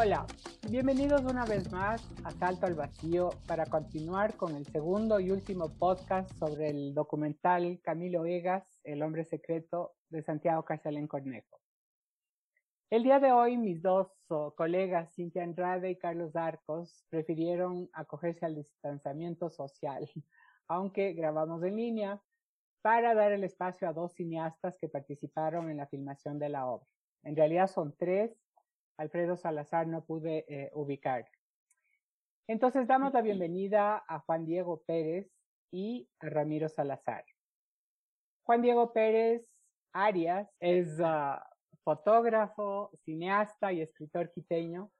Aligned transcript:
Hola, 0.00 0.28
bienvenidos 0.70 1.22
una 1.22 1.44
vez 1.44 1.72
más 1.72 2.08
a 2.22 2.30
Salto 2.30 2.66
al 2.66 2.74
Vacío 2.74 3.30
para 3.48 3.66
continuar 3.66 4.36
con 4.36 4.54
el 4.54 4.64
segundo 4.64 5.18
y 5.18 5.32
último 5.32 5.76
podcast 5.76 6.30
sobre 6.38 6.70
el 6.70 6.94
documental 6.94 7.80
Camilo 7.82 8.24
Egas, 8.24 8.78
El 8.84 9.02
hombre 9.02 9.24
secreto 9.24 9.96
de 10.08 10.22
Santiago 10.22 10.64
Carcelén 10.64 11.08
Cornejo. 11.08 11.58
El 12.90 13.02
día 13.02 13.18
de 13.18 13.32
hoy 13.32 13.56
mis 13.56 13.82
dos 13.82 14.06
colegas, 14.54 15.12
Cintia 15.16 15.42
Andrade 15.42 15.90
y 15.90 15.98
Carlos 15.98 16.36
Arcos, 16.36 17.04
prefirieron 17.08 17.90
acogerse 17.92 18.46
al 18.46 18.54
distanciamiento 18.54 19.50
social, 19.50 20.08
aunque 20.68 21.12
grabamos 21.12 21.64
en 21.64 21.74
línea, 21.74 22.22
para 22.82 23.16
dar 23.16 23.32
el 23.32 23.42
espacio 23.42 23.88
a 23.88 23.92
dos 23.92 24.12
cineastas 24.12 24.78
que 24.78 24.88
participaron 24.88 25.68
en 25.68 25.78
la 25.78 25.88
filmación 25.88 26.38
de 26.38 26.50
la 26.50 26.66
obra. 26.66 26.86
En 27.24 27.34
realidad 27.34 27.66
son 27.66 27.96
tres 27.98 28.38
Alfredo 28.98 29.36
Salazar 29.36 29.86
no 29.86 30.04
pude 30.04 30.44
eh, 30.48 30.70
ubicar. 30.74 31.26
Entonces 32.48 32.86
damos 32.86 33.14
la 33.14 33.22
bienvenida 33.22 34.04
a 34.08 34.18
Juan 34.20 34.44
Diego 34.44 34.82
Pérez 34.86 35.30
y 35.70 36.08
a 36.20 36.28
Ramiro 36.28 36.68
Salazar. 36.68 37.24
Juan 38.42 38.60
Diego 38.60 38.92
Pérez 38.92 39.46
Arias 39.92 40.50
es 40.58 40.98
ah, 41.00 41.48
fotógrafo, 41.84 42.90
cineasta 43.04 43.72
y 43.72 43.82
escritor 43.82 44.30
quiteño. 44.32 44.90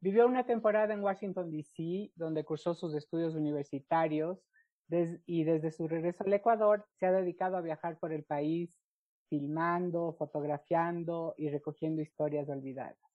Vivió 0.00 0.26
una 0.26 0.46
temporada 0.46 0.94
en 0.94 1.02
Washington, 1.02 1.50
D.C., 1.50 2.12
donde 2.14 2.44
cursó 2.44 2.74
sus 2.74 2.94
estudios 2.94 3.34
universitarios 3.34 4.42
y 5.26 5.44
desde 5.44 5.70
su 5.70 5.86
regreso 5.86 6.24
al 6.24 6.32
Ecuador 6.32 6.86
se 6.94 7.06
ha 7.06 7.12
dedicado 7.12 7.58
a 7.58 7.60
viajar 7.60 7.98
por 7.98 8.12
el 8.12 8.24
país 8.24 8.80
filmando, 9.28 10.14
fotografiando 10.18 11.34
y 11.36 11.50
recogiendo 11.50 12.00
historias 12.00 12.48
olvidadas. 12.48 13.07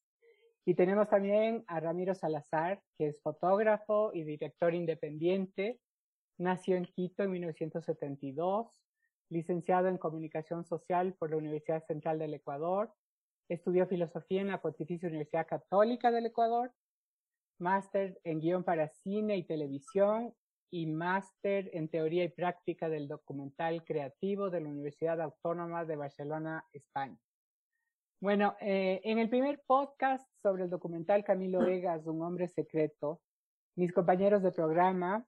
Y 0.66 0.76
tenemos 0.76 1.10
también 1.10 1.66
a 1.68 1.80
Ramiro 1.82 2.16
Salazar, 2.16 2.82
que 2.98 3.08
es 3.08 3.22
fotógrafo 3.22 4.12
y 4.14 4.24
director 4.24 4.74
independiente. 4.74 5.80
Nació 6.38 6.78
en 6.78 6.86
Quito 6.86 7.24
en 7.24 7.32
1972, 7.32 8.82
licenciado 9.30 9.90
en 9.90 9.98
Comunicación 9.98 10.64
Social 10.64 11.16
por 11.16 11.32
la 11.32 11.38
Universidad 11.38 11.84
Central 11.86 12.18
del 12.20 12.34
Ecuador. 12.36 12.94
Estudió 13.50 13.88
filosofía 13.88 14.40
en 14.40 14.48
la 14.48 14.62
Pontificia 14.62 15.10
Universidad 15.10 15.48
Católica 15.48 16.12
del 16.12 16.28
Ecuador, 16.28 16.72
máster 17.60 18.20
en 18.24 18.40
guion 18.40 18.64
para 18.64 18.88
cine 18.88 19.36
y 19.36 19.44
televisión 19.44 20.34
y 20.72 20.88
máster 20.88 21.70
en 21.74 21.90
teoría 21.90 22.24
y 22.24 22.30
práctica 22.30 22.88
del 22.88 23.10
documental 23.10 23.84
creativo 23.84 24.50
de 24.50 24.62
la 24.62 24.70
Universidad 24.70 25.20
Autónoma 25.22 25.84
de 25.84 25.98
Barcelona, 25.98 26.66
España. 26.72 27.20
Bueno, 28.24 28.56
eh, 28.62 29.02
en 29.04 29.20
el 29.20 29.28
primer 29.28 29.62
podcast 29.68 30.26
sobre 30.42 30.64
el 30.64 30.70
documental 30.70 31.26
Camilo 31.26 31.60
Vegas, 31.60 32.08
Un 32.08 32.22
hombre 32.22 32.48
secreto, 32.48 33.20
mis 33.76 33.92
compañeros 33.92 34.42
de 34.42 34.54
programa, 34.54 35.28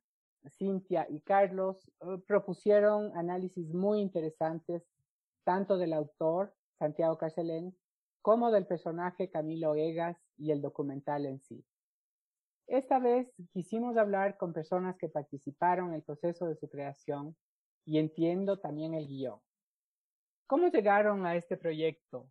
Cintia 0.50 1.06
y 1.10 1.20
Carlos, 1.20 1.92
eh, 2.00 2.06
propusieron 2.26 3.12
análisis 3.18 3.68
muy 3.74 4.00
interesantes, 4.00 4.88
tanto 5.44 5.78
del 5.78 5.92
autor, 5.92 6.56
Santiago 6.80 7.18
Carcelén, 7.18 7.78
como 8.22 8.50
del 8.50 8.66
personaje 8.66 9.30
Camilo 9.30 9.76
Egas 9.76 10.18
y 10.38 10.52
el 10.52 10.62
documental 10.62 11.26
en 11.26 11.42
sí. 11.42 11.66
Esta 12.66 13.00
vez 13.00 13.30
quisimos 13.52 13.98
hablar 13.98 14.38
con 14.38 14.54
personas 14.54 14.96
que 14.96 15.10
participaron 15.10 15.90
en 15.90 15.96
el 15.96 16.04
proceso 16.04 16.48
de 16.48 16.56
su 16.56 16.70
creación 16.70 17.36
y 17.84 18.00
entiendo 18.00 18.58
también 18.58 18.94
el 18.94 19.06
guion. 19.06 19.42
¿Cómo 20.48 20.70
llegaron 20.70 21.26
a 21.26 21.36
este 21.36 21.58
proyecto? 21.58 22.30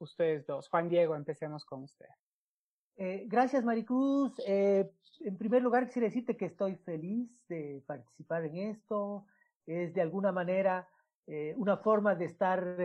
Ustedes 0.00 0.46
dos. 0.46 0.68
Juan 0.68 0.88
Diego, 0.88 1.14
empecemos 1.14 1.64
con 1.64 1.84
usted. 1.84 2.08
Eh, 2.96 3.24
gracias, 3.26 3.64
Maricruz. 3.64 4.32
Eh, 4.46 4.90
en 5.20 5.36
primer 5.38 5.62
lugar, 5.62 5.86
quisiera 5.86 6.08
decirte 6.08 6.36
que 6.36 6.46
estoy 6.46 6.76
feliz 6.76 7.30
de 7.48 7.82
participar 7.86 8.44
en 8.44 8.56
esto. 8.56 9.24
Es 9.66 9.94
de 9.94 10.02
alguna 10.02 10.32
manera 10.32 10.88
eh, 11.26 11.54
una 11.56 11.76
forma 11.78 12.14
de 12.14 12.24
estar 12.26 12.76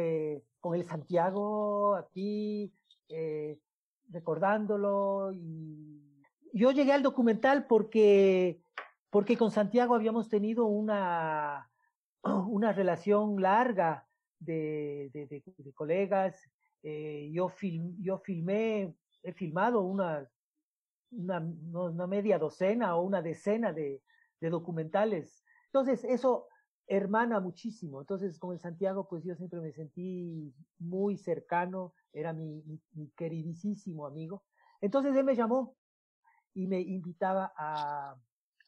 con 0.59 0.75
el 0.75 0.86
Santiago 0.86 1.96
aquí, 1.96 2.74
recordándolo. 4.09 5.31
Yo 6.54 6.72
llegué 6.72 6.94
al 6.94 7.04
documental 7.04 7.68
porque, 7.68 8.62
porque 9.09 9.38
con 9.38 9.52
Santiago 9.52 9.96
habíamos 9.96 10.30
tenido 10.30 10.66
una, 10.66 11.70
una 12.24 12.72
relación 12.72 13.42
larga 13.42 14.08
de, 14.40 15.09
de 15.14 15.74
colegas 15.74 16.50
eh, 16.88 17.31
yo, 17.31 17.50
film, 17.50 17.96
yo 18.00 18.19
filmé, 18.19 18.96
he 19.23 19.34
filmado 19.34 19.81
una, 19.81 20.29
una, 21.09 22.06
media 22.06 22.38
docena 22.38 22.96
o 22.96 23.01
una 23.01 23.23
decena 23.23 23.73
de, 23.73 24.03
documentales. 24.40 25.44
Entonces, 25.66 26.03
eso 26.03 26.47
hermana 26.85 27.40
muchísimo. 27.40 28.01
Entonces, 28.01 28.38
con 28.38 28.53
el 28.53 28.59
Santiago, 28.59 29.07
pues 29.07 29.24
yo 29.24 29.35
siempre 29.35 29.59
me 29.62 29.72
sentí 29.72 30.53
muy 30.78 31.18
cercano, 31.18 31.95
era 32.13 32.34
mi, 32.34 32.62
mi, 32.94 33.09
queridísimo 33.18 34.06
amigo. 34.06 34.44
Entonces, 34.79 35.16
él 35.16 35.24
me 35.24 35.35
llamó 35.35 35.75
y 36.53 36.68
me 36.68 36.79
invitaba 36.81 37.51
a, 37.57 38.16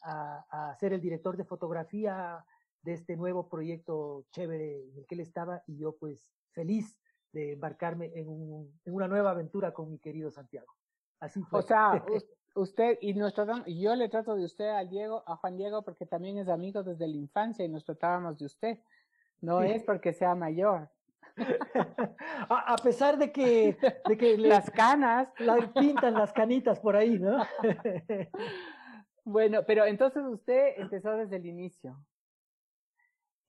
a, 0.02 0.70
a, 0.72 0.76
ser 0.78 0.94
el 0.94 1.02
director 1.02 1.38
de 1.38 1.46
fotografía 1.46 2.44
de 2.82 2.94
este 2.94 3.16
nuevo 3.16 3.48
proyecto 3.48 4.26
chévere 4.32 4.90
en 4.90 4.98
el 4.98 5.06
que 5.06 5.14
él 5.14 5.22
estaba 5.22 5.62
y 5.68 5.78
yo 5.78 5.96
pues 5.98 6.28
feliz 6.54 7.00
de 7.32 7.54
embarcarme 7.54 8.12
en, 8.16 8.28
un, 8.28 8.80
en 8.86 8.94
una 8.94 9.08
nueva 9.08 9.32
aventura 9.32 9.74
con 9.74 9.90
mi 9.90 10.00
querido 10.00 10.32
Santiago. 10.32 10.74
Así 11.20 11.42
fue. 11.44 11.60
O 11.60 11.62
sea, 11.62 12.04
usted 12.56 12.98
y 13.02 13.14
nuestro, 13.14 13.46
yo 13.66 13.96
le 13.96 14.10
trato 14.10 14.36
de 14.36 14.46
usted 14.46 14.70
a 14.70 14.84
Diego, 14.84 15.24
a 15.28 15.36
Juan 15.38 15.58
Diego, 15.58 15.84
porque 15.84 16.06
también 16.06 16.38
es 16.38 16.50
amigo 16.50 16.84
desde 16.84 17.08
la 17.08 17.16
infancia 17.16 17.66
y 17.66 17.70
nos 17.70 17.86
tratábamos 17.86 18.38
de 18.38 18.46
usted. 18.46 18.80
No 19.42 19.62
es 19.62 19.84
porque 19.84 20.14
sea 20.14 20.34
mayor. 20.34 20.90
a, 22.50 22.76
pesar 22.78 23.18
de 23.20 23.32
que, 23.32 23.78
de 24.08 24.18
que 24.18 24.38
las 24.38 24.72
canas 24.72 25.30
la 25.38 25.72
pintan 25.74 26.16
las 26.16 26.34
canitas 26.34 26.80
por 26.80 26.96
ahí, 26.96 27.20
¿no? 27.20 27.38
bueno, 29.24 29.62
pero 29.68 29.86
entonces 29.86 30.24
usted 30.26 30.74
empezó 30.78 31.12
desde 31.12 31.36
el 31.36 31.46
inicio. 31.46 31.96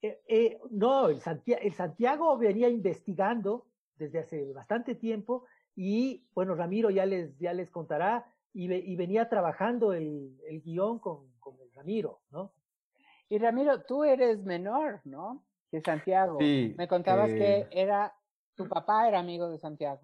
Eh, 0.00 0.20
eh, 0.28 0.60
no, 0.70 1.08
el 1.08 1.20
Santiago, 1.20 1.62
el 1.62 1.72
Santiago 1.72 2.38
venía 2.38 2.68
investigando 2.68 3.66
desde 3.96 4.20
hace 4.20 4.52
bastante 4.52 4.94
tiempo 4.94 5.44
y 5.74 6.24
bueno, 6.34 6.54
Ramiro 6.54 6.90
ya 6.90 7.04
les, 7.06 7.36
ya 7.38 7.52
les 7.52 7.70
contará 7.70 8.32
y, 8.52 8.72
y 8.72 8.96
venía 8.96 9.28
trabajando 9.28 9.92
el, 9.92 10.36
el 10.48 10.62
guion 10.62 10.98
con, 10.98 11.32
con, 11.38 11.54
el 11.60 11.72
Ramiro, 11.74 12.20
¿no? 12.30 12.52
Y 13.28 13.38
Ramiro, 13.38 13.82
tú 13.82 14.04
eres 14.04 14.42
menor, 14.44 15.00
¿no? 15.04 15.44
Que 15.70 15.80
Santiago. 15.80 16.38
Sí, 16.40 16.74
Me 16.78 16.88
contabas 16.88 17.28
que 17.28 17.58
eh, 17.58 17.68
era, 17.70 18.14
tu 18.54 18.68
papá 18.68 19.06
era 19.06 19.18
amigo 19.18 19.50
de 19.50 19.58
Santiago. 19.58 20.00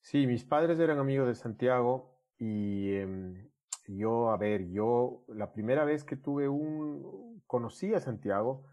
Sí, 0.00 0.26
mis 0.26 0.44
padres 0.44 0.78
eran 0.78 0.98
amigos 0.98 1.26
de 1.26 1.34
Santiago 1.34 2.18
y 2.38 2.92
eh, 2.92 3.50
yo, 3.88 4.30
a 4.30 4.36
ver, 4.36 4.68
yo 4.68 5.24
la 5.28 5.52
primera 5.52 5.84
vez 5.84 6.04
que 6.04 6.16
tuve 6.16 6.48
un, 6.48 7.42
conocí 7.46 7.94
a 7.94 8.00
Santiago 8.00 8.64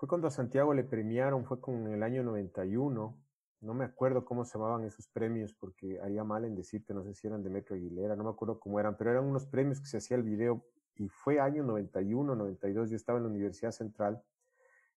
fue 0.00 0.08
cuando 0.08 0.28
a 0.28 0.30
Santiago 0.30 0.72
le 0.72 0.82
premiaron, 0.82 1.44
fue 1.44 1.60
con 1.60 1.86
el 1.88 2.02
año 2.02 2.22
91, 2.22 3.22
no 3.60 3.74
me 3.74 3.84
acuerdo 3.84 4.24
cómo 4.24 4.46
se 4.46 4.54
llamaban 4.54 4.82
esos 4.84 5.06
premios 5.08 5.52
porque 5.52 6.00
haría 6.00 6.24
mal 6.24 6.46
en 6.46 6.54
decirte, 6.54 6.94
no 6.94 7.04
sé 7.04 7.12
si 7.12 7.26
eran 7.26 7.42
de 7.42 7.50
Metro 7.50 7.76
Aguilera, 7.76 8.16
no 8.16 8.24
me 8.24 8.30
acuerdo 8.30 8.58
cómo 8.58 8.80
eran, 8.80 8.96
pero 8.96 9.10
eran 9.10 9.26
unos 9.26 9.44
premios 9.44 9.78
que 9.78 9.88
se 9.88 9.98
hacía 9.98 10.16
el 10.16 10.22
video 10.22 10.64
y 10.94 11.08
fue 11.08 11.38
año 11.38 11.64
91, 11.64 12.34
92, 12.34 12.88
yo 12.88 12.96
estaba 12.96 13.18
en 13.18 13.24
la 13.24 13.30
Universidad 13.30 13.72
Central 13.72 14.22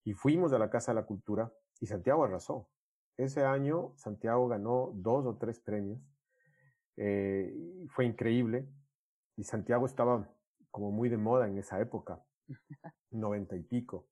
y 0.04 0.14
fuimos 0.14 0.54
a 0.54 0.58
la 0.58 0.70
Casa 0.70 0.92
de 0.92 1.02
la 1.02 1.04
Cultura 1.04 1.52
y 1.80 1.86
Santiago 1.86 2.24
arrasó. 2.24 2.70
Ese 3.18 3.44
año 3.44 3.92
Santiago 3.96 4.48
ganó 4.48 4.90
dos 4.94 5.26
o 5.26 5.36
tres 5.36 5.60
premios, 5.60 6.00
eh, 6.96 7.54
fue 7.88 8.06
increíble 8.06 8.66
y 9.36 9.44
Santiago 9.44 9.84
estaba 9.84 10.30
como 10.70 10.90
muy 10.92 11.10
de 11.10 11.18
moda 11.18 11.46
en 11.46 11.58
esa 11.58 11.78
época, 11.78 12.24
noventa 13.10 13.54
y 13.54 13.62
pico. 13.64 14.08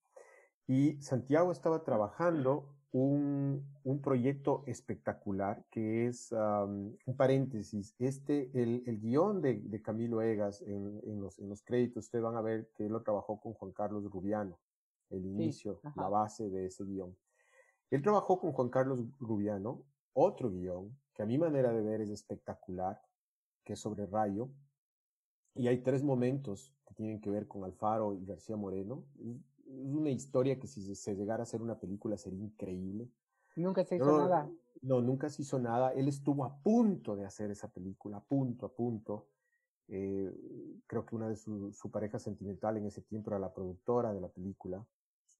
Y 0.67 1.01
Santiago 1.03 1.53
estaba 1.53 1.83
trabajando 1.83 2.69
un, 2.93 3.67
un 3.85 4.03
proyecto 4.03 4.63
espectacular 4.67 5.65
que 5.71 6.07
es 6.07 6.31
um, 6.33 6.95
un 7.07 7.17
paréntesis. 7.17 7.95
Este, 7.99 8.51
el, 8.55 8.83
el 8.87 9.01
guion 9.01 9.41
de, 9.41 9.61
de, 9.61 9.83
Camilo 9.83 10.21
Egas 10.21 10.63
en, 10.63 11.01
en, 11.05 11.21
los, 11.21 11.39
en 11.39 11.49
los 11.49 11.63
créditos, 11.63 12.05
ustedes 12.05 12.23
van 12.23 12.37
a 12.37 12.43
ver 12.43 12.71
que 12.75 12.87
él 12.87 12.93
lo 12.93 13.03
trabajó 13.03 13.41
con 13.41 13.55
Juan 13.55 13.73
Carlos 13.73 14.05
Rubiano, 14.11 14.59
el 15.11 15.25
inicio, 15.25 15.81
la 15.97 16.09
base 16.09 16.51
de 16.51 16.67
ese 16.67 16.85
guion. 16.85 17.17
Él 17.91 18.03
trabajó 18.03 18.39
con 18.39 18.53
Juan 18.53 18.69
Carlos 18.69 19.01
Rubiano, 19.19 19.83
otro 20.13 20.51
guion 20.51 20.97
que 21.15 21.23
a 21.23 21.27
mi 21.27 21.39
manera 21.39 21.73
de 21.73 21.83
ver 21.83 22.03
es 22.03 22.11
espectacular, 22.11 23.01
que 23.65 23.75
es 23.75 23.81
sobre 23.81 24.07
Rayo. 24.07 24.51
Y 25.55 25.69
hay 25.69 25.83
tres 25.83 26.03
momentos 26.03 26.75
que 26.87 26.95
tienen 26.95 27.21
que 27.21 27.31
ver 27.31 27.47
con 27.47 27.65
Alfaro 27.65 28.15
y 28.15 28.25
García 28.25 28.57
Moreno 28.57 29.05
una 29.73 30.11
historia 30.11 30.59
que 30.59 30.67
si 30.67 30.95
se 30.95 31.15
llegara 31.15 31.43
a 31.43 31.45
hacer 31.45 31.63
una 31.63 31.79
película 31.79 32.17
sería 32.17 32.43
increíble. 32.43 33.11
Nunca 33.57 33.85
se 33.85 33.97
hizo 33.97 34.19
nada. 34.19 34.51
No, 34.83 35.01
nunca 35.01 35.29
se 35.31 35.43
hizo 35.43 35.59
nada. 35.59 35.93
Él 35.93 36.09
estuvo 36.09 36.45
a 36.45 36.57
punto 36.63 37.15
de 37.17 37.25
hacer 37.25 37.51
esa 37.51 37.69
película, 37.73 38.19
a 38.19 38.25
punto, 38.25 38.67
a 38.67 38.73
punto. 38.73 39.29
Eh, 39.89 40.33
creo 40.87 41.05
que 41.05 41.15
una 41.15 41.29
de 41.29 41.37
su, 41.37 41.73
su, 41.73 41.91
pareja 41.91 42.19
sentimental 42.19 42.77
en 42.77 42.87
ese 42.87 43.03
tiempo 43.03 43.31
era 43.31 43.39
la 43.39 43.53
productora 43.53 44.13
de 44.13 44.21
la 44.21 44.29
película. 44.29 44.85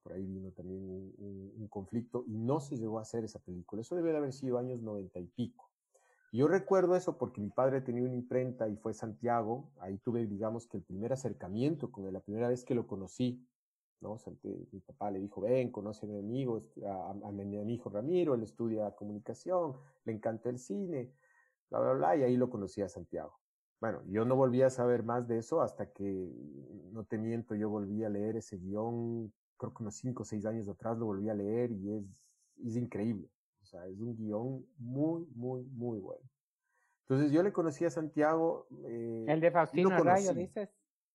Por 0.03 0.13
ahí 0.13 0.27
vino 0.27 0.51
también 0.51 0.83
un, 0.83 1.15
un, 1.19 1.53
un, 1.57 1.69
conflicto 1.69 2.25
y 2.27 2.37
no 2.37 2.61
se 2.61 2.77
llegó 2.77 2.99
a 2.99 3.03
hacer 3.03 3.25
esa 3.25 3.39
película. 3.39 3.83
Eso 3.83 3.95
debe 3.95 4.11
de 4.11 4.19
haber 4.19 4.33
sido 4.33 4.59
años 4.59 4.83
noventa 4.83 5.21
y 5.21 5.27
pico. 5.27 5.71
Yo 6.33 6.49
recuerdo 6.49 6.97
eso 6.97 7.19
porque 7.19 7.43
mi 7.43 7.51
padre 7.51 7.83
tenía 7.83 8.03
una 8.03 8.15
imprenta 8.15 8.67
y 8.67 8.77
fue 8.77 8.95
Santiago. 8.95 9.71
Ahí 9.81 9.99
tuve, 9.99 10.27
digamos, 10.27 10.67
que 10.67 10.79
el 10.79 10.83
primer 10.83 11.13
acercamiento 11.13 11.93
con 11.93 12.07
él, 12.07 12.15
la 12.15 12.21
primera 12.21 12.49
vez 12.49 12.65
que 12.65 12.75
lo 12.75 12.87
conocí. 12.87 13.47
¿No? 14.03 14.19
Mi 14.43 14.81
papá 14.81 15.11
le 15.11 15.21
dijo, 15.21 15.41
ven, 15.41 15.71
conoce 15.71 16.05
a 16.05 16.09
mi 16.09 16.19
amigo, 16.19 16.61
a, 16.85 16.91
a, 16.91 17.29
a 17.29 17.33
mi 17.33 17.75
hijo 17.75 17.89
Ramiro, 17.89 18.35
él 18.35 18.43
estudia 18.43 18.91
comunicación, 18.97 19.77
le 20.05 20.13
encanta 20.13 20.51
el 20.51 20.59
cine, 20.59 21.13
bla, 21.71 21.81
bla, 21.81 21.93
bla, 21.93 22.17
y 22.17 22.25
ahí 22.25 22.37
lo 22.37 22.51
conocí 22.51 22.83
a 22.83 22.89
Santiago. 22.89 23.39
Bueno, 23.81 24.03
yo 24.07 24.25
no 24.25 24.37
volví 24.37 24.63
a 24.63 24.71
saber 24.71 25.03
más 25.03 25.27
de 25.27 25.39
eso 25.39 25.63
hasta 25.63 25.91
que, 25.93 26.31
no 26.93 27.05
te 27.05 27.19
miento, 27.19 27.55
yo 27.55 27.69
volví 27.69 28.05
a 28.05 28.09
leer 28.09 28.37
ese 28.37 28.59
guion, 28.59 29.33
creo 29.57 29.73
que 29.73 29.83
unos 29.83 29.97
cinco 29.97 30.23
o 30.23 30.27
seis 30.27 30.45
años 30.45 30.69
atrás 30.69 30.99
lo 30.99 31.07
volví 31.07 31.29
a 31.29 31.35
leer 31.35 31.73
y 31.73 31.93
es, 31.97 32.05
es 32.65 32.77
increíble. 32.77 33.29
O 33.61 33.65
sea, 33.65 33.87
es 33.87 33.99
un 34.01 34.17
guion 34.17 34.67
muy, 34.77 35.27
muy, 35.35 35.65
muy 35.65 35.99
bueno. 36.01 36.29
Entonces 37.09 37.33
yo 37.33 37.43
le 37.43 37.53
conocí 37.53 37.85
a 37.85 37.91
Santiago. 37.91 38.67
Eh, 38.85 39.25
¿El 39.29 39.41
de 39.41 39.51
Faustino 39.51 39.91
Rayo, 39.91 40.35
dices? 40.35 40.69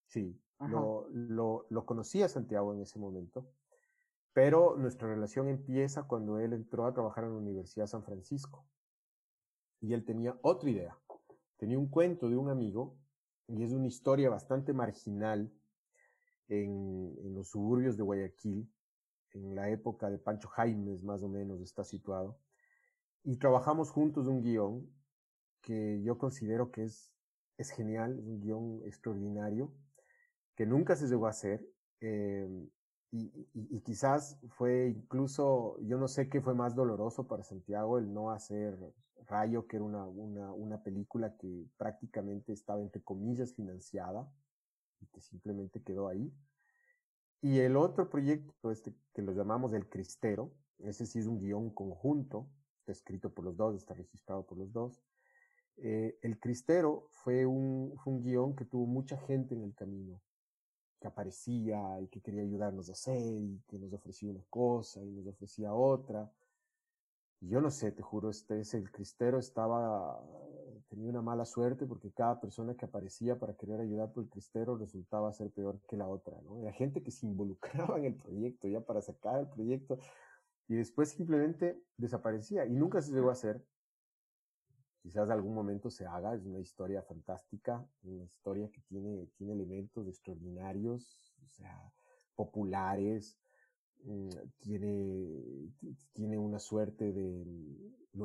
Sí, 0.07 0.37
lo, 0.59 1.07
lo, 1.11 1.67
lo 1.69 1.85
conocí 1.85 2.21
a 2.23 2.29
Santiago 2.29 2.73
en 2.73 2.81
ese 2.81 2.99
momento, 2.99 3.49
pero 4.33 4.75
nuestra 4.77 5.07
relación 5.07 5.47
empieza 5.47 6.03
cuando 6.03 6.39
él 6.39 6.53
entró 6.53 6.85
a 6.85 6.93
trabajar 6.93 7.25
en 7.25 7.31
la 7.31 7.37
Universidad 7.37 7.85
de 7.85 7.91
San 7.91 8.03
Francisco. 8.03 8.65
Y 9.79 9.93
él 9.93 10.03
tenía 10.05 10.37
otra 10.41 10.69
idea 10.69 10.97
tenía 11.57 11.77
un 11.77 11.87
cuento 11.87 12.29
de 12.29 12.37
un 12.37 12.49
amigo 12.49 12.97
y 13.47 13.63
es 13.63 13.71
una 13.71 13.87
historia 13.87 14.29
bastante 14.29 14.73
marginal 14.73 15.51
en, 16.47 17.15
en, 17.23 17.33
los 17.33 17.49
suburbios 17.49 17.97
de 17.97 18.03
Guayaquil, 18.03 18.71
en 19.33 19.55
la 19.55 19.69
época 19.69 20.09
de 20.09 20.17
Pancho 20.17 20.47
Jaimes 20.47 21.03
más 21.03 21.21
o 21.23 21.27
menos 21.27 21.61
está 21.61 21.83
situado, 21.83 22.39
y 23.23 23.37
trabajamos 23.37 23.91
juntos 23.91 24.27
un 24.27 24.41
guion 24.41 24.89
que 25.61 26.01
yo 26.03 26.17
considero 26.17 26.71
que 26.71 26.85
es, 26.85 27.11
es 27.57 27.71
genial, 27.71 28.17
es 28.19 28.25
un 28.25 28.39
guion 28.39 28.81
extraordinario, 28.85 29.73
que 30.57 30.65
nunca 30.65 30.97
se 30.97 31.07
llegó 31.07 31.27
a 31.27 31.29
hacer, 31.29 31.65
y, 32.01 32.67
y, 33.13 33.47
y, 33.53 33.81
quizás 33.81 34.37
fue 34.49 34.89
incluso, 34.89 35.79
yo 35.81 35.97
no 35.97 36.07
sé 36.07 36.29
qué 36.29 36.41
fue 36.41 36.53
más 36.53 36.75
doloroso 36.75 37.25
para 37.25 37.43
Santiago 37.43 37.97
el 37.97 38.13
no 38.13 38.31
hacer 38.31 38.77
Rayo, 39.27 39.67
que 39.67 39.77
era 39.77 39.85
una, 39.85 40.05
una, 40.05 40.51
una 40.51 40.83
película 40.83 41.35
que 41.37 41.65
prácticamente 41.77 42.51
estaba 42.53 42.81
entre 42.81 43.01
comillas 43.01 43.53
financiada 43.53 44.29
y 44.99 45.05
que 45.07 45.21
simplemente 45.21 45.81
quedó 45.81 46.07
ahí. 46.07 46.33
Y 47.41 47.59
el 47.59 47.77
otro 47.77 48.09
proyecto, 48.09 48.71
este 48.71 48.93
que 49.13 49.21
lo 49.21 49.31
llamamos 49.33 49.73
El 49.73 49.87
Cristero, 49.87 50.51
ese 50.79 51.05
sí 51.05 51.19
es 51.19 51.27
un 51.27 51.39
guion 51.39 51.69
conjunto, 51.69 52.49
está 52.79 52.91
escrito 52.91 53.33
por 53.33 53.45
los 53.45 53.55
dos, 53.55 53.75
está 53.75 53.93
registrado 53.93 54.45
por 54.45 54.57
los 54.57 54.71
dos. 54.73 55.01
Eh, 55.77 56.17
el 56.21 56.39
Cristero 56.39 57.07
fue 57.11 57.45
un, 57.45 57.95
fue 58.03 58.13
un 58.13 58.21
guion 58.21 58.55
que 58.55 58.65
tuvo 58.65 58.85
mucha 58.85 59.17
gente 59.17 59.53
en 59.55 59.63
el 59.63 59.75
camino, 59.75 60.19
que 60.99 61.07
aparecía 61.07 61.99
y 62.01 62.07
que 62.07 62.21
quería 62.21 62.41
ayudarnos 62.41 62.89
a 62.89 62.93
hacer 62.93 63.21
y 63.21 63.61
que 63.67 63.77
nos 63.77 63.93
ofrecía 63.93 64.31
una 64.31 64.43
cosa 64.49 65.03
y 65.03 65.11
nos 65.11 65.27
ofrecía 65.27 65.73
otra. 65.73 66.31
Yo 67.39 67.61
no 67.61 67.69
sé, 67.69 67.91
te 67.91 68.01
juro, 68.01 68.29
este 68.29 68.59
es 68.61 68.73
el 68.73 68.91
cristero 68.91 69.37
estaba, 69.37 70.19
tenía 70.89 71.09
una 71.09 71.21
mala 71.21 71.45
suerte 71.45 71.85
porque 71.85 72.11
cada 72.11 72.39
persona 72.39 72.75
que 72.75 72.85
aparecía 72.85 73.37
para 73.37 73.55
querer 73.55 73.79
ayudar 73.79 74.11
por 74.11 74.23
el 74.23 74.29
cristero 74.29 74.75
resultaba 74.75 75.31
ser 75.33 75.51
peor 75.51 75.79
que 75.87 75.97
la 75.97 76.07
otra, 76.07 76.35
¿no? 76.41 76.59
Era 76.59 76.73
gente 76.73 77.03
que 77.03 77.11
se 77.11 77.27
involucraba 77.27 77.99
en 77.99 78.05
el 78.05 78.15
proyecto 78.15 78.67
ya 78.67 78.81
para 78.81 79.01
sacar 79.01 79.39
el 79.39 79.47
proyecto 79.47 79.99
y 80.67 80.75
después 80.75 81.09
simplemente 81.09 81.79
desaparecía 81.97 82.65
y 82.65 82.73
nunca 82.73 83.01
se 83.01 83.13
llegó 83.13 83.29
a 83.29 83.33
hacer. 83.33 83.63
Quizás 85.07 85.29
algún 85.29 85.53
momento 85.53 85.89
se 85.89 86.05
haga, 86.05 86.35
es 86.35 86.43
una 86.43 86.59
historia 86.59 87.01
fantástica, 87.01 87.81
una 88.03 88.25
historia 88.25 88.69
que 88.69 88.81
tiene, 88.81 89.27
tiene 89.37 89.53
elementos 89.53 90.05
extraordinarios, 90.05 91.33
o 91.45 91.49
sea, 91.49 91.93
populares, 92.35 93.39
Mm, 94.03 94.29
tiene, 94.59 95.69
tiene 96.13 96.37
una 96.37 96.59
suerte 96.59 97.11
de, 97.11 97.45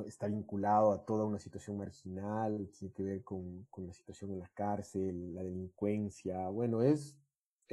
está 0.06 0.26
vinculado 0.28 0.92
a 0.92 1.04
toda 1.04 1.24
una 1.24 1.38
situación 1.38 1.78
marginal, 1.78 2.70
tiene 2.78 2.92
que 2.94 3.02
ver 3.02 3.24
con, 3.24 3.66
con 3.70 3.86
la 3.86 3.92
situación 3.92 4.32
en 4.32 4.40
la 4.40 4.48
cárcel, 4.54 5.34
la 5.34 5.42
delincuencia, 5.42 6.48
bueno, 6.48 6.82
es, 6.82 7.16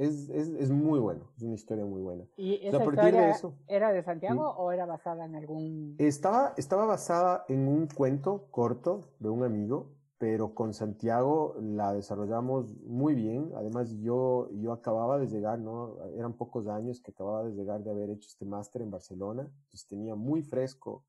es, 0.00 0.30
es, 0.30 0.48
es 0.48 0.70
muy 0.70 0.98
bueno, 0.98 1.30
es 1.36 1.42
una 1.42 1.54
historia 1.54 1.84
muy 1.84 2.00
buena. 2.00 2.24
¿Y 2.36 2.54
esa 2.66 2.78
o 2.78 2.80
sea, 2.80 2.88
historia 2.88 3.20
de 3.20 3.30
eso, 3.30 3.54
era 3.68 3.92
de 3.92 4.02
Santiago 4.02 4.50
¿sí? 4.50 4.54
o 4.56 4.72
era 4.72 4.86
basada 4.86 5.26
en 5.26 5.34
algún...? 5.34 5.96
Estaba, 5.98 6.54
estaba 6.56 6.86
basada 6.86 7.44
en 7.48 7.68
un 7.68 7.86
cuento 7.86 8.46
corto 8.50 9.02
de 9.18 9.28
un 9.28 9.44
amigo 9.44 9.88
pero 10.16 10.54
con 10.54 10.74
Santiago 10.74 11.54
la 11.62 11.94
desarrollamos 11.94 12.76
muy 12.84 13.14
bien. 13.14 13.52
Además, 13.56 13.96
yo, 14.02 14.50
yo 14.52 14.74
acababa 14.74 15.18
de 15.18 15.26
llegar, 15.26 15.58
¿no? 15.58 15.96
Eran 16.14 16.34
pocos 16.34 16.66
años 16.66 17.00
que 17.00 17.10
acababa 17.10 17.42
de 17.42 17.54
llegar 17.54 17.82
de 17.82 17.90
haber 17.90 18.10
hecho 18.10 18.28
este 18.28 18.44
máster 18.44 18.82
en 18.82 18.90
Barcelona, 18.90 19.44
entonces 19.44 19.86
tenía 19.86 20.14
muy 20.14 20.42
fresco 20.42 21.06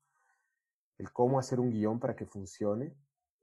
el 0.96 1.12
cómo 1.12 1.38
hacer 1.38 1.60
un 1.60 1.68
guion 1.68 2.00
para 2.00 2.16
que 2.16 2.24
funcione. 2.24 2.94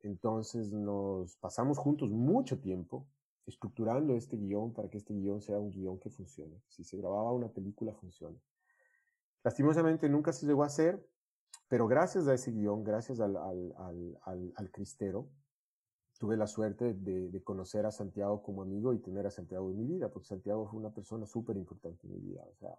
Entonces 0.01 0.71
nos 0.71 1.35
pasamos 1.35 1.77
juntos 1.77 2.09
mucho 2.09 2.59
tiempo 2.59 3.05
estructurando 3.49 4.15
este 4.15 4.37
guion 4.37 4.73
para 4.73 4.89
que 4.89 4.97
este 4.97 5.13
guion 5.13 5.41
sea 5.41 5.59
un 5.59 5.71
guion 5.71 5.99
que 5.99 6.09
funcione. 6.09 6.61
Si 6.67 6.83
se 6.83 6.97
grababa 6.97 7.31
una 7.33 7.49
película, 7.49 7.93
funcione. 7.93 8.39
Lastimosamente 9.43 10.09
nunca 10.09 10.33
se 10.33 10.45
llegó 10.45 10.63
a 10.63 10.67
hacer, 10.67 11.05
pero 11.67 11.87
gracias 11.87 12.27
a 12.27 12.33
ese 12.33 12.51
guion, 12.51 12.83
gracias 12.83 13.19
al, 13.19 13.37
al, 13.37 13.73
al, 14.25 14.53
al, 14.55 14.71
cristero, 14.71 15.29
tuve 16.17 16.35
la 16.35 16.47
suerte 16.47 16.93
de, 16.93 17.29
de, 17.29 17.43
conocer 17.43 17.85
a 17.85 17.91
Santiago 17.91 18.43
como 18.43 18.61
amigo 18.61 18.93
y 18.93 18.99
tener 18.99 19.25
a 19.25 19.31
Santiago 19.31 19.69
en 19.69 19.77
mi 19.77 19.85
vida, 19.85 20.09
porque 20.09 20.27
Santiago 20.27 20.67
fue 20.67 20.79
una 20.79 20.93
persona 20.93 21.25
súper 21.25 21.55
importante 21.57 22.07
en 22.07 22.13
mi 22.13 22.19
vida. 22.19 22.43
O 22.49 22.55
sea, 22.55 22.77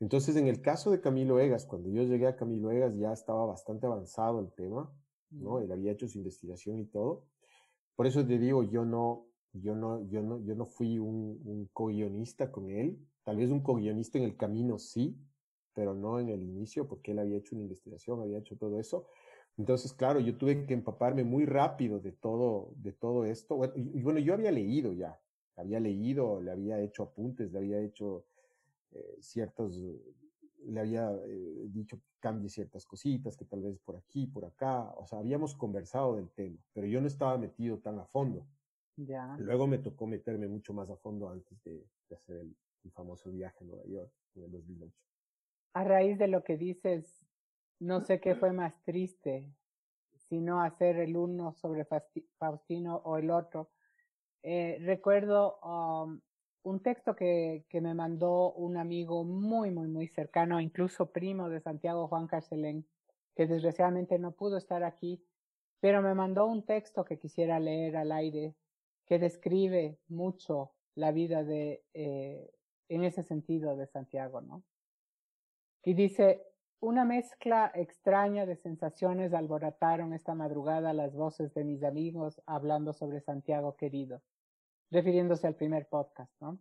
entonces, 0.00 0.34
en 0.36 0.46
el 0.46 0.62
caso 0.62 0.90
de 0.90 1.00
Camilo 1.00 1.38
Egas, 1.38 1.66
cuando 1.66 1.90
yo 1.90 2.02
llegué 2.02 2.26
a 2.26 2.36
Camilo 2.36 2.70
Egas 2.70 2.96
ya 2.96 3.12
estaba 3.12 3.44
bastante 3.44 3.86
avanzado 3.86 4.40
el 4.40 4.50
tema, 4.52 4.90
¿no? 5.30 5.60
Él 5.60 5.70
había 5.70 5.92
hecho 5.92 6.08
su 6.08 6.18
investigación 6.18 6.78
y 6.78 6.86
todo. 6.86 7.26
Por 7.96 8.06
eso 8.06 8.26
te 8.26 8.38
digo, 8.38 8.62
yo 8.62 8.86
no, 8.86 9.26
yo 9.52 9.74
no, 9.74 10.06
yo 10.08 10.22
no, 10.22 10.42
yo 10.44 10.54
no 10.54 10.66
fui 10.66 10.98
un, 10.98 11.40
un 11.44 11.68
co-guionista 11.72 12.50
con 12.50 12.70
él. 12.70 12.98
Tal 13.24 13.36
vez 13.36 13.50
un 13.50 13.60
co-guionista 13.60 14.18
en 14.18 14.24
el 14.24 14.36
camino 14.36 14.78
sí, 14.78 15.16
pero 15.74 15.94
no 15.94 16.20
en 16.20 16.28
el 16.28 16.42
inicio, 16.42 16.86
porque 16.86 17.12
él 17.12 17.18
había 17.18 17.38
hecho 17.38 17.54
una 17.54 17.62
investigación, 17.62 18.20
había 18.20 18.38
hecho 18.38 18.56
todo 18.56 18.78
eso. 18.78 19.06
Entonces, 19.56 19.92
claro, 19.92 20.20
yo 20.20 20.36
tuve 20.36 20.66
que 20.66 20.74
empaparme 20.74 21.24
muy 21.24 21.44
rápido 21.44 22.00
de 22.00 22.12
todo, 22.12 22.72
de 22.76 22.92
todo 22.92 23.24
esto. 23.24 23.56
Bueno, 23.56 23.74
y, 23.76 24.02
bueno, 24.02 24.18
yo 24.18 24.34
había 24.34 24.50
leído 24.50 24.92
ya, 24.92 25.20
había 25.56 25.80
leído, 25.80 26.40
le 26.40 26.50
había 26.50 26.80
hecho 26.80 27.02
apuntes, 27.02 27.52
le 27.52 27.58
había 27.58 27.80
hecho 27.80 28.24
eh, 28.92 29.16
ciertos, 29.20 29.78
le 30.64 30.80
había 30.80 31.10
eh, 31.12 31.66
dicho 31.68 31.98
que 31.98 32.06
cambie 32.20 32.48
ciertas 32.48 32.86
cositas, 32.86 33.36
que 33.36 33.44
tal 33.44 33.62
vez 33.62 33.78
por 33.80 33.96
aquí, 33.96 34.26
por 34.26 34.44
acá, 34.44 34.92
o 34.96 35.06
sea, 35.06 35.18
habíamos 35.18 35.54
conversado 35.54 36.16
del 36.16 36.30
tema, 36.30 36.58
pero 36.72 36.86
yo 36.86 37.00
no 37.00 37.06
estaba 37.06 37.36
metido 37.36 37.78
tan 37.78 37.98
a 37.98 38.04
fondo. 38.04 38.46
Ya. 38.96 39.36
Luego 39.38 39.66
me 39.66 39.78
tocó 39.78 40.06
meterme 40.06 40.46
mucho 40.48 40.72
más 40.72 40.90
a 40.90 40.96
fondo 40.96 41.28
antes 41.30 41.62
de, 41.64 41.86
de 42.08 42.16
hacer 42.16 42.36
el, 42.36 42.56
el 42.84 42.90
famoso 42.92 43.30
viaje 43.30 43.64
a 43.64 43.66
Nueva 43.66 43.84
York 43.86 44.12
en 44.34 44.44
el 44.44 44.50
2008. 44.52 44.94
A 45.74 45.84
raíz 45.84 46.18
de 46.18 46.28
lo 46.28 46.42
que 46.42 46.56
dices, 46.56 47.24
no 47.78 48.00
sé 48.00 48.20
qué 48.20 48.34
fue 48.34 48.52
más 48.52 48.74
triste, 48.82 49.54
si 50.28 50.40
no 50.40 50.62
hacer 50.62 50.96
el 50.96 51.16
uno 51.16 51.52
sobre 51.54 51.86
Faustino 52.38 52.96
o 53.04 53.18
el 53.18 53.30
otro. 53.30 53.70
Eh, 54.42 54.78
recuerdo 54.80 55.58
um, 55.60 56.20
un 56.62 56.80
texto 56.80 57.14
que, 57.14 57.64
que, 57.68 57.80
me 57.80 57.94
mandó 57.94 58.52
un 58.52 58.76
amigo 58.76 59.24
muy, 59.24 59.70
muy, 59.70 59.88
muy 59.88 60.08
cercano, 60.08 60.60
incluso 60.60 61.12
primo 61.12 61.48
de 61.48 61.60
Santiago 61.60 62.08
Juan 62.08 62.26
Carcelén, 62.26 62.86
que 63.34 63.46
desgraciadamente 63.46 64.18
no 64.18 64.32
pudo 64.32 64.56
estar 64.56 64.84
aquí, 64.84 65.22
pero 65.80 66.02
me 66.02 66.14
mandó 66.14 66.46
un 66.46 66.64
texto 66.64 67.04
que 67.04 67.18
quisiera 67.18 67.58
leer 67.58 67.96
al 67.96 68.12
aire, 68.12 68.54
que 69.10 69.18
describe 69.18 69.98
mucho 70.06 70.70
la 70.94 71.10
vida 71.10 71.42
de, 71.42 71.82
eh, 71.94 72.48
en 72.88 73.02
ese 73.02 73.24
sentido 73.24 73.76
de 73.76 73.88
Santiago, 73.88 74.40
¿no? 74.40 74.62
Y 75.82 75.94
dice, 75.94 76.46
una 76.78 77.04
mezcla 77.04 77.72
extraña 77.74 78.46
de 78.46 78.54
sensaciones 78.54 79.34
alborotaron 79.34 80.12
esta 80.12 80.36
madrugada 80.36 80.92
las 80.92 81.12
voces 81.12 81.52
de 81.54 81.64
mis 81.64 81.82
amigos 81.82 82.40
hablando 82.46 82.92
sobre 82.92 83.20
Santiago 83.20 83.74
querido, 83.74 84.22
refiriéndose 84.92 85.48
al 85.48 85.56
primer 85.56 85.88
podcast, 85.88 86.32
¿no? 86.40 86.60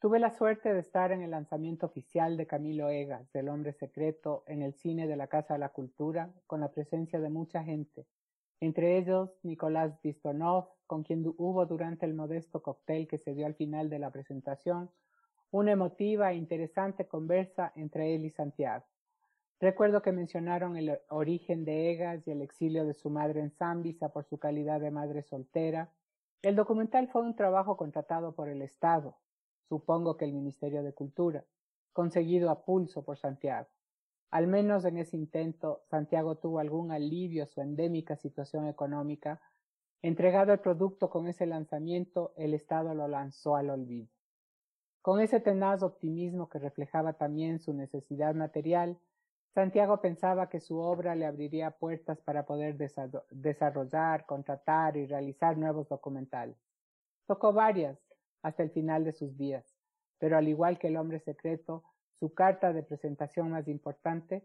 Tuve 0.00 0.18
la 0.18 0.30
suerte 0.30 0.72
de 0.72 0.80
estar 0.80 1.12
en 1.12 1.20
el 1.20 1.32
lanzamiento 1.32 1.84
oficial 1.84 2.38
de 2.38 2.46
Camilo 2.46 2.88
Egas, 2.88 3.30
del 3.32 3.50
Hombre 3.50 3.74
Secreto, 3.74 4.44
en 4.46 4.62
el 4.62 4.72
cine 4.72 5.06
de 5.06 5.16
la 5.16 5.26
Casa 5.26 5.52
de 5.52 5.60
la 5.60 5.68
Cultura, 5.68 6.32
con 6.46 6.60
la 6.60 6.72
presencia 6.72 7.20
de 7.20 7.28
mucha 7.28 7.62
gente, 7.62 8.06
entre 8.60 8.98
ellos 8.98 9.38
Nicolás 9.42 10.00
Distonov, 10.02 10.68
con 10.86 11.02
quien 11.02 11.24
hubo 11.38 11.66
durante 11.66 12.04
el 12.06 12.14
modesto 12.14 12.62
cóctel 12.62 13.08
que 13.08 13.18
se 13.18 13.34
dio 13.34 13.46
al 13.46 13.54
final 13.54 13.88
de 13.88 13.98
la 13.98 14.10
presentación 14.10 14.90
una 15.50 15.72
emotiva 15.72 16.32
e 16.32 16.36
interesante 16.36 17.06
conversa 17.08 17.72
entre 17.74 18.14
él 18.14 18.24
y 18.24 18.30
Santiago. 18.30 18.84
Recuerdo 19.58 20.00
que 20.00 20.12
mencionaron 20.12 20.76
el 20.76 20.98
origen 21.08 21.64
de 21.64 21.90
Egas 21.90 22.26
y 22.26 22.30
el 22.30 22.40
exilio 22.40 22.86
de 22.86 22.94
su 22.94 23.10
madre 23.10 23.40
en 23.40 23.50
Zambisa 23.50 24.10
por 24.10 24.24
su 24.24 24.38
calidad 24.38 24.80
de 24.80 24.90
madre 24.90 25.22
soltera. 25.22 25.92
El 26.40 26.56
documental 26.56 27.08
fue 27.08 27.22
un 27.22 27.34
trabajo 27.34 27.76
contratado 27.76 28.34
por 28.34 28.48
el 28.48 28.62
Estado, 28.62 29.16
supongo 29.68 30.16
que 30.16 30.24
el 30.24 30.32
Ministerio 30.32 30.82
de 30.82 30.94
Cultura, 30.94 31.44
conseguido 31.92 32.48
a 32.50 32.64
pulso 32.64 33.04
por 33.04 33.18
Santiago. 33.18 33.68
Al 34.30 34.46
menos 34.46 34.84
en 34.84 34.98
ese 34.98 35.16
intento, 35.16 35.82
Santiago 35.90 36.36
tuvo 36.36 36.60
algún 36.60 36.92
alivio 36.92 37.42
a 37.42 37.46
su 37.46 37.60
endémica 37.60 38.16
situación 38.16 38.68
económica. 38.68 39.40
Entregado 40.02 40.52
el 40.52 40.60
producto 40.60 41.10
con 41.10 41.26
ese 41.26 41.46
lanzamiento, 41.46 42.32
el 42.36 42.54
Estado 42.54 42.94
lo 42.94 43.08
lanzó 43.08 43.56
al 43.56 43.70
olvido. 43.70 44.08
Con 45.02 45.20
ese 45.20 45.40
tenaz 45.40 45.82
optimismo 45.82 46.48
que 46.48 46.58
reflejaba 46.58 47.14
también 47.14 47.58
su 47.58 47.72
necesidad 47.72 48.34
material, 48.34 48.98
Santiago 49.54 50.00
pensaba 50.00 50.48
que 50.48 50.60
su 50.60 50.78
obra 50.78 51.16
le 51.16 51.26
abriría 51.26 51.72
puertas 51.72 52.20
para 52.20 52.46
poder 52.46 52.76
desarrollar, 53.30 54.26
contratar 54.26 54.96
y 54.96 55.06
realizar 55.06 55.56
nuevos 55.56 55.88
documentales. 55.88 56.56
Tocó 57.26 57.52
varias, 57.52 57.98
hasta 58.42 58.62
el 58.62 58.70
final 58.70 59.04
de 59.04 59.12
sus 59.12 59.36
días, 59.36 59.76
pero 60.18 60.38
al 60.38 60.48
igual 60.48 60.78
que 60.78 60.86
el 60.86 60.96
hombre 60.96 61.18
secreto, 61.18 61.82
su 62.20 62.34
carta 62.34 62.74
de 62.74 62.82
presentación 62.82 63.50
más 63.50 63.66
importante, 63.66 64.44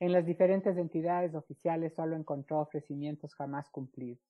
en 0.00 0.12
las 0.12 0.26
diferentes 0.26 0.76
entidades 0.76 1.36
oficiales 1.36 1.94
solo 1.94 2.16
encontró 2.16 2.58
ofrecimientos 2.58 3.36
jamás 3.36 3.70
cumplidos. 3.70 4.20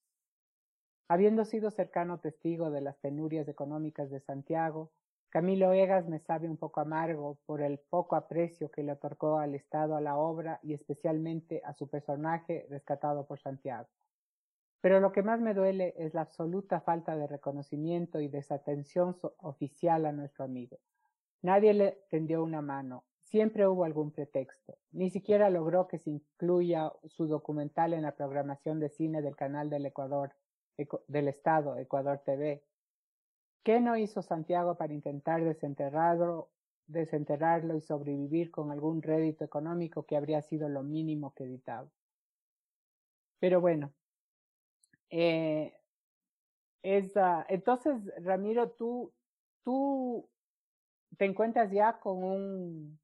Habiendo 1.09 1.47
sido 1.47 1.71
cercano 1.71 2.21
testigo 2.21 2.71
de 2.71 2.83
las 2.83 2.97
penurias 2.99 3.49
económicas 3.49 4.11
de 4.11 4.21
Santiago, 4.21 4.93
Camilo 5.31 5.73
Egas 5.73 6.07
me 6.07 6.19
sabe 6.19 6.49
un 6.49 6.59
poco 6.59 6.81
amargo 6.81 7.39
por 7.47 7.63
el 7.63 7.79
poco 7.79 8.17
aprecio 8.17 8.71
que 8.71 8.83
le 8.83 8.93
otorgó 8.93 9.39
al 9.39 9.55
Estado 9.55 9.97
a 9.97 10.03
la 10.03 10.17
obra 10.17 10.61
y 10.63 10.75
especialmente 10.75 11.63
a 11.65 11.73
su 11.73 11.89
personaje 11.89 12.67
rescatado 12.69 13.27
por 13.27 13.41
Santiago. 13.41 13.89
Pero 14.83 15.01
lo 15.01 15.11
que 15.11 15.23
más 15.23 15.41
me 15.41 15.55
duele 15.55 15.95
es 15.97 16.13
la 16.13 16.21
absoluta 16.21 16.83
falta 16.83 17.17
de 17.17 17.27
reconocimiento 17.27 18.21
y 18.21 18.29
desatención 18.29 19.17
oficial 19.39 20.05
a 20.05 20.13
nuestro 20.13 20.45
amigo. 20.45 20.79
Nadie 21.45 21.75
le 21.75 21.99
tendió 22.09 22.43
una 22.43 22.63
mano, 22.63 23.05
siempre 23.21 23.69
hubo 23.69 23.85
algún 23.85 24.13
pretexto. 24.13 24.79
Ni 24.93 25.11
siquiera 25.11 25.51
logró 25.51 25.87
que 25.89 25.99
se 25.99 26.09
incluya 26.09 26.91
su 27.05 27.27
documental 27.27 27.93
en 27.93 28.01
la 28.01 28.17
programación 28.17 28.81
de 28.81 28.89
cine 28.89 29.21
del 29.21 29.37
canal 29.37 29.69
del 29.69 29.85
Ecuador, 29.85 30.35
del 31.07 31.29
Estado, 31.29 31.77
Ecuador 31.77 32.23
TV. 32.25 32.65
¿Qué 33.63 33.79
no 33.79 33.99
hizo 33.99 34.23
Santiago 34.23 34.79
para 34.79 34.95
intentar 34.95 35.45
desenterrarlo, 35.45 36.49
desenterrarlo 36.87 37.77
y 37.77 37.83
sobrevivir 37.83 38.51
con 38.51 38.71
algún 38.71 39.03
rédito 39.03 39.45
económico 39.45 40.07
que 40.07 40.17
habría 40.17 40.41
sido 40.41 40.71
lo 40.71 40.83
mínimo 40.83 41.35
que 41.35 41.45
editaba? 41.45 41.91
Pero 43.39 43.61
bueno, 43.61 43.93
eh, 45.11 45.77
entonces, 46.83 48.01
Ramiro, 48.25 48.71
tú, 48.71 49.13
tú 49.63 50.27
te 51.17 51.25
encuentras 51.25 51.71
ya 51.71 51.99
con 52.01 52.23
un, 52.23 53.01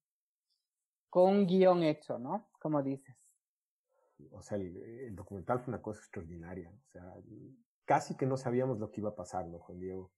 con 1.09 1.31
un 1.31 1.47
guion 1.47 1.83
hecho, 1.83 2.19
¿no? 2.19 2.49
Como 2.59 2.83
dices. 2.83 3.17
O 4.33 4.43
sea, 4.43 4.59
el, 4.59 5.15
documental 5.15 5.61
fue 5.61 5.73
una 5.73 5.83
cosa 5.83 6.01
extraordinaria. 6.01 6.71
O 6.71 6.91
sea, 6.91 7.15
casi 7.85 8.17
que 8.17 8.27
no 8.27 8.37
sabíamos 8.37 8.79
lo 8.79 8.91
que 8.91 9.01
iba 9.01 9.11
a 9.11 9.17
pasar, 9.17 9.47
¿no, 9.47 9.59
Juan 9.59 9.81
Diego? 9.81 10.13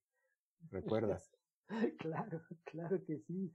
¿Recuerdas? 0.70 1.32
claro, 1.99 2.42
claro 2.64 3.02
que 3.04 3.18
sí. 3.18 3.52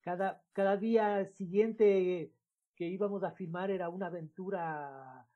Cada, 0.00 0.42
cada 0.52 0.76
día 0.76 1.26
siguiente 1.26 2.32
que 2.74 2.88
íbamos 2.88 3.22
a 3.22 3.32
filmar 3.32 3.70
era 3.70 3.90
una 3.90 4.06
aventura 4.06 5.28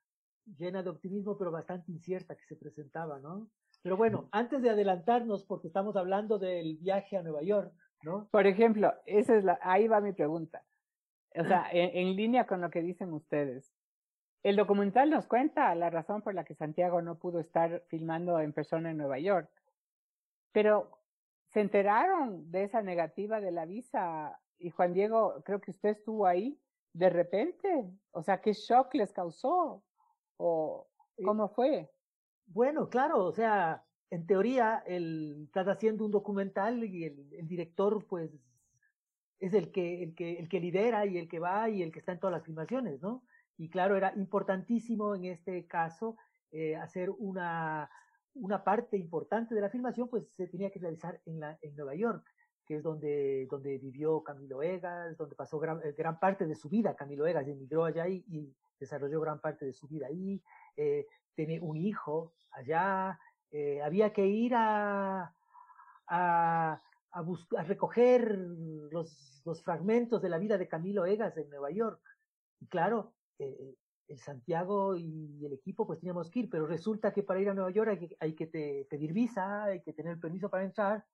llena 0.57 0.83
de 0.83 0.91
optimismo, 0.91 1.37
pero 1.37 1.51
bastante 1.51 1.93
incierta 1.93 2.37
que 2.37 2.45
se 2.47 2.57
presentaba, 2.57 3.19
¿no? 3.19 3.51
Pero 3.83 3.97
bueno, 3.97 4.29
antes 4.33 4.63
de 4.63 4.71
adelantarnos, 4.71 5.45
porque 5.45 5.69
estamos 5.69 5.97
hablando 5.97 6.39
del 6.39 6.79
viaje 6.79 7.17
a 7.17 7.23
Nueva 7.23 7.43
York, 7.43 7.75
¿no? 8.05 8.29
Por 8.31 8.47
ejemplo, 8.47 8.93
esa 9.07 9.37
es 9.37 9.45
la, 9.45 9.59
ahí 9.63 9.89
va 9.89 10.01
mi 10.01 10.13
pregunta. 10.13 10.63
O 11.37 11.45
sea, 11.45 11.67
en, 11.73 12.15
línea 12.15 12.47
con 12.47 12.61
lo 12.61 12.71
que 12.71 12.81
dicen 12.81 13.13
ustedes. 13.13 13.75
El 14.45 14.57
documental 14.57 15.11
nos 15.11 15.27
cuenta 15.27 15.75
la 15.75 15.91
razón 15.91 16.23
por 16.23 16.35
la 16.35 16.45
que 16.45 16.55
Santiago 16.55 17.03
no 17.03 17.19
pudo 17.19 17.41
estar 17.41 17.83
filmando 17.89 18.39
en 18.39 18.53
persona 18.53 18.91
en 18.91 18.99
Nueva 18.99 19.19
York. 19.19 19.51
Pero 20.53 21.01
se 21.49 21.61
enteraron 21.61 22.51
de 22.53 22.65
esa 22.65 22.83
negativa 22.83 23.41
de 23.41 23.51
la 23.51 23.65
visa 23.65 24.39
y 24.59 24.71
Juan 24.71 24.93
Diego, 24.93 25.43
creo 25.45 25.61
que 25.61 25.73
usted 25.73 25.91
estuvo 25.91 26.27
ahí 26.27 26.59
de 26.93 27.11
repente. 27.11 27.91
O 28.13 28.23
sea, 28.23 28.41
¿qué 28.41 28.53
shock 28.53 28.95
les 28.95 29.13
causó? 29.13 29.83
¿O 30.37 30.87
cómo 31.25 31.49
fue? 31.49 31.91
Bueno, 32.47 32.89
claro, 32.89 33.25
o 33.25 33.33
sea, 33.33 33.84
en 34.11 34.27
teoría 34.27 34.83
él 34.87 35.45
está 35.47 35.61
haciendo 35.71 36.05
un 36.05 36.11
documental 36.11 36.85
y 36.85 37.05
el, 37.05 37.49
director 37.49 38.05
pues 38.07 38.31
es 39.41 39.55
el 39.55 39.73
que, 39.73 40.03
el, 40.03 40.15
que, 40.15 40.39
el 40.39 40.49
que 40.49 40.61
lidera 40.61 41.07
y 41.07 41.19
el 41.19 41.29
que 41.29 41.39
va 41.39 41.69
y 41.69 41.83
el 41.83 41.93
que 41.93 41.99
está 41.99 42.13
en 42.13 42.21
todas 42.21 42.37
las 42.37 42.45
filmaciones, 42.45 43.01
¿no? 43.03 43.25
Y 43.57 43.69
claro, 43.69 43.97
era 43.97 44.13
importantísimo 44.17 45.15
en 45.15 45.27
este 45.27 45.67
caso 45.67 46.17
eh, 46.51 46.77
hacer 46.77 47.11
una, 47.11 47.91
una 48.35 48.65
parte 48.65 48.97
importante 48.97 49.55
de 49.55 49.61
la 49.61 49.71
filmación, 49.71 50.09
pues 50.09 50.25
se 50.37 50.47
tenía 50.47 50.71
que 50.71 50.81
realizar 50.81 51.21
en, 51.27 51.41
la, 51.41 51.59
en 51.63 51.77
Nueva 51.77 51.95
York, 51.95 52.25
que 52.67 52.77
es 52.77 52.83
donde, 52.83 53.47
donde 53.51 53.79
vivió 53.79 54.23
Camilo 54.23 54.63
Egas, 54.63 55.17
donde 55.17 55.37
pasó 55.37 55.59
gran, 55.59 55.81
eh, 55.85 55.95
gran 55.97 56.19
parte 56.19 56.47
de 56.47 56.55
su 56.55 56.69
vida. 56.69 56.97
Camilo 56.97 57.27
Egas 57.27 57.47
emigró 57.47 57.85
allá 57.85 58.09
y, 58.09 58.25
y 58.29 58.55
desarrolló 58.79 59.21
gran 59.21 59.41
parte 59.41 59.65
de 59.65 59.73
su 59.73 59.87
vida 59.89 60.07
ahí, 60.07 60.43
eh, 60.77 61.07
tiene 61.35 61.61
un 61.61 61.77
hijo 61.77 62.35
allá, 62.51 63.19
eh, 63.51 63.83
había 63.83 64.13
que 64.13 64.27
ir 64.27 64.55
a, 64.55 65.35
a, 66.09 66.83
a, 67.13 67.63
recoger 67.65 68.37
los, 68.37 69.43
los, 69.45 69.63
fragmentos 69.63 70.21
de 70.23 70.29
la 70.29 70.39
vida 70.39 70.59
de 70.59 70.69
Camilo 70.69 71.07
Egas 71.07 71.37
en 71.37 71.51
Nueva 71.51 71.71
York. 71.71 72.01
Y 72.61 72.67
claro, 72.67 73.15
eh, 73.39 73.75
el 74.09 74.19
Santiago 74.19 74.97
y 74.97 75.45
el 75.45 75.53
equipo 75.53 75.87
pues 75.87 76.01
teníamos 76.01 76.31
que 76.31 76.41
ir, 76.41 76.51
pero 76.51 76.67
resulta 76.67 77.13
que 77.13 77.23
para 77.23 77.41
ir 77.41 77.49
a 77.49 77.55
Nueva 77.55 77.71
York 77.71 78.17
hay 78.21 78.35
que, 78.35 78.47
pedir 78.47 79.13
visa, 79.13 79.65
hay 79.65 79.83
que 79.83 79.93
tener 79.93 80.19
permiso 80.19 80.51
para 80.51 80.65
entrar, 80.65 81.05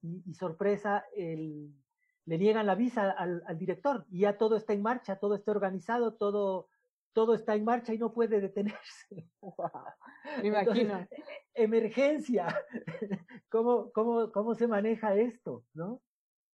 y, 0.00 0.32
sorpresa, 0.34 1.04
el, 1.16 1.74
le 2.24 2.38
niegan 2.38 2.66
la 2.66 2.74
visa 2.74 3.10
al, 3.10 3.42
al, 3.46 3.58
director, 3.58 4.06
y 4.10 4.20
ya 4.20 4.38
todo 4.38 4.56
está 4.56 4.72
en 4.72 4.82
marcha, 4.82 5.16
todo 5.16 5.34
está 5.34 5.50
organizado, 5.50 6.14
todo, 6.14 6.68
todo 7.12 7.34
está 7.34 7.54
en 7.54 7.64
marcha 7.64 7.92
y 7.92 7.98
no 7.98 8.12
puede 8.12 8.40
detenerse. 8.40 9.28
Me 10.42 10.48
imagino. 10.48 11.00
E, 11.00 11.08
emergencia. 11.54 12.46
¿Cómo, 13.50 13.90
cómo, 13.92 14.30
¿Cómo 14.30 14.54
se 14.54 14.66
maneja 14.66 15.14
esto? 15.14 15.64
¿no? 15.74 16.02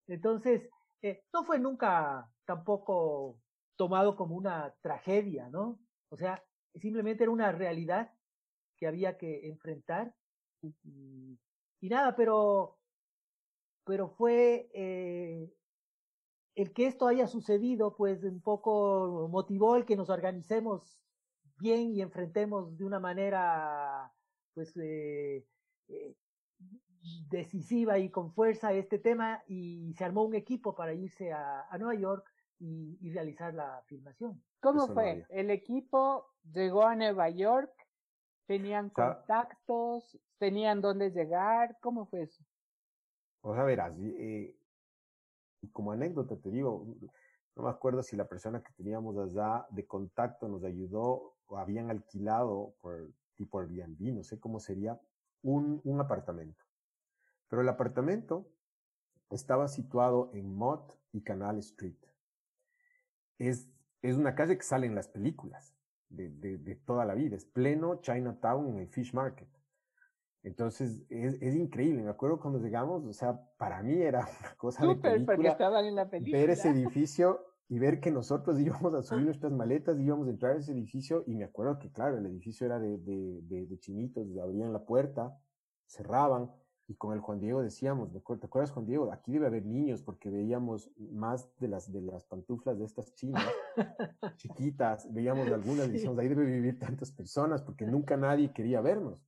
Entonces, 0.06 0.68
eh, 1.02 1.22
no 1.32 1.44
fue 1.44 1.58
nunca 1.58 2.28
tampoco 2.44 3.38
tomado 3.76 4.16
como 4.16 4.36
una 4.36 4.74
tragedia, 4.80 5.48
¿no? 5.48 5.78
O 6.10 6.16
sea, 6.16 6.42
simplemente 6.74 7.24
era 7.24 7.32
una 7.32 7.52
realidad 7.52 8.12
que 8.76 8.86
había 8.86 9.16
que 9.16 9.48
enfrentar 9.48 10.14
y, 10.62 11.38
y 11.80 11.88
nada, 11.88 12.16
pero, 12.16 12.78
pero 13.84 14.08
fue 14.08 14.70
eh, 14.72 15.52
el 16.54 16.72
que 16.72 16.86
esto 16.86 17.06
haya 17.06 17.26
sucedido, 17.26 17.96
pues 17.96 18.22
un 18.24 18.40
poco 18.40 19.28
motivó 19.30 19.76
el 19.76 19.84
que 19.84 19.96
nos 19.96 20.10
organicemos 20.10 20.98
bien 21.58 21.92
y 21.92 22.00
enfrentemos 22.00 22.76
de 22.76 22.84
una 22.84 23.00
manera, 23.00 24.12
pues, 24.54 24.76
eh, 24.76 25.44
eh, 25.88 26.14
decisiva 27.28 27.98
y 27.98 28.08
con 28.08 28.32
fuerza 28.32 28.72
este 28.72 28.98
tema 28.98 29.42
y 29.46 29.92
se 29.94 30.04
armó 30.04 30.24
un 30.24 30.34
equipo 30.34 30.74
para 30.74 30.94
irse 30.94 31.32
a, 31.32 31.68
Nueva 31.78 31.94
York 31.94 32.24
y, 32.58 33.10
realizar 33.12 33.52
la 33.52 33.82
filmación. 33.86 34.42
¿Cómo 34.60 34.86
fue? 34.88 35.26
El 35.28 35.50
equipo 35.50 36.32
llegó 36.52 36.84
a 36.84 36.96
Nueva 36.96 37.28
York, 37.28 37.72
tenían 38.46 38.88
contactos, 38.90 40.18
tenían 40.38 40.80
dónde 40.80 41.10
llegar, 41.10 41.76
¿cómo 41.80 42.06
fue 42.06 42.22
eso? 42.22 42.42
O 43.42 43.54
sea, 43.54 43.64
verás, 43.64 43.94
eh, 43.98 44.56
como 45.68 45.92
anécdota 45.92 46.36
te 46.36 46.50
digo, 46.50 46.86
no 47.56 47.62
me 47.62 47.70
acuerdo 47.70 48.02
si 48.02 48.16
la 48.16 48.26
persona 48.26 48.62
que 48.62 48.72
teníamos 48.72 49.16
allá 49.16 49.66
de 49.70 49.86
contacto 49.86 50.48
nos 50.48 50.64
ayudó 50.64 51.34
o 51.46 51.58
habían 51.58 51.90
alquilado 51.90 52.74
por 52.80 53.10
tipo 53.36 53.60
Airbnb, 53.60 54.14
no 54.14 54.24
sé 54.24 54.38
cómo 54.40 54.60
sería, 54.60 55.00
un, 55.42 55.80
un 55.84 56.00
apartamento. 56.00 56.64
Pero 57.48 57.62
el 57.62 57.68
apartamento 57.68 58.48
estaba 59.30 59.68
situado 59.68 60.30
en 60.32 60.54
Mott 60.54 60.96
y 61.12 61.22
Canal 61.22 61.58
Street. 61.58 61.96
Es, 63.38 63.68
es 64.02 64.16
una 64.16 64.34
calle 64.34 64.56
que 64.56 64.64
sale 64.64 64.86
en 64.86 64.94
las 64.94 65.08
películas 65.08 65.74
de, 66.08 66.30
de, 66.30 66.58
de 66.58 66.74
toda 66.76 67.04
la 67.04 67.14
vida. 67.14 67.36
Es 67.36 67.44
pleno 67.44 68.00
Chinatown 68.00 68.68
en 68.68 68.78
el 68.78 68.88
Fish 68.88 69.12
Market. 69.12 69.48
Entonces, 70.44 71.02
es, 71.08 71.40
es, 71.40 71.56
increíble. 71.56 72.02
Me 72.02 72.10
acuerdo 72.10 72.38
cuando 72.38 72.58
llegamos, 72.58 73.04
o 73.06 73.12
sea, 73.14 73.40
para 73.56 73.82
mí 73.82 73.94
era 73.94 74.20
una 74.40 74.54
cosa 74.56 74.82
Súper, 74.82 74.96
de 74.96 75.00
película. 75.10 75.36
porque 75.36 75.48
estaban 75.48 75.84
en 75.86 75.94
la 75.94 76.08
película. 76.08 76.38
Ver 76.38 76.50
ese 76.50 76.68
edificio 76.70 77.40
y 77.68 77.78
ver 77.78 77.98
que 77.98 78.10
nosotros 78.10 78.60
íbamos 78.60 78.92
a 78.94 79.02
subir 79.02 79.24
nuestras 79.24 79.52
maletas, 79.52 79.98
íbamos 79.98 80.28
a 80.28 80.30
entrar 80.30 80.52
a 80.52 80.58
ese 80.58 80.72
edificio 80.72 81.24
y 81.26 81.34
me 81.34 81.44
acuerdo 81.44 81.78
que, 81.78 81.90
claro, 81.90 82.18
el 82.18 82.26
edificio 82.26 82.66
era 82.66 82.78
de, 82.78 82.98
de, 82.98 83.40
de, 83.42 83.66
de 83.66 83.78
chinitos, 83.78 84.26
abrían 84.36 84.72
la 84.72 84.84
puerta, 84.84 85.34
cerraban 85.86 86.50
y 86.86 86.96
con 86.96 87.14
el 87.14 87.20
Juan 87.20 87.40
Diego 87.40 87.62
decíamos, 87.62 88.12
¿te 88.12 88.18
acuerdas 88.18 88.70
Juan 88.70 88.84
Diego? 88.84 89.10
Aquí 89.10 89.32
debe 89.32 89.46
haber 89.46 89.64
niños 89.64 90.02
porque 90.02 90.28
veíamos 90.28 90.90
más 90.98 91.48
de 91.58 91.68
las, 91.68 91.90
de 91.90 92.02
las 92.02 92.26
pantuflas 92.26 92.78
de 92.78 92.84
estas 92.84 93.14
chinas 93.14 93.42
chiquitas, 94.36 95.10
veíamos 95.10 95.48
algunas 95.48 95.88
y 95.88 95.92
decíamos, 95.92 96.18
ahí 96.18 96.28
debe 96.28 96.44
vivir 96.44 96.78
tantas 96.78 97.10
personas 97.10 97.62
porque 97.62 97.86
nunca 97.86 98.18
nadie 98.18 98.52
quería 98.52 98.82
vernos 98.82 99.24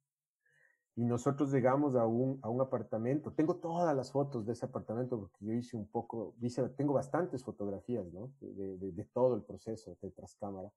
y 0.97 1.05
nosotros 1.05 1.53
llegamos 1.53 1.95
a 1.95 2.07
un, 2.07 2.39
a 2.43 2.49
un 2.49 2.63
apartamento. 2.63 3.31
Tengo 3.31 3.57
todas 3.57 3.95
las 3.95 4.11
fotos 4.11 4.47
de 4.47 4.55
ese 4.55 4.65
apartamento 4.65 5.21
porque 5.21 5.45
yo 5.45 5.53
hice 5.53 5.77
un 5.77 5.87
poco, 5.87 6.35
hice, 6.41 6.67
tengo 6.71 6.95
bastantes 6.95 7.45
fotografías, 7.45 8.11
¿no? 8.15 8.33
De, 8.41 8.79
de, 8.79 8.93
de 8.93 9.05
todo 9.05 9.35
el 9.35 9.43
proceso 9.43 9.95
de 10.01 10.11
tras 10.11 10.35
cámara. 10.37 10.73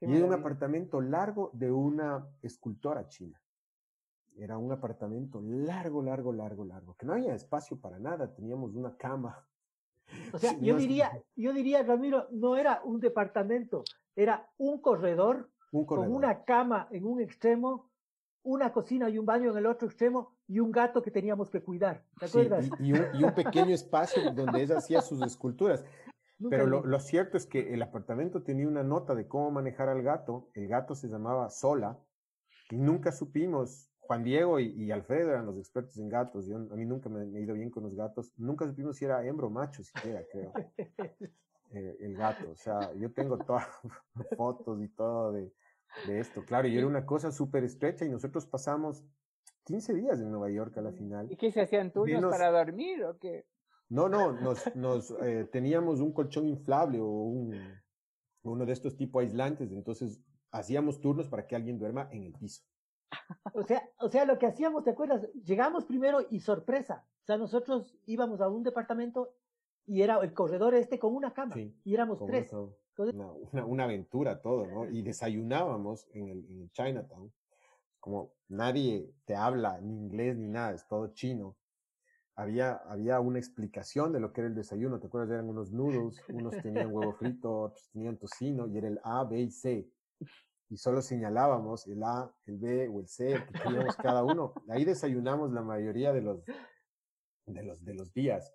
y 0.00 0.14
era 0.14 0.26
un 0.26 0.34
apartamento 0.34 1.00
largo 1.00 1.50
de 1.54 1.72
una 1.72 2.28
escultora 2.42 3.08
china. 3.08 3.40
Era 4.36 4.58
un 4.58 4.70
apartamento 4.72 5.40
largo, 5.40 6.02
largo, 6.02 6.34
largo, 6.34 6.66
largo, 6.66 6.94
que 6.96 7.06
no 7.06 7.14
había 7.14 7.34
espacio 7.34 7.80
para 7.80 7.98
nada. 7.98 8.34
Teníamos 8.34 8.74
una 8.74 8.94
cama. 8.98 9.46
O 10.34 10.38
sea, 10.38 10.54
yo 10.60 10.76
diría, 10.76 11.12
yo 11.34 11.54
diría, 11.54 11.82
Ramiro, 11.82 12.28
no 12.30 12.58
era 12.58 12.82
un 12.84 13.00
departamento, 13.00 13.84
era 14.14 14.50
un 14.58 14.82
corredor, 14.82 15.50
un 15.72 15.86
corredor. 15.86 16.08
con 16.08 16.16
una 16.16 16.44
cama 16.44 16.88
en 16.90 17.06
un 17.06 17.22
extremo 17.22 17.91
una 18.44 18.72
cocina 18.72 19.08
y 19.08 19.18
un 19.18 19.26
baño 19.26 19.50
en 19.50 19.58
el 19.58 19.66
otro 19.66 19.86
extremo 19.86 20.36
y 20.48 20.58
un 20.58 20.70
gato 20.70 21.02
que 21.02 21.10
teníamos 21.10 21.50
que 21.50 21.62
cuidar. 21.62 22.04
¿Te 22.18 22.26
acuerdas? 22.26 22.64
Sí, 22.64 22.70
y, 22.80 22.88
y, 22.88 22.92
un, 22.92 23.06
y, 23.14 23.24
un, 23.24 23.34
pequeño 23.34 23.74
espacio 23.74 24.32
donde 24.32 24.62
ella 24.62 24.78
hacía 24.78 25.00
sus 25.00 25.22
esculturas. 25.22 25.84
Nunca 26.38 26.56
Pero 26.56 26.66
lo, 26.66 26.84
lo, 26.84 26.98
cierto 26.98 27.36
es 27.36 27.46
que 27.46 27.72
el 27.72 27.80
apartamento 27.82 28.42
tenía 28.42 28.66
una 28.66 28.82
nota 28.82 29.14
de 29.14 29.28
cómo 29.28 29.52
manejar 29.52 29.88
al 29.88 30.02
gato. 30.02 30.50
El 30.54 30.66
gato 30.66 30.96
se 30.96 31.08
llamaba 31.08 31.48
Sola 31.50 32.00
y 32.70 32.78
nunca 32.78 33.12
supimos. 33.12 33.88
Juan 34.00 34.24
Diego 34.24 34.58
y, 34.58 34.70
y 34.70 34.90
Alfredo 34.90 35.30
eran 35.30 35.46
los 35.46 35.56
expertos 35.56 35.96
en 35.98 36.08
gatos. 36.08 36.46
Yo, 36.46 36.56
a 36.56 36.74
mí 36.74 36.84
nunca 36.84 37.08
me, 37.08 37.24
me, 37.26 37.38
he 37.38 37.42
ido 37.42 37.54
bien 37.54 37.70
con 37.70 37.84
los 37.84 37.94
gatos. 37.94 38.32
Nunca 38.36 38.66
supimos 38.66 38.96
si 38.96 39.04
era 39.04 39.24
hembra 39.24 39.46
o 39.46 39.50
macho 39.50 39.84
siquiera, 39.84 40.20
creo. 40.32 40.52
eh, 41.70 41.96
el 42.00 42.16
gato. 42.16 42.50
O 42.50 42.56
sea, 42.56 42.92
yo 42.94 43.12
tengo 43.12 43.38
todas 43.38 43.68
fotos 44.36 44.82
y 44.82 44.88
todo 44.88 45.32
de, 45.32 45.52
de 46.06 46.20
esto, 46.20 46.44
claro, 46.44 46.68
y 46.68 46.76
era 46.76 46.86
una 46.86 47.04
cosa 47.06 47.30
súper 47.30 47.64
estrecha 47.64 48.04
y 48.04 48.08
nosotros 48.08 48.46
pasamos 48.46 49.04
15 49.64 49.94
días 49.94 50.20
en 50.20 50.30
Nueva 50.30 50.50
York 50.50 50.76
a 50.78 50.82
la 50.82 50.92
final. 50.92 51.30
¿Y 51.30 51.36
qué 51.36 51.50
se 51.52 51.60
hacían 51.60 51.92
turnos 51.92 52.20
nos... 52.20 52.30
para 52.30 52.50
dormir 52.50 53.04
o 53.04 53.18
qué? 53.18 53.46
No, 53.88 54.08
no, 54.08 54.32
nos, 54.32 54.74
nos 54.74 55.10
eh, 55.22 55.48
teníamos 55.52 56.00
un 56.00 56.12
colchón 56.12 56.48
inflable 56.48 56.98
o 57.00 57.06
un, 57.06 57.54
uno 58.42 58.66
de 58.66 58.72
estos 58.72 58.96
tipo 58.96 59.20
aislantes, 59.20 59.70
entonces 59.70 60.20
hacíamos 60.50 61.00
turnos 61.00 61.28
para 61.28 61.46
que 61.46 61.56
alguien 61.56 61.78
duerma 61.78 62.08
en 62.10 62.24
el 62.24 62.32
piso. 62.34 62.62
O 63.54 63.62
sea, 63.62 63.88
o 63.98 64.08
sea, 64.08 64.24
lo 64.24 64.38
que 64.38 64.46
hacíamos, 64.46 64.84
¿te 64.84 64.90
acuerdas? 64.90 65.28
Llegamos 65.44 65.84
primero 65.84 66.20
y 66.30 66.40
sorpresa. 66.40 67.04
O 67.22 67.24
sea, 67.26 67.36
nosotros 67.36 67.94
íbamos 68.06 68.40
a 68.40 68.48
un 68.48 68.62
departamento 68.62 69.34
y 69.86 70.02
era 70.02 70.18
el 70.22 70.32
corredor 70.32 70.74
este 70.74 70.98
con 70.98 71.14
una 71.14 71.34
cama 71.34 71.54
Sí, 71.54 71.76
y 71.84 71.94
éramos 71.94 72.24
tres. 72.24 72.50
Una, 72.96 73.32
una, 73.32 73.66
una 73.66 73.84
aventura 73.84 74.40
todo, 74.40 74.66
¿no? 74.66 74.90
Y 74.90 75.02
desayunábamos 75.02 76.06
en 76.12 76.28
el, 76.28 76.46
en 76.50 76.60
el 76.62 76.70
Chinatown. 76.70 77.32
Como 78.00 78.32
nadie 78.48 79.12
te 79.24 79.36
habla 79.36 79.80
ni 79.80 79.96
inglés 79.96 80.36
ni 80.36 80.48
nada, 80.48 80.72
es 80.72 80.86
todo 80.88 81.08
chino. 81.14 81.56
Había, 82.34 82.76
había 82.76 83.20
una 83.20 83.38
explicación 83.38 84.12
de 84.12 84.18
lo 84.18 84.32
que 84.32 84.40
era 84.40 84.48
el 84.48 84.54
desayuno. 84.54 84.98
¿Te 84.98 85.06
acuerdas? 85.06 85.30
Eran 85.30 85.48
unos 85.48 85.70
noodles, 85.70 86.20
unos 86.28 86.56
tenían 86.62 86.92
huevo 86.92 87.12
frito, 87.12 87.60
otros 87.60 87.88
tenían 87.92 88.16
tocino, 88.16 88.66
y 88.66 88.78
era 88.78 88.88
el 88.88 89.00
A, 89.04 89.24
B 89.24 89.40
y 89.40 89.50
C. 89.50 89.88
Y 90.70 90.78
solo 90.78 91.02
señalábamos 91.02 91.86
el 91.86 92.02
A, 92.02 92.34
el 92.46 92.56
B 92.56 92.88
o 92.88 93.00
el 93.00 93.06
C, 93.06 93.38
que 93.46 93.60
queríamos 93.60 93.94
cada 93.96 94.24
uno. 94.24 94.54
Ahí 94.68 94.84
desayunamos 94.84 95.52
la 95.52 95.62
mayoría 95.62 96.12
de 96.12 96.22
los, 96.22 96.42
de 97.44 97.62
los, 97.62 97.84
de 97.84 97.94
los 97.94 98.12
días. 98.14 98.52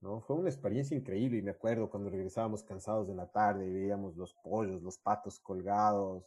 ¿No? 0.00 0.20
Fue 0.20 0.36
una 0.36 0.48
experiencia 0.48 0.96
increíble 0.96 1.38
y 1.38 1.42
me 1.42 1.50
acuerdo 1.52 1.90
cuando 1.90 2.10
regresábamos 2.10 2.62
cansados 2.62 3.08
de 3.08 3.14
la 3.14 3.30
tarde 3.30 3.66
y 3.66 3.72
veíamos 3.72 4.16
los 4.16 4.34
pollos, 4.34 4.82
los 4.82 4.98
patos 4.98 5.38
colgados. 5.40 6.24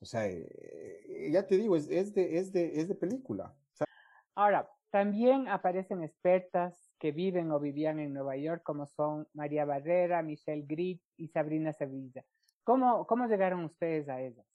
O 0.00 0.04
sea, 0.04 0.26
eh, 0.28 1.30
ya 1.32 1.46
te 1.46 1.56
digo, 1.56 1.76
es, 1.76 1.88
es, 1.88 2.14
de, 2.14 2.38
es, 2.38 2.52
de, 2.52 2.80
es 2.80 2.88
de 2.88 2.94
película. 2.94 3.54
O 3.72 3.76
sea, 3.76 3.86
Ahora, 4.34 4.70
también 4.90 5.48
aparecen 5.48 6.02
expertas 6.02 6.92
que 6.98 7.12
viven 7.12 7.50
o 7.50 7.60
vivían 7.60 7.98
en 7.98 8.12
Nueva 8.14 8.36
York, 8.36 8.62
como 8.62 8.86
son 8.86 9.26
María 9.34 9.64
Barrera, 9.64 10.22
Michelle 10.22 10.64
Grit 10.66 11.02
y 11.16 11.28
Sabrina 11.28 11.72
Sevilla. 11.72 12.24
¿Cómo, 12.64 13.06
cómo 13.06 13.26
llegaron 13.26 13.64
ustedes 13.64 14.08
a 14.08 14.20
ellas? 14.20 14.46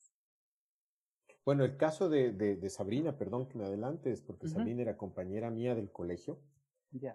bueno, 1.45 1.63
el 1.63 1.77
caso 1.77 2.09
de, 2.09 2.31
de, 2.31 2.55
de 2.55 2.69
Sabrina, 2.69 3.17
perdón 3.17 3.47
que 3.47 3.57
me 3.57 3.65
adelante, 3.65 4.11
es 4.11 4.21
porque 4.21 4.45
Ujú. 4.45 4.53
Sabrina 4.53 4.81
era 4.81 4.97
compañera 4.97 5.49
mía 5.51 5.75
del 5.75 5.91
colegio. 5.91 6.39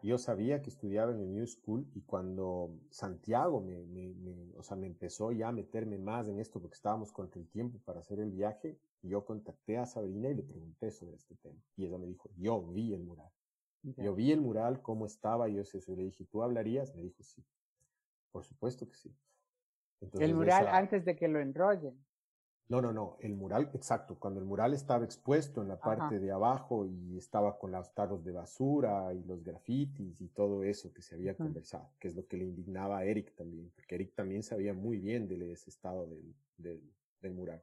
Yo 0.02 0.16
sabía 0.18 0.62
que 0.62 0.70
estudiaba 0.70 1.12
en 1.12 1.20
el 1.20 1.32
New 1.32 1.46
School 1.46 1.86
y 1.94 2.00
cuando 2.02 2.70
Santiago 2.90 3.60
me, 3.60 3.84
me, 3.84 4.14
me, 4.14 4.56
o 4.56 4.62
sea, 4.62 4.76
me 4.76 4.86
empezó 4.86 5.32
ya 5.32 5.48
a 5.48 5.52
meterme 5.52 5.98
más 5.98 6.28
en 6.28 6.38
esto 6.38 6.60
porque 6.60 6.74
estábamos 6.74 7.12
contra 7.12 7.40
el 7.40 7.48
tiempo 7.48 7.78
para 7.84 8.00
hacer 8.00 8.20
el 8.20 8.30
viaje, 8.30 8.78
yo 9.02 9.24
contacté 9.24 9.76
a 9.76 9.86
Sabrina 9.86 10.30
y 10.30 10.34
le 10.34 10.42
pregunté 10.42 10.90
sobre 10.90 11.16
este 11.16 11.34
tema. 11.36 11.60
Y 11.76 11.86
ella 11.86 11.98
me 11.98 12.06
dijo, 12.06 12.30
yo 12.36 12.62
vi 12.62 12.94
el 12.94 13.02
mural. 13.04 13.30
Yo 13.82 14.14
vi 14.14 14.32
el 14.32 14.40
mural, 14.40 14.82
cómo 14.82 15.06
estaba, 15.06 15.48
yo 15.48 15.60
eso, 15.60 15.78
le 15.94 16.04
dije, 16.04 16.24
¿tú 16.24 16.42
hablarías? 16.42 16.94
Me 16.94 17.02
dijo, 17.02 17.22
sí. 17.22 17.44
Por 18.32 18.44
supuesto 18.44 18.88
que 18.88 18.96
sí. 18.96 19.14
Entonces, 20.00 20.28
El 20.28 20.34
mural 20.34 20.64
esa- 20.64 20.76
antes 20.76 21.04
de 21.04 21.16
que 21.16 21.28
lo 21.28 21.38
enrollen. 21.40 22.04
No, 22.68 22.80
no, 22.82 22.92
no, 22.92 23.16
el 23.20 23.34
mural, 23.34 23.70
exacto, 23.74 24.16
cuando 24.18 24.40
el 24.40 24.46
mural 24.46 24.74
estaba 24.74 25.04
expuesto 25.04 25.62
en 25.62 25.68
la 25.68 25.78
parte 25.78 26.16
Ajá. 26.16 26.18
de 26.18 26.32
abajo 26.32 26.84
y 26.86 27.16
estaba 27.16 27.58
con 27.58 27.70
los 27.70 27.94
tarros 27.94 28.24
de 28.24 28.32
basura 28.32 29.14
y 29.14 29.22
los 29.22 29.44
grafitis 29.44 30.20
y 30.20 30.28
todo 30.28 30.64
eso 30.64 30.92
que 30.92 31.00
se 31.00 31.14
había 31.14 31.36
conversado, 31.36 31.90
que 32.00 32.08
es 32.08 32.16
lo 32.16 32.26
que 32.26 32.36
le 32.36 32.44
indignaba 32.44 32.98
a 32.98 33.04
Eric 33.04 33.36
también, 33.36 33.70
porque 33.74 33.94
Eric 33.94 34.14
también 34.14 34.42
sabía 34.42 34.74
muy 34.74 34.98
bien 34.98 35.28
de 35.28 35.52
ese 35.52 35.70
estado 35.70 36.06
del, 36.06 36.34
del, 36.56 36.82
del 37.20 37.34
mural. 37.34 37.62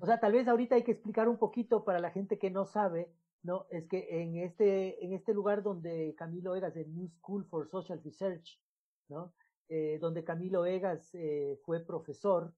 O 0.00 0.06
sea, 0.06 0.20
tal 0.20 0.32
vez 0.32 0.46
ahorita 0.48 0.76
hay 0.76 0.84
que 0.84 0.92
explicar 0.92 1.28
un 1.28 1.36
poquito 1.36 1.84
para 1.84 1.98
la 1.98 2.10
gente 2.10 2.38
que 2.38 2.50
no 2.50 2.64
sabe, 2.64 3.12
¿no? 3.42 3.66
Es 3.70 3.86
que 3.86 4.22
en 4.22 4.36
este, 4.36 5.04
en 5.04 5.12
este 5.12 5.34
lugar 5.34 5.62
donde 5.62 6.14
Camilo 6.16 6.54
Egas, 6.54 6.76
el 6.76 6.94
New 6.94 7.08
School 7.08 7.44
for 7.44 7.68
Social 7.68 8.00
Research, 8.02 8.60
¿no? 9.08 9.34
Eh, 9.68 9.98
donde 10.00 10.24
Camilo 10.24 10.64
Egas 10.64 11.14
eh, 11.14 11.58
fue 11.64 11.84
profesor, 11.84 12.54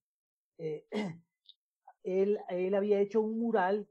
eh, 0.59 0.87
él, 2.03 2.39
él 2.49 2.75
había 2.75 3.01
hecho 3.01 3.21
un 3.21 3.39
mural 3.39 3.89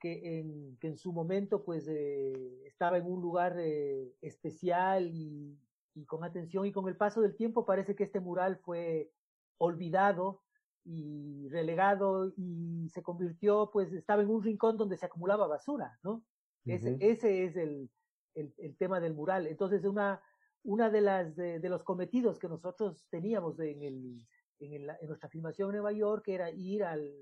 que 0.00 0.38
en, 0.38 0.76
que 0.78 0.88
en 0.88 0.96
su 0.96 1.12
momento 1.12 1.64
pues 1.64 1.86
eh, 1.88 2.64
estaba 2.66 2.98
en 2.98 3.06
un 3.06 3.20
lugar 3.22 3.56
eh, 3.58 4.12
especial 4.20 5.08
y, 5.12 5.56
y 5.94 6.04
con 6.06 6.24
atención 6.24 6.66
y 6.66 6.72
con 6.72 6.88
el 6.88 6.96
paso 6.96 7.20
del 7.20 7.36
tiempo 7.36 7.64
parece 7.64 7.94
que 7.94 8.04
este 8.04 8.18
mural 8.18 8.56
fue 8.56 9.12
olvidado 9.58 10.42
y 10.84 11.48
relegado 11.50 12.32
y 12.36 12.88
se 12.88 13.02
convirtió, 13.02 13.70
pues 13.72 13.92
estaba 13.92 14.22
en 14.22 14.30
un 14.30 14.42
rincón 14.42 14.76
donde 14.76 14.96
se 14.96 15.06
acumulaba 15.06 15.46
basura, 15.46 15.98
¿no? 16.02 16.24
Ese, 16.64 16.96
ese 17.00 17.44
es 17.44 17.56
el, 17.56 17.88
el, 18.34 18.52
el 18.58 18.76
tema 18.76 18.98
del 18.98 19.14
mural. 19.14 19.46
Entonces, 19.46 19.84
una, 19.84 20.20
una 20.64 20.90
de 20.90 21.00
las 21.00 21.36
de, 21.36 21.60
de 21.60 21.68
los 21.68 21.84
cometidos 21.84 22.38
que 22.38 22.48
nosotros 22.48 23.06
teníamos 23.10 23.60
en, 23.60 23.82
el, 23.82 24.26
en, 24.58 24.72
el, 24.72 24.90
en 25.00 25.06
nuestra 25.08 25.28
filmación 25.28 25.68
en 25.70 25.76
Nueva 25.76 25.92
York 25.92 26.26
era 26.28 26.50
ir 26.50 26.82
al, 26.82 27.12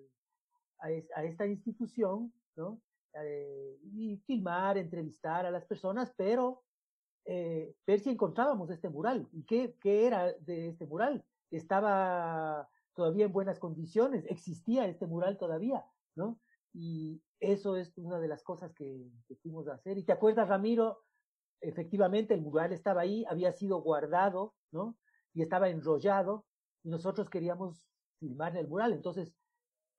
a, 0.81 0.91
es, 0.91 1.09
a 1.15 1.25
esta 1.25 1.47
institución, 1.47 2.33
¿no? 2.57 2.81
Eh, 3.15 3.79
y 3.93 4.17
filmar, 4.19 4.79
entrevistar 4.79 5.45
a 5.45 5.51
las 5.51 5.65
personas, 5.65 6.13
pero 6.17 6.63
eh, 7.25 7.75
ver 7.87 8.01
si 8.01 8.11
encontrábamos 8.11 8.71
este 8.71 8.89
mural. 8.89 9.29
¿Y 9.33 9.45
qué, 9.45 9.75
era 9.83 10.33
de 10.33 10.69
este 10.69 10.87
mural? 10.87 11.25
Estaba 11.51 12.69
todavía 12.95 13.25
en 13.25 13.33
buenas 13.33 13.59
condiciones, 13.59 14.25
existía 14.27 14.87
este 14.87 15.07
mural 15.07 15.39
todavía, 15.39 15.85
¿no? 16.15 16.41
Y 16.73 17.21
eso 17.41 17.77
es 17.77 17.97
una 17.99 18.21
de 18.21 18.29
las 18.29 18.43
cosas 18.43 18.73
que, 18.75 19.11
que 19.27 19.37
a 19.69 19.75
hacer. 19.75 19.99
Y 19.99 20.05
te 20.05 20.13
acuerdas, 20.13 20.49
Ramiro, 20.49 21.03
efectivamente 21.61 22.35
el 22.35 22.43
mural 22.43 22.73
estaba 22.73 23.03
ahí, 23.03 23.25
había 23.29 23.53
sido 23.53 23.83
guardado, 23.83 24.55
¿no? 24.71 24.97
Y 25.35 25.43
estaba 25.43 25.69
enrollado, 25.69 26.47
y 26.85 26.91
nosotros 26.91 27.29
queríamos 27.29 27.89
filmar 28.19 28.57
el 28.57 28.69
mural. 28.69 28.93
Entonces, 28.93 29.35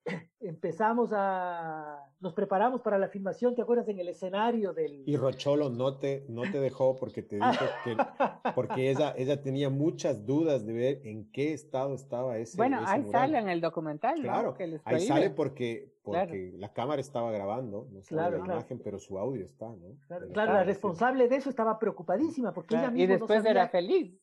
empezamos 0.40 1.10
a, 1.12 1.98
nos 2.20 2.34
preparamos 2.34 2.80
para 2.80 2.98
la 2.98 3.08
filmación, 3.08 3.54
¿te 3.54 3.62
acuerdas? 3.62 3.88
En 3.88 3.98
el 3.98 4.08
escenario 4.08 4.72
del... 4.72 5.02
Y 5.06 5.16
Rocholo 5.16 5.70
no 5.70 5.98
te, 5.98 6.24
no 6.28 6.42
te 6.42 6.60
dejó 6.60 6.96
porque 6.96 7.22
te 7.22 7.36
dijo 7.36 7.64
que, 7.84 7.96
porque 8.54 8.90
ella, 8.90 9.14
ella 9.16 9.42
tenía 9.42 9.70
muchas 9.70 10.26
dudas 10.26 10.66
de 10.66 10.72
ver 10.72 11.00
en 11.04 11.30
qué 11.30 11.52
estado 11.52 11.94
estaba 11.94 12.38
ese 12.38 12.56
Bueno, 12.56 12.80
ahí 12.84 13.04
sale 13.04 13.38
en 13.38 13.48
el 13.48 13.60
documental, 13.60 14.20
Claro, 14.20 14.54
que 14.54 14.80
ahí 14.84 15.00
sale 15.00 15.30
porque, 15.30 15.94
porque 16.02 16.52
la 16.56 16.72
cámara 16.72 17.00
estaba 17.00 17.30
grabando, 17.30 17.88
no 17.90 18.02
sale 18.02 18.38
la 18.38 18.44
imagen, 18.44 18.80
pero 18.82 18.98
su 18.98 19.18
audio 19.18 19.44
está, 19.44 19.68
¿no? 19.68 19.96
Claro, 20.06 20.26
la 20.34 20.64
responsable 20.64 21.28
de 21.28 21.36
eso 21.36 21.50
estaba 21.50 21.78
preocupadísima 21.78 22.52
porque 22.52 22.74
ella 22.74 22.90
misma 22.90 23.02
Y 23.02 23.06
después 23.06 23.44
era 23.44 23.68
feliz. 23.68 24.21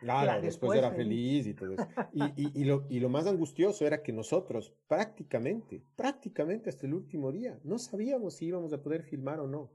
Claro, 0.00 0.42
después, 0.42 0.78
era 0.78 0.90
feliz 0.90 1.46
y 1.46 1.54
todo 1.54 1.72
eso. 1.72 1.86
Y, 2.36 2.60
y, 2.60 2.64
lo, 2.64 2.86
y, 2.88 3.00
lo, 3.00 3.08
más 3.08 3.26
angustioso 3.26 3.86
era 3.86 4.02
que 4.02 4.12
nosotros 4.12 4.74
prácticamente, 4.86 5.82
prácticamente 5.96 6.68
hasta 6.68 6.86
el 6.86 6.94
último 6.94 7.32
día, 7.32 7.58
no 7.64 7.78
sabíamos 7.78 8.34
si 8.34 8.46
íbamos 8.46 8.72
a 8.72 8.82
poder 8.82 9.02
filmar 9.02 9.40
o 9.40 9.46
no. 9.46 9.72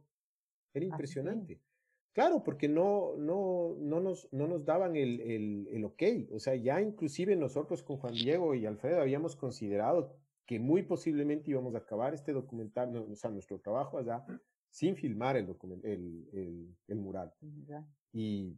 Era 0.73 0.85
ah, 0.85 0.89
impresionante. 0.89 1.61
Claro, 2.13 2.43
porque 2.43 2.67
no, 2.67 3.15
no, 3.17 3.75
no, 3.79 3.99
nos, 3.99 4.27
no 4.31 4.47
nos 4.47 4.65
daban 4.65 4.95
el, 4.95 5.21
el, 5.21 5.67
el 5.71 5.85
ok. 5.85 6.03
O 6.33 6.39
sea, 6.39 6.55
ya 6.55 6.81
inclusive 6.81 7.35
nosotros 7.35 7.83
con 7.83 7.97
Juan 7.97 8.13
Diego 8.13 8.55
y 8.55 8.65
Alfredo 8.65 9.01
habíamos 9.01 9.35
considerado 9.35 10.15
que 10.47 10.59
muy 10.59 10.81
posiblemente 10.81 11.51
íbamos 11.51 11.75
a 11.75 11.79
acabar 11.79 12.13
este 12.13 12.33
documental, 12.33 12.95
o 12.95 13.15
sea, 13.15 13.29
nuestro 13.29 13.59
trabajo 13.59 13.99
allá, 13.99 14.25
sin 14.69 14.95
filmar 14.95 15.37
el, 15.37 15.55
el, 15.83 16.27
el, 16.33 16.75
el 16.87 16.99
mural. 16.99 17.33
Y 18.13 18.57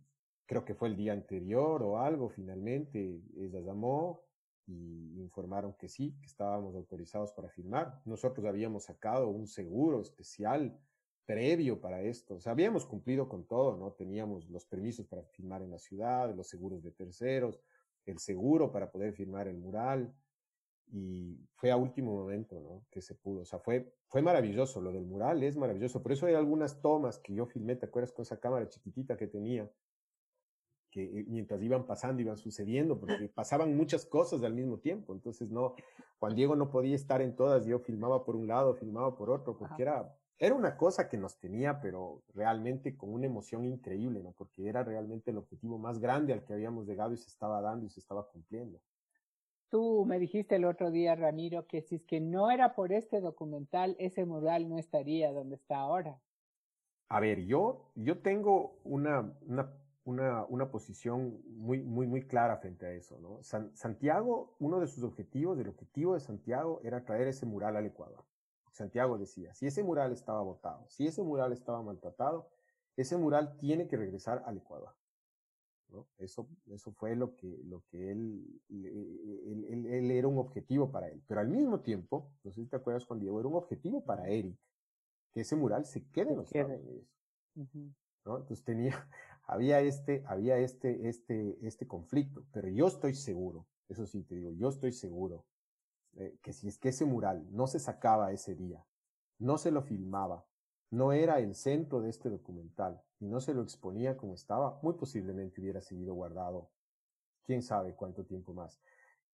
creo 0.49 0.65
que 0.65 0.73
fue 0.73 0.87
el 0.87 0.95
día 0.95 1.13
anterior 1.13 1.83
o 1.83 1.99
algo, 1.99 2.27
finalmente 2.27 3.21
ella 3.37 3.59
llamó 3.59 4.23
y 4.65 5.21
informaron 5.21 5.73
que 5.73 5.87
sí, 5.87 6.17
que 6.19 6.25
estábamos 6.25 6.73
autorizados 6.73 7.31
para 7.33 7.49
filmar. 7.49 8.01
Nosotros 8.05 8.43
habíamos 8.47 8.85
sacado 8.85 9.27
un 9.27 9.45
seguro 9.45 10.01
especial 10.01 10.75
previo 11.23 11.79
para 11.79 12.01
esto. 12.01 12.33
O 12.33 12.39
sea, 12.39 12.53
habíamos 12.53 12.87
cumplido 12.87 13.29
con 13.29 13.45
todo, 13.45 13.77
¿no? 13.77 13.91
Teníamos 13.91 14.49
los 14.49 14.65
permisos 14.65 15.05
para 15.05 15.21
filmar 15.21 15.61
en 15.61 15.69
la 15.69 15.77
ciudad, 15.77 16.33
los 16.33 16.47
seguros 16.47 16.81
de 16.81 16.93
terceros, 16.93 17.61
el 18.07 18.17
seguro 18.17 18.71
para 18.71 18.91
poder 18.91 19.13
filmar 19.13 19.47
el 19.47 19.57
mural. 19.59 20.11
Y 20.91 21.37
fue 21.53 21.69
a 21.69 21.77
último 21.77 22.15
momento, 22.15 22.59
¿no? 22.59 22.87
Que 22.89 23.03
se 23.03 23.13
pudo. 23.13 23.41
O 23.41 23.45
sea, 23.45 23.59
fue, 23.59 23.93
fue 24.07 24.23
maravilloso. 24.23 24.81
Lo 24.81 24.91
del 24.91 25.05
mural 25.05 25.43
es 25.43 25.55
maravilloso. 25.57 26.01
Por 26.01 26.11
eso 26.11 26.25
hay 26.25 26.33
algunas 26.33 26.81
tomas 26.81 27.19
que 27.19 27.35
yo 27.35 27.45
filmé, 27.45 27.75
¿te 27.75 27.85
acuerdas? 27.85 28.11
Con 28.11 28.23
esa 28.23 28.39
cámara 28.39 28.67
chiquitita 28.67 29.15
que 29.15 29.27
tenía 29.27 29.69
que 30.89 31.25
mientras 31.27 31.61
iban 31.61 31.85
pasando, 31.85 32.21
iban 32.21 32.37
sucediendo, 32.37 32.99
porque 32.99 33.29
pasaban 33.29 33.75
muchas 33.75 34.05
cosas 34.05 34.43
al 34.43 34.53
mismo 34.53 34.77
tiempo. 34.77 35.13
Entonces, 35.13 35.49
no, 35.49 35.75
Juan 36.19 36.35
Diego 36.35 36.55
no 36.55 36.69
podía 36.69 36.95
estar 36.95 37.21
en 37.21 37.35
todas, 37.35 37.65
yo 37.65 37.79
filmaba 37.79 38.23
por 38.23 38.35
un 38.35 38.47
lado, 38.47 38.75
filmaba 38.75 39.15
por 39.15 39.29
otro, 39.29 39.57
porque 39.57 39.83
era, 39.83 40.15
era 40.37 40.55
una 40.55 40.77
cosa 40.77 41.09
que 41.09 41.17
nos 41.17 41.39
tenía, 41.39 41.79
pero 41.81 42.23
realmente 42.33 42.97
con 42.97 43.13
una 43.13 43.25
emoción 43.25 43.65
increíble, 43.65 44.21
¿no? 44.21 44.31
Porque 44.31 44.67
era 44.67 44.83
realmente 44.83 45.31
el 45.31 45.37
objetivo 45.37 45.77
más 45.77 45.99
grande 45.99 46.33
al 46.33 46.43
que 46.43 46.53
habíamos 46.53 46.87
llegado 46.87 47.13
y 47.13 47.17
se 47.17 47.27
estaba 47.27 47.61
dando 47.61 47.85
y 47.85 47.89
se 47.89 47.99
estaba 47.99 48.27
cumpliendo. 48.27 48.79
Tú 49.69 50.03
me 50.05 50.17
dijiste 50.17 50.55
el 50.55 50.65
otro 50.65 50.89
día, 50.89 51.15
Ramiro, 51.15 51.67
que 51.67 51.81
si 51.83 51.95
es 51.95 52.03
que 52.03 52.19
no 52.19 52.49
era 52.49 52.73
por 52.73 52.91
este 52.91 53.21
documental, 53.21 53.95
ese 53.99 54.25
mural 54.25 54.67
no 54.67 54.79
estaría 54.79 55.31
donde 55.31 55.55
está 55.55 55.77
ahora. 55.77 56.19
A 57.07 57.19
ver, 57.19 57.45
yo, 57.45 57.91
yo 57.95 58.19
tengo 58.19 58.79
una, 58.83 59.33
una 59.47 59.71
una, 60.03 60.45
una, 60.45 60.71
posición 60.71 61.41
muy, 61.47 61.81
muy, 61.83 62.07
muy 62.07 62.27
clara 62.27 62.57
frente 62.57 62.85
a 62.85 62.91
eso. 62.91 63.19
¿no? 63.19 63.41
Santiago, 63.43 64.55
uno 64.59 64.79
de 64.79 64.87
sus 64.87 65.03
objetivos, 65.03 65.59
el 65.59 65.69
objetivo 65.69 66.13
de 66.13 66.19
Santiago 66.19 66.81
era 66.83 67.05
traer 67.05 67.27
ese 67.27 67.45
mural 67.45 67.75
al 67.75 67.85
Ecuador. 67.85 68.25
Santiago 68.71 69.17
decía, 69.17 69.53
si 69.53 69.67
ese 69.67 69.83
mural 69.83 70.11
estaba 70.11 70.41
botado, 70.41 70.85
si 70.89 71.05
ese 71.05 71.21
mural 71.21 71.51
estaba 71.51 71.81
maltratado, 71.81 72.49
ese 72.95 73.17
mural 73.17 73.57
tiene 73.57 73.87
que 73.87 73.97
regresar 73.97 74.43
al 74.45 74.57
Ecuador. 74.57 74.95
¿no? 75.89 76.07
Eso, 76.17 76.47
eso 76.67 76.91
fue 76.93 77.15
lo 77.15 77.35
que, 77.35 77.61
lo 77.65 77.83
que 77.89 78.11
él, 78.11 78.61
él, 78.69 79.85
él, 79.89 80.11
era 80.11 80.27
un 80.27 80.37
objetivo 80.37 80.91
para 80.91 81.09
él. 81.09 81.21
Pero 81.27 81.39
al 81.39 81.47
mismo 81.47 81.81
tiempo, 81.81 82.31
no 82.43 82.51
sé 82.51 82.61
si 82.61 82.67
te 82.67 82.75
acuerdas 82.75 83.05
cuando 83.05 83.23
Diego, 83.23 83.39
era 83.39 83.49
un 83.49 83.55
objetivo 83.55 84.03
para 84.03 84.27
Eric, 84.27 84.57
que 85.31 85.41
ese 85.41 85.55
mural 85.55 85.85
se 85.85 86.07
quede 86.09 86.31
en 86.31 86.37
los 86.37 86.47
Estados 86.47 86.79
Unidos. 86.81 87.07
¿no? 88.25 88.37
Entonces 88.37 88.63
tenía, 88.63 89.09
había 89.49 89.81
este, 89.81 90.23
había 90.27 90.57
este, 90.57 91.09
este, 91.09 91.57
este 91.65 91.87
conflicto, 91.87 92.45
pero 92.51 92.69
yo 92.69 92.85
estoy 92.85 93.15
seguro, 93.15 93.65
eso 93.87 94.05
sí 94.05 94.21
te 94.23 94.35
digo, 94.35 94.51
yo 94.51 94.69
estoy 94.69 94.91
seguro 94.91 95.43
eh, 96.17 96.37
que 96.43 96.53
si 96.53 96.67
es 96.67 96.77
que 96.77 96.89
ese 96.89 97.05
mural 97.05 97.47
no 97.51 97.65
se 97.65 97.79
sacaba 97.79 98.31
ese 98.31 98.53
día, 98.53 98.85
no 99.39 99.57
se 99.57 99.71
lo 99.71 99.81
filmaba, 99.81 100.45
no 100.91 101.13
era 101.13 101.39
el 101.39 101.55
centro 101.55 101.99
de 101.99 102.11
este 102.11 102.29
documental 102.29 103.01
y 103.19 103.27
no 103.27 103.41
se 103.41 103.55
lo 103.55 103.63
exponía 103.63 104.17
como 104.17 104.35
estaba, 104.35 104.79
muy 104.83 104.93
posiblemente 104.93 105.61
hubiera 105.61 105.81
seguido 105.81 106.13
guardado 106.13 106.69
quién 107.43 107.63
sabe 107.63 107.95
cuánto 107.95 108.25
tiempo 108.25 108.53
más. 108.53 108.79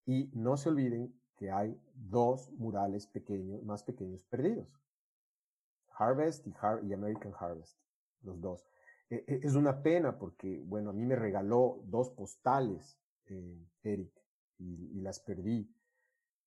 Y 0.06 0.30
no 0.32 0.56
se 0.56 0.70
olviden 0.70 1.14
que 1.36 1.50
hay 1.50 1.78
dos 1.94 2.50
murales 2.52 3.06
pequeños, 3.06 3.62
más 3.64 3.82
pequeños 3.82 4.24
perdidos. 4.24 4.80
Harvest 5.98 6.46
y, 6.46 6.54
y 6.86 6.92
American 6.94 7.34
Harvest, 7.38 7.78
los 8.22 8.40
dos. 8.40 8.66
E, 9.08 9.24
e, 9.26 9.40
es 9.42 9.54
una 9.54 9.82
pena 9.82 10.18
porque, 10.18 10.60
bueno, 10.64 10.90
a 10.90 10.92
mí 10.92 11.04
me 11.04 11.16
regaló 11.16 11.80
dos 11.84 12.10
postales, 12.10 12.98
eh, 13.26 13.66
Eric, 13.82 14.12
y, 14.58 15.00
las 15.00 15.20
perdí 15.20 15.70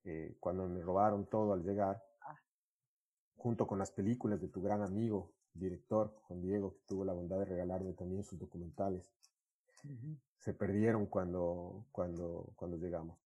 eh, 0.04 0.36
cuando 0.40 0.68
me 0.68 0.82
robaron 0.82 1.28
todo 1.28 1.54
al 1.54 1.64
llegar, 1.64 2.04
ah. 2.22 2.40
junto 3.38 3.68
con 3.68 3.80
las 3.80 3.92
películas 3.92 4.42
de 4.42 4.48
tu 4.48 4.62
gran 4.62 4.82
amigo, 4.82 5.32
director 5.54 6.16
Juan 6.24 6.42
Diego, 6.42 6.74
que 6.74 6.82
tuvo 6.88 7.06
la 7.06 7.14
bondad 7.14 7.40
de 7.40 7.46
regalarme 7.46 7.94
también 7.94 8.24
sus 8.24 8.40
documentales. 8.40 9.12
Se 10.40 10.54
perdieron 10.54 11.06
cuando, 11.06 11.86
cuando, 11.92 12.52
cuando 12.56 12.78
llegamos. 12.78 13.29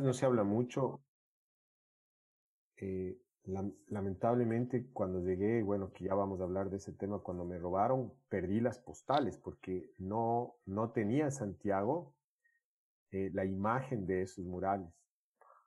No 0.00 0.12
se 0.12 0.26
habla 0.26 0.44
mucho. 0.44 1.02
Eh, 2.76 3.20
lamentablemente, 3.88 4.90
cuando 4.92 5.20
llegué, 5.20 5.62
bueno, 5.62 5.92
que 5.92 6.04
ya 6.04 6.14
vamos 6.14 6.40
a 6.40 6.44
hablar 6.44 6.70
de 6.70 6.76
ese 6.76 6.92
tema, 6.92 7.20
cuando 7.20 7.44
me 7.44 7.58
robaron, 7.58 8.12
perdí 8.28 8.60
las 8.60 8.78
postales 8.78 9.36
porque 9.38 9.92
no, 9.98 10.56
no 10.66 10.90
tenía 10.92 11.30
Santiago 11.30 12.14
eh, 13.10 13.30
la 13.32 13.44
imagen 13.44 14.06
de 14.06 14.22
esos 14.22 14.44
murales. 14.44 14.88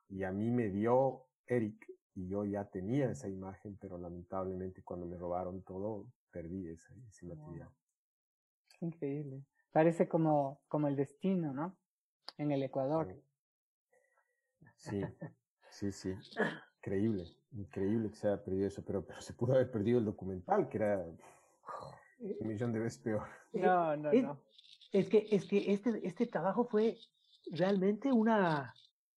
Y 0.08 0.24
a 0.24 0.32
mí 0.32 0.50
me 0.50 0.70
dio 0.70 1.26
Eric 1.46 1.86
y 2.14 2.28
yo 2.28 2.44
ya 2.44 2.64
tenía 2.70 3.10
esa 3.10 3.28
imagen, 3.28 3.76
pero 3.80 3.98
lamentablemente 3.98 4.82
cuando 4.82 5.06
me 5.06 5.16
robaron 5.16 5.62
todo, 5.62 6.06
perdí 6.30 6.68
esa, 6.68 6.94
ese 7.08 7.26
material. 7.26 7.70
Increíble. 8.80 9.44
Parece 9.72 10.08
como, 10.08 10.62
como 10.68 10.88
el 10.88 10.96
destino, 10.96 11.52
¿no? 11.52 11.76
En 12.38 12.52
el 12.52 12.62
Ecuador. 12.62 13.08
Sí, 13.08 13.22
sí, 15.70 15.92
sí. 15.92 16.14
Increíble, 16.78 17.24
increíble 17.52 18.10
que 18.10 18.16
se 18.16 18.28
haya 18.28 18.42
perdido 18.42 18.66
eso, 18.68 18.84
pero, 18.84 19.04
pero 19.04 19.20
se 19.20 19.32
pudo 19.32 19.54
haber 19.54 19.70
perdido 19.70 19.98
el 19.98 20.04
documental, 20.04 20.68
que 20.68 20.76
era 20.76 21.04
un 22.18 22.48
millón 22.48 22.72
de 22.72 22.80
veces 22.80 22.98
peor. 23.02 23.26
No, 23.52 23.96
no, 23.96 24.12
no. 24.12 24.40
Es 24.92 25.08
que, 25.08 25.26
es 25.30 25.46
que 25.46 25.72
este, 25.72 26.06
este 26.06 26.26
trabajo 26.26 26.64
fue 26.64 26.98
realmente 27.50 28.12
una, 28.12 28.74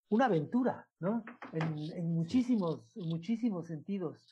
una 0.10 0.26
aventura, 0.26 0.88
¿no? 1.00 1.24
En, 1.54 1.78
en 1.94 2.14
muchísimos, 2.14 2.96
muchísimos 2.96 3.68
sentidos. 3.68 4.28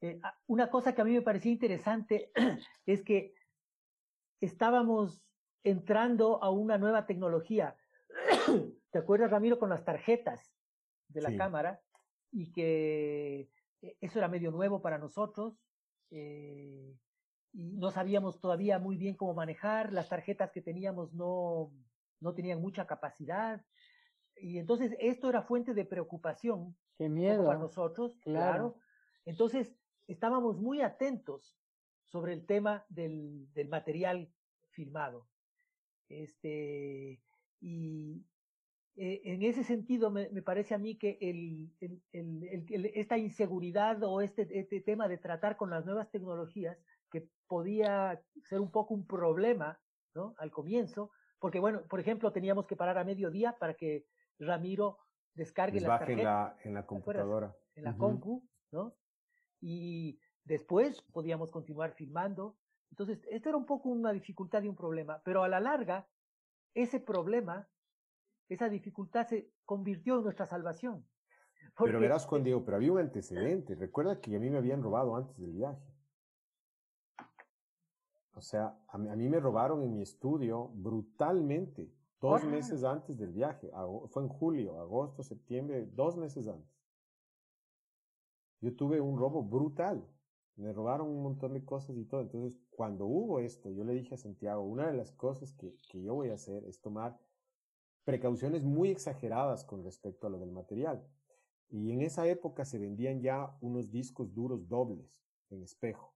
Eh, 0.00 0.20
una 0.46 0.70
cosa 0.70 0.94
que 0.94 1.02
a 1.02 1.04
mí 1.04 1.12
me 1.12 1.22
parecía 1.22 1.52
interesante 1.52 2.32
es 2.86 3.02
que 3.02 3.34
estábamos 4.40 5.22
entrando 5.62 6.42
a 6.42 6.50
una 6.50 6.78
nueva 6.78 7.06
tecnología. 7.06 7.76
¿Te 8.90 8.98
acuerdas, 8.98 9.30
Ramiro, 9.30 9.58
con 9.58 9.70
las 9.70 9.84
tarjetas? 9.84 10.52
De 11.12 11.22
la 11.22 11.36
cámara 11.36 11.80
y 12.30 12.52
que 12.52 13.50
eh, 13.82 13.96
eso 14.00 14.18
era 14.18 14.28
medio 14.28 14.50
nuevo 14.50 14.80
para 14.82 14.98
nosotros 14.98 15.60
eh, 16.10 16.96
y 17.52 17.76
no 17.76 17.90
sabíamos 17.90 18.40
todavía 18.40 18.78
muy 18.78 18.96
bien 18.96 19.16
cómo 19.16 19.34
manejar, 19.34 19.92
las 19.92 20.08
tarjetas 20.08 20.52
que 20.52 20.62
teníamos 20.62 21.12
no, 21.12 21.72
no 22.20 22.34
tenían 22.34 22.60
mucha 22.60 22.86
capacidad. 22.86 23.64
y 24.36 24.58
entonces 24.58 24.94
esto 25.00 25.28
era 25.28 25.42
fuente 25.42 25.74
de 25.74 25.84
preocupación 25.84 26.76
Qué 26.96 27.08
miedo. 27.08 27.46
para 27.46 27.58
nosotros, 27.58 28.16
claro. 28.22 28.76
Entonces 29.24 29.74
estábamos 30.06 30.58
muy 30.58 30.80
atentos 30.82 31.56
sobre 32.04 32.32
el 32.32 32.46
tema 32.46 32.84
del, 32.88 33.52
del 33.52 33.68
material 33.68 34.32
filmado. 34.70 35.26
Este, 36.08 37.22
y 37.60 38.24
eh, 39.02 39.22
en 39.24 39.42
ese 39.42 39.64
sentido 39.64 40.10
me, 40.10 40.28
me, 40.28 40.42
parece 40.42 40.74
a 40.74 40.78
mí 40.78 40.98
que 40.98 41.16
el, 41.22 41.72
el, 41.80 42.66
el, 42.68 42.84
esta 42.94 43.16
inseguridad 43.16 44.02
o 44.02 44.20
este, 44.20 44.46
este 44.58 44.82
tema 44.82 45.08
de 45.08 45.16
tratar 45.16 45.56
con 45.56 45.70
las 45.70 45.86
nuevas 45.86 46.10
tecnologías, 46.10 46.76
que 47.10 47.26
podía 47.46 48.22
ser 48.42 48.60
un 48.60 48.70
poco 48.70 48.92
un 48.92 49.06
problema 49.06 49.80
¿no? 50.14 50.34
al 50.36 50.50
comienzo, 50.50 51.10
porque 51.38 51.60
bueno, 51.60 51.80
por 51.88 51.98
ejemplo, 51.98 52.30
teníamos 52.30 52.66
que 52.66 52.76
parar 52.76 52.98
a 52.98 53.04
mediodía 53.04 53.56
para 53.58 53.72
que 53.72 54.04
Ramiro 54.38 54.98
descargue 55.32 55.80
las 55.80 55.98
tarjetas. 55.98 56.18
En 56.18 56.24
la, 56.24 56.56
en 56.64 56.74
la 56.74 56.86
computadora. 56.86 57.56
En 57.76 57.84
la 57.84 57.92
uh 57.92 57.94
-huh. 57.94 57.98
compu, 57.98 58.46
¿no? 58.70 58.92
Y 59.62 60.20
después 60.44 61.00
podíamos 61.10 61.50
continuar 61.50 61.94
filmando. 61.94 62.58
Entonces, 62.90 63.26
esto 63.30 63.48
era 63.48 63.56
un 63.56 63.64
poco 63.64 63.88
una 63.88 64.12
dificultad 64.12 64.62
y 64.62 64.68
un 64.68 64.76
problema, 64.76 65.22
pero 65.24 65.42
a 65.42 65.48
la 65.48 65.60
larga, 65.60 66.06
ese 66.74 67.00
problema, 67.00 67.66
esa 68.50 68.68
dificultad 68.68 69.26
se 69.28 69.48
convirtió 69.64 70.16
en 70.16 70.24
nuestra 70.24 70.44
salvación. 70.44 71.06
Porque, 71.76 71.92
pero 71.92 72.00
verás, 72.00 72.26
Juan 72.26 72.42
Diego, 72.42 72.64
pero 72.64 72.76
había 72.76 72.92
un 72.92 72.98
antecedente. 72.98 73.76
Recuerda 73.76 74.20
que 74.20 74.34
a 74.36 74.40
mí 74.40 74.50
me 74.50 74.58
habían 74.58 74.82
robado 74.82 75.14
antes 75.14 75.38
del 75.38 75.52
viaje. 75.52 75.80
O 78.34 78.40
sea, 78.40 78.76
a 78.88 78.98
mí, 78.98 79.08
a 79.08 79.14
mí 79.14 79.28
me 79.28 79.38
robaron 79.38 79.82
en 79.82 79.94
mi 79.94 80.02
estudio 80.02 80.68
brutalmente, 80.74 81.92
dos 82.20 82.44
meses 82.44 82.82
antes 82.82 83.16
del 83.18 83.32
viaje. 83.32 83.70
Fue 84.08 84.22
en 84.22 84.28
julio, 84.28 84.80
agosto, 84.80 85.22
septiembre, 85.22 85.86
dos 85.92 86.16
meses 86.16 86.48
antes. 86.48 86.80
Yo 88.60 88.74
tuve 88.74 89.00
un 89.00 89.16
robo 89.16 89.42
brutal. 89.42 90.04
Me 90.56 90.72
robaron 90.72 91.08
un 91.08 91.22
montón 91.22 91.54
de 91.54 91.64
cosas 91.64 91.96
y 91.96 92.04
todo. 92.04 92.20
Entonces, 92.22 92.58
cuando 92.70 93.06
hubo 93.06 93.38
esto, 93.38 93.70
yo 93.70 93.84
le 93.84 93.94
dije 93.94 94.16
a 94.16 94.18
Santiago, 94.18 94.62
una 94.62 94.88
de 94.88 94.96
las 94.96 95.12
cosas 95.12 95.52
que, 95.52 95.76
que 95.88 96.02
yo 96.02 96.14
voy 96.14 96.30
a 96.30 96.34
hacer 96.34 96.64
es 96.64 96.80
tomar 96.80 97.18
precauciones 98.04 98.62
muy 98.62 98.90
exageradas 98.90 99.64
con 99.64 99.84
respecto 99.84 100.26
a 100.26 100.30
lo 100.30 100.38
del 100.38 100.52
material. 100.52 101.06
Y 101.68 101.92
en 101.92 102.02
esa 102.02 102.26
época 102.26 102.64
se 102.64 102.78
vendían 102.78 103.20
ya 103.20 103.56
unos 103.60 103.90
discos 103.90 104.34
duros 104.34 104.68
dobles 104.68 105.20
en 105.50 105.62
espejo. 105.62 106.14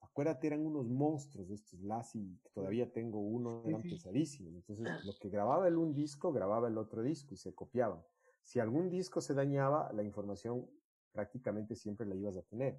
Acuérdate, 0.00 0.46
eran 0.46 0.66
unos 0.66 0.88
monstruos 0.88 1.48
de 1.48 1.54
estos 1.54 1.80
Lassie, 1.80 2.38
que 2.42 2.50
todavía 2.50 2.92
tengo 2.92 3.20
uno, 3.20 3.62
eran 3.64 3.82
sí, 3.82 3.88
sí. 3.88 3.94
pesadísimos. 3.94 4.54
Entonces, 4.54 5.04
lo 5.04 5.12
que 5.14 5.28
grababa 5.30 5.66
el 5.66 5.76
un 5.76 5.94
disco, 5.94 6.32
grababa 6.32 6.68
el 6.68 6.78
otro 6.78 7.02
disco 7.02 7.34
y 7.34 7.36
se 7.36 7.54
copiaban. 7.54 8.02
Si 8.42 8.60
algún 8.60 8.90
disco 8.90 9.20
se 9.20 9.34
dañaba, 9.34 9.90
la 9.92 10.02
información 10.02 10.70
prácticamente 11.12 11.74
siempre 11.74 12.06
la 12.06 12.14
ibas 12.14 12.36
a 12.36 12.42
tener. 12.42 12.78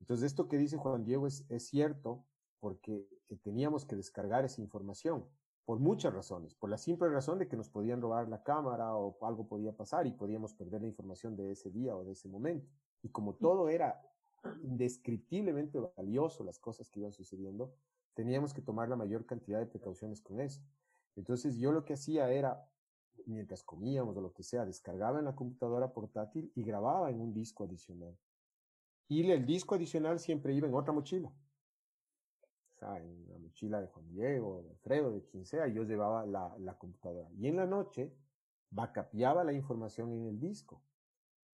Entonces, 0.00 0.26
esto 0.26 0.48
que 0.48 0.56
dice 0.56 0.78
Juan 0.78 1.04
Diego 1.04 1.26
es, 1.26 1.44
es 1.50 1.66
cierto 1.66 2.26
porque 2.58 3.06
eh, 3.28 3.36
teníamos 3.36 3.84
que 3.84 3.94
descargar 3.94 4.44
esa 4.44 4.60
información 4.60 5.28
por 5.64 5.78
muchas 5.78 6.12
razones. 6.12 6.54
Por 6.54 6.70
la 6.70 6.78
simple 6.78 7.08
razón 7.08 7.38
de 7.38 7.48
que 7.48 7.56
nos 7.56 7.68
podían 7.68 8.00
robar 8.00 8.28
la 8.28 8.42
cámara 8.42 8.96
o 8.96 9.16
algo 9.24 9.46
podía 9.46 9.76
pasar 9.76 10.06
y 10.06 10.12
podíamos 10.12 10.54
perder 10.54 10.82
la 10.82 10.88
información 10.88 11.36
de 11.36 11.52
ese 11.52 11.70
día 11.70 11.96
o 11.96 12.04
de 12.04 12.12
ese 12.12 12.28
momento. 12.28 12.68
Y 13.02 13.10
como 13.10 13.34
todo 13.34 13.68
era 13.68 14.00
indescriptiblemente 14.62 15.78
valioso 15.96 16.44
las 16.44 16.58
cosas 16.58 16.88
que 16.88 17.00
iban 17.00 17.12
sucediendo, 17.12 17.74
teníamos 18.14 18.52
que 18.52 18.62
tomar 18.62 18.88
la 18.88 18.96
mayor 18.96 19.24
cantidad 19.24 19.60
de 19.60 19.66
precauciones 19.66 20.20
con 20.20 20.40
eso. 20.40 20.60
Entonces 21.16 21.56
yo 21.58 21.72
lo 21.72 21.84
que 21.84 21.94
hacía 21.94 22.30
era, 22.30 22.68
mientras 23.26 23.62
comíamos 23.62 24.16
o 24.16 24.20
lo 24.20 24.32
que 24.32 24.42
sea, 24.42 24.66
descargaba 24.66 25.18
en 25.18 25.26
la 25.26 25.36
computadora 25.36 25.92
portátil 25.92 26.50
y 26.54 26.64
grababa 26.64 27.10
en 27.10 27.20
un 27.20 27.32
disco 27.32 27.64
adicional. 27.64 28.16
Y 29.08 29.30
el 29.30 29.46
disco 29.46 29.74
adicional 29.74 30.18
siempre 30.18 30.54
iba 30.54 30.66
en 30.66 30.74
otra 30.74 30.92
mochila. 30.92 31.32
En 32.82 33.28
la 33.28 33.38
mochila 33.38 33.80
de 33.80 33.86
Juan 33.86 34.08
Diego, 34.10 34.62
de 34.62 34.70
Alfredo, 34.70 35.12
de 35.12 35.24
quien 35.24 35.46
sea, 35.46 35.68
yo 35.68 35.84
llevaba 35.84 36.26
la, 36.26 36.54
la 36.58 36.76
computadora. 36.76 37.28
Y 37.38 37.46
en 37.46 37.56
la 37.56 37.66
noche, 37.66 38.12
bacapeaba 38.70 39.44
la 39.44 39.52
información 39.52 40.12
en 40.12 40.26
el 40.26 40.40
disco. 40.40 40.82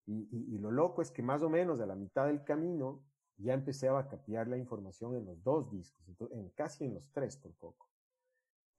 Y, 0.07 0.29
y, 0.31 0.59
lo 0.59 0.71
loco 0.71 1.01
es 1.01 1.11
que 1.11 1.23
más 1.23 1.43
o 1.43 1.49
menos 1.49 1.81
a 1.81 1.87
la 1.87 1.95
mitad 1.95 2.27
del 2.27 2.45
camino 2.45 3.03
ya 3.39 3.55
empecé 3.55 3.89
a 3.89 4.07
capiar 4.07 4.49
la 4.49 4.59
información 4.59 5.15
en 5.15 5.25
los 5.25 5.43
dos 5.43 5.71
discos, 5.71 6.05
en 6.31 6.51
casi 6.51 6.85
en 6.85 6.95
los 6.95 7.11
tres 7.11 7.39
por 7.39 7.55
poco. 7.55 7.89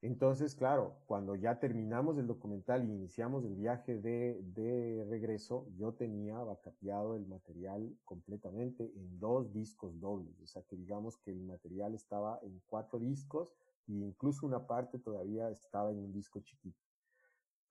Entonces, 0.02 0.54
claro, 0.54 0.98
cuando 1.06 1.34
ya 1.36 1.58
terminamos 1.58 2.18
el 2.18 2.26
documental 2.26 2.84
y 2.84 2.92
iniciamos 2.92 3.44
el 3.44 3.54
viaje 3.54 3.98
de, 3.98 4.40
de 4.42 5.04
regreso, 5.08 5.66
yo 5.76 5.94
tenía 5.94 6.38
vacapiado 6.38 7.16
el 7.16 7.26
material 7.26 7.96
completamente 8.04 8.92
en 8.94 9.18
dos 9.18 9.52
discos 9.52 9.98
dobles. 9.98 10.38
O 10.40 10.46
sea 10.46 10.62
que 10.62 10.76
digamos 10.76 11.16
que 11.18 11.30
el 11.30 11.40
material 11.40 11.94
estaba 11.94 12.38
en 12.42 12.60
cuatro 12.66 12.98
discos 12.98 13.48
e 13.88 13.92
incluso 13.92 14.46
una 14.46 14.66
parte 14.66 14.98
todavía 14.98 15.48
estaba 15.50 15.90
en 15.90 15.98
un 15.98 16.12
disco 16.12 16.40
chiquito. 16.40 16.78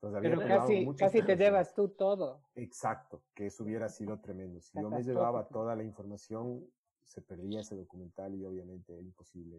Entonces, 0.01 0.21
Pero 0.21 0.47
casi, 0.47 0.85
casi 0.95 1.21
te 1.21 1.35
llevas 1.35 1.73
tú 1.73 1.89
todo. 1.89 2.41
Exacto, 2.55 3.23
que 3.33 3.47
eso 3.47 3.63
hubiera 3.63 3.87
sido 3.89 4.19
tremendo. 4.19 4.61
Si 4.61 4.79
yo 4.79 4.89
me 4.89 5.03
llevaba 5.03 5.47
toda 5.47 5.75
la 5.75 5.83
información, 5.83 6.65
se 7.03 7.21
perdía 7.21 7.61
ese 7.61 7.75
documental 7.75 8.35
y 8.35 8.45
obviamente 8.45 8.93
era 8.93 9.01
imposible. 9.01 9.57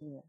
Yeah. 0.00 0.22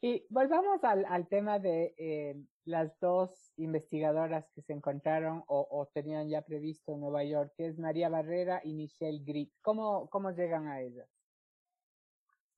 Y 0.00 0.24
volvamos 0.30 0.82
al, 0.84 1.04
al 1.06 1.26
tema 1.28 1.58
de 1.58 1.94
eh, 1.98 2.36
las 2.64 2.98
dos 3.00 3.52
investigadoras 3.56 4.48
que 4.54 4.62
se 4.62 4.72
encontraron 4.72 5.42
o, 5.48 5.66
o, 5.70 5.86
tenían 5.86 6.28
ya 6.28 6.42
previsto 6.42 6.92
en 6.92 7.00
Nueva 7.00 7.24
York, 7.24 7.52
que 7.56 7.66
es 7.66 7.78
María 7.78 8.08
Barrera 8.08 8.60
y 8.62 8.74
Michelle 8.74 9.24
Grit. 9.24 9.52
¿Cómo, 9.62 10.08
cómo 10.10 10.30
llegan 10.30 10.68
a 10.68 10.80
ellas? 10.80 11.08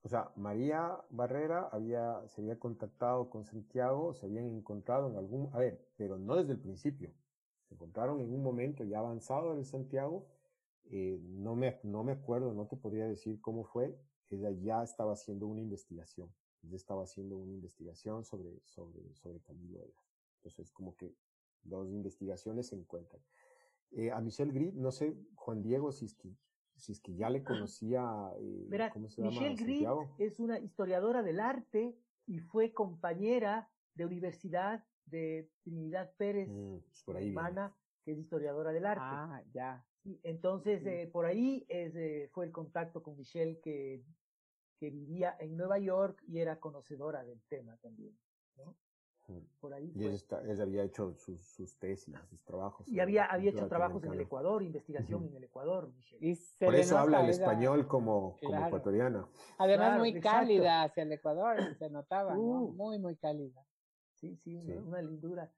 O 0.03 0.09
sea, 0.09 0.31
María 0.37 0.99
Barrera 1.11 1.69
había, 1.73 2.27
se 2.29 2.41
había 2.41 2.59
contactado 2.59 3.29
con 3.29 3.45
Santiago, 3.45 4.15
se 4.15 4.27
habían 4.27 4.47
encontrado 4.47 5.11
en 5.11 5.17
algún, 5.17 5.55
a 5.55 5.59
ver, 5.59 5.87
pero 5.97 6.19
no 6.19 6.37
desde 6.37 6.53
el 6.53 6.61
principio. 6.61 7.13
Se 7.69 7.75
encontraron 7.75 8.21
en 8.21 8.33
un 8.33 8.43
momento 8.43 8.83
ya 8.85 8.99
avanzado 8.99 9.55
en 9.55 9.65
Santiago, 9.65 10.27
eh, 10.91 11.21
no 11.23 11.55
me, 11.55 11.79
no 11.83 12.03
me 12.03 12.13
acuerdo, 12.13 12.53
no 12.53 12.67
te 12.67 12.77
podría 12.77 13.07
decir 13.07 13.41
cómo 13.41 13.65
fue, 13.65 13.97
ella 14.31 14.51
ya 14.51 14.83
estaba 14.83 15.13
haciendo 15.13 15.47
una 15.47 15.61
investigación, 15.61 16.33
estaba 16.73 17.05
haciendo 17.05 17.37
una 17.37 17.53
investigación 17.53 18.25
sobre, 18.25 18.61
sobre, 18.65 19.15
sobre 19.15 19.41
Camilo 19.41 19.81
Egas. 19.83 20.11
Entonces, 20.37 20.71
como 20.71 20.97
que 20.97 21.15
dos 21.63 21.91
investigaciones 21.91 22.69
se 22.69 22.77
encuentran. 22.77 23.23
Eh, 23.93 24.11
a 24.11 24.21
Michelle 24.21 24.53
Grit, 24.53 24.75
no 24.75 24.93
sé, 24.93 25.17
Juan 25.35 25.63
Diego, 25.63 25.93
si 25.93 26.07
es 26.07 26.15
que 26.15 26.35
si 26.81 26.93
es 26.93 27.01
que 27.01 27.15
ya 27.15 27.29
le 27.29 27.45
conocía, 27.45 28.33
eh, 28.39 28.67
Verás, 28.69 28.93
¿cómo 28.93 29.09
se 29.09 29.21
llama? 29.21 29.33
Michelle 29.33 29.57
Grit 29.57 29.87
es 30.19 30.41
una 30.41 30.59
historiadora 30.59 31.23
del 31.23 31.39
arte 31.39 31.95
y 32.27 32.39
fue 32.39 32.73
compañera 32.73 33.71
de 33.95 34.07
universidad 34.07 34.85
de 35.05 35.51
Trinidad 35.63 36.13
Pérez, 36.17 36.49
mm, 36.49 36.79
pues 36.79 37.03
por 37.05 37.17
ahí 37.17 37.29
hermana, 37.29 37.77
que 38.03 38.13
es 38.13 38.19
historiadora 38.19 38.73
del 38.73 38.87
arte. 38.87 39.03
Ah, 39.05 39.43
ya. 39.53 39.85
Entonces, 40.23 40.85
eh, 40.87 41.11
por 41.13 41.27
ahí 41.27 41.67
es, 41.69 41.95
eh, 41.95 42.31
fue 42.33 42.47
el 42.47 42.53
contacto 42.53 43.03
con 43.03 43.17
Michelle 43.19 43.61
que, 43.61 44.03
que 44.81 44.91
vivía 44.91 45.37
en 45.39 45.59
Nueva 45.59 45.79
York 45.79 46.23
y 46.27 46.41
era 46.41 46.59
conocedora 46.59 47.23
del 47.23 47.43
tema 47.43 47.77
también, 47.83 48.19
¿no? 48.57 48.75
Por 49.61 49.75
ahí 49.75 49.93
y 49.95 50.07
está, 50.07 50.43
ella, 50.43 50.65
había 50.65 50.83
hecho 50.83 51.15
sus, 51.15 51.41
sus, 51.41 51.79
tesis, 51.79 52.17
sus 52.29 52.43
trabajos. 52.43 52.89
Y 52.89 52.99
había, 52.99 53.27
había 53.27 53.51
hecho 53.51 53.69
trabajos 53.69 54.03
en 54.03 54.15
el 54.15 54.21
Ecuador, 54.23 54.61
investigación 54.63 55.23
uh 55.23 55.27
-huh. 55.27 55.31
en 55.31 55.37
el 55.37 55.45
Ecuador. 55.45 55.93
Y 56.19 56.35
Por 56.59 56.75
eso 56.75 56.99
habla 56.99 57.23
el 57.23 57.31
español 57.31 57.87
como, 57.87 58.39
claro. 58.39 58.55
como 58.55 58.67
ecuatoriana. 58.67 59.29
Además, 59.59 59.87
claro, 59.87 59.99
muy 60.01 60.09
exacto. 60.09 60.39
cálida 60.39 60.83
hacia 60.83 61.03
el 61.05 61.13
Ecuador, 61.13 61.77
se 61.79 61.91
notaba, 61.91 62.37
uh, 62.37 62.67
¿no? 62.67 62.73
Muy, 62.73 62.99
muy 62.99 63.15
cálida. 63.17 63.65
Sí, 64.15 64.37
sí, 64.37 64.61
sí. 64.63 64.73
Una, 64.73 64.81
una, 64.89 65.03
lindura. 65.03 65.53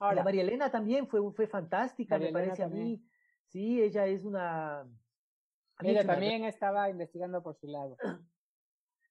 Ahora, 0.00 0.16
la 0.16 0.24
María 0.24 0.42
Elena 0.42 0.70
también 0.72 1.06
fue, 1.06 1.20
fue 1.32 1.46
fantástica, 1.46 2.16
María 2.16 2.28
me 2.28 2.32
parece 2.32 2.62
Elena 2.62 2.64
a 2.64 2.68
mí. 2.68 2.96
También. 2.96 3.10
Sí, 3.46 3.80
ella 3.80 4.06
es 4.06 4.24
una. 4.24 4.84
Ella 5.80 6.04
también 6.04 6.44
estaba 6.44 6.88
investigando 6.88 7.42
por 7.42 7.54
su 7.56 7.66
lado. 7.66 7.96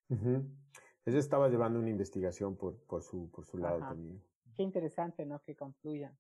Uh 0.10 0.16
-huh. 0.16 0.50
Ella 1.06 1.20
estaba 1.20 1.50
llevando 1.50 1.80
una 1.80 1.90
investigación 1.90 2.56
por, 2.56 2.78
por, 2.86 3.04
su, 3.04 3.30
por 3.32 3.46
su 3.46 3.58
lado 3.58 3.78
Ajá. 3.78 3.90
también. 3.90 4.24
Qué 4.56 4.64
interesante, 4.64 5.26
¿no? 5.26 5.42
Que 5.42 5.56
concluyan. 5.56 6.18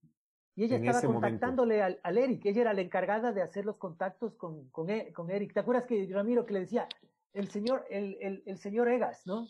Y 0.55 0.65
ella 0.65 0.77
en 0.77 0.85
estaba 0.85 1.13
contactándole 1.13 1.81
al, 1.81 1.99
al, 2.03 2.17
Eric, 2.17 2.45
ella 2.45 2.61
era 2.61 2.73
la 2.73 2.81
encargada 2.81 3.31
de 3.31 3.41
hacer 3.41 3.65
los 3.65 3.77
contactos 3.77 4.35
con, 4.35 4.69
con, 4.69 4.89
e, 4.89 5.11
con 5.11 5.31
Eric. 5.31 5.53
¿Te 5.53 5.61
acuerdas 5.61 5.85
que 5.85 6.07
Ramiro 6.11 6.45
que 6.45 6.53
le 6.53 6.59
decía, 6.61 6.87
el 7.33 7.49
señor, 7.49 7.85
el, 7.89 8.17
el, 8.21 8.43
el 8.45 8.57
señor 8.57 8.87
Egas, 8.89 9.25
¿no? 9.25 9.47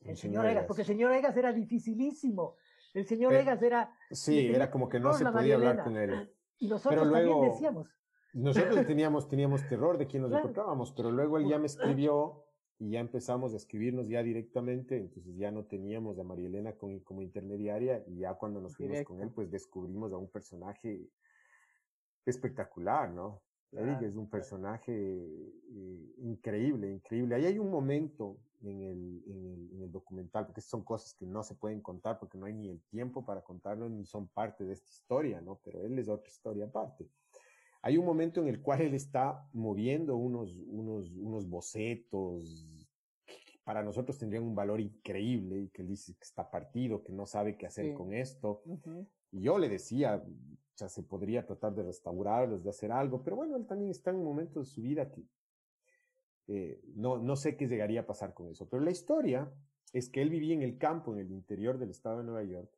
El, 0.00 0.10
el 0.10 0.16
señor, 0.16 0.42
señor 0.42 0.46
Egas, 0.46 0.64
porque 0.66 0.82
el 0.82 0.88
señor 0.88 1.12
Egas 1.12 1.36
era 1.36 1.52
dificilísimo. 1.52 2.56
El 2.92 3.06
señor 3.06 3.32
eh, 3.34 3.40
Egas 3.40 3.62
era. 3.62 3.94
Sí, 4.10 4.48
era 4.48 4.70
como 4.70 4.88
que 4.88 5.00
no 5.00 5.12
se 5.14 5.24
podía 5.24 5.54
hablar 5.54 5.84
con 5.84 5.96
él. 5.96 6.32
Y 6.58 6.68
nosotros 6.68 7.00
pero 7.00 7.04
luego, 7.04 7.32
también 7.32 7.52
decíamos. 7.52 7.88
Nosotros 8.34 8.86
teníamos, 8.86 9.28
teníamos 9.28 9.66
terror 9.68 9.98
de 9.98 10.06
quién 10.06 10.22
nos 10.22 10.30
claro. 10.30 10.44
encontrábamos, 10.44 10.92
pero 10.92 11.10
luego 11.10 11.38
él 11.38 11.48
ya 11.48 11.58
me 11.58 11.66
escribió 11.66 12.44
y 12.78 12.90
ya 12.90 13.00
empezamos 13.00 13.54
a 13.54 13.56
escribirnos 13.56 14.08
ya 14.08 14.22
directamente, 14.22 14.98
entonces 14.98 15.34
ya 15.36 15.50
no 15.50 15.64
teníamos 15.64 16.18
a 16.18 16.24
María 16.24 16.48
Elena 16.48 16.72
como, 16.72 17.02
como 17.04 17.22
intermediaria 17.22 18.04
y 18.06 18.18
ya 18.18 18.34
cuando 18.34 18.60
nos 18.60 18.76
fuimos 18.76 19.02
con 19.04 19.20
él, 19.20 19.30
pues 19.30 19.50
descubrimos 19.50 20.12
a 20.12 20.18
un 20.18 20.28
personaje 20.28 21.08
espectacular, 22.26 23.10
¿no? 23.10 23.42
Eric 23.72 24.02
es 24.02 24.16
un 24.16 24.28
personaje 24.30 24.92
eh, 24.92 26.14
increíble, 26.18 26.90
increíble. 26.90 27.34
Ahí 27.34 27.46
hay 27.46 27.58
un 27.58 27.70
momento 27.70 28.38
en 28.62 28.82
el, 28.82 29.22
en, 29.26 29.82
el, 29.82 29.92
documental, 29.92 30.46
porque 30.46 30.60
son 30.60 30.82
cosas 30.82 31.14
que 31.14 31.26
no 31.26 31.42
se 31.42 31.54
pueden 31.54 31.80
contar 31.80 32.18
porque 32.18 32.38
no 32.38 32.46
hay 32.46 32.54
ni 32.54 32.70
el 32.70 32.80
tiempo 32.84 33.24
para 33.24 33.42
contarlo 33.42 33.88
ni 33.88 34.06
son 34.06 34.28
parte 34.28 34.64
de 34.64 34.72
esta 34.72 34.90
historia, 34.90 35.40
¿no? 35.40 35.60
Pero 35.64 35.84
él 35.84 35.98
es 35.98 36.08
otra 36.08 36.28
historia 36.28 36.66
aparte. 36.66 37.08
Hay 37.86 37.98
un 37.98 38.04
momento 38.04 38.40
en 38.40 38.48
el 38.48 38.60
cual 38.62 38.80
él 38.80 38.94
está 38.94 39.48
moviendo 39.52 40.16
unos, 40.16 40.56
unos, 40.66 41.08
unos 41.12 41.48
bocetos 41.48 42.66
que 43.24 43.60
para 43.62 43.84
nosotros 43.84 44.18
tendrían 44.18 44.42
un 44.42 44.56
valor 44.56 44.80
increíble 44.80 45.60
y 45.60 45.68
que 45.68 45.82
él 45.82 45.88
dice 45.90 46.12
que 46.14 46.24
está 46.24 46.50
partido, 46.50 47.04
que 47.04 47.12
no 47.12 47.26
sabe 47.26 47.56
qué 47.56 47.64
hacer 47.66 47.94
con 47.94 48.12
esto. 48.12 48.64
Y 49.30 49.40
yo 49.40 49.56
le 49.56 49.68
decía, 49.68 50.20
ya 50.74 50.88
se 50.88 51.04
podría 51.04 51.46
tratar 51.46 51.76
de 51.76 51.84
restaurarlos, 51.84 52.64
de 52.64 52.70
hacer 52.70 52.90
algo, 52.90 53.22
pero 53.22 53.36
bueno, 53.36 53.54
él 53.54 53.68
también 53.68 53.92
está 53.92 54.10
en 54.10 54.16
un 54.16 54.24
momento 54.24 54.58
de 54.58 54.66
su 54.66 54.82
vida 54.82 55.08
que 55.12 55.22
eh, 56.48 56.80
no, 56.96 57.18
no 57.18 57.36
sé 57.36 57.56
qué 57.56 57.68
llegaría 57.68 58.00
a 58.00 58.06
pasar 58.06 58.34
con 58.34 58.48
eso. 58.48 58.68
Pero 58.68 58.82
la 58.82 58.90
historia 58.90 59.48
es 59.92 60.08
que 60.08 60.22
él 60.22 60.30
vivía 60.30 60.54
en 60.54 60.62
el 60.62 60.76
campo, 60.76 61.12
en 61.12 61.20
el 61.20 61.30
interior 61.30 61.78
del 61.78 61.90
estado 61.90 62.18
de 62.18 62.24
Nueva 62.24 62.42
York, 62.42 62.76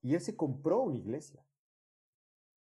y 0.00 0.14
él 0.14 0.22
se 0.22 0.36
compró 0.36 0.84
una 0.84 0.96
iglesia. 0.96 1.44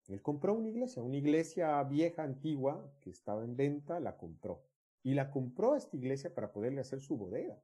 Él 0.08 0.20
compró 0.22 0.54
una 0.54 0.68
iglesia, 0.68 1.02
una 1.02 1.16
iglesia 1.16 1.82
vieja, 1.84 2.22
antigua, 2.22 2.92
que 3.00 3.10
estaba 3.10 3.44
en 3.44 3.56
venta, 3.56 4.00
la 4.00 4.16
compró. 4.16 4.64
Y 5.02 5.14
la 5.14 5.30
compró 5.30 5.74
esta 5.74 5.96
iglesia 5.96 6.34
para 6.34 6.52
poderle 6.52 6.80
hacer 6.80 7.00
su 7.00 7.16
bodega. 7.16 7.58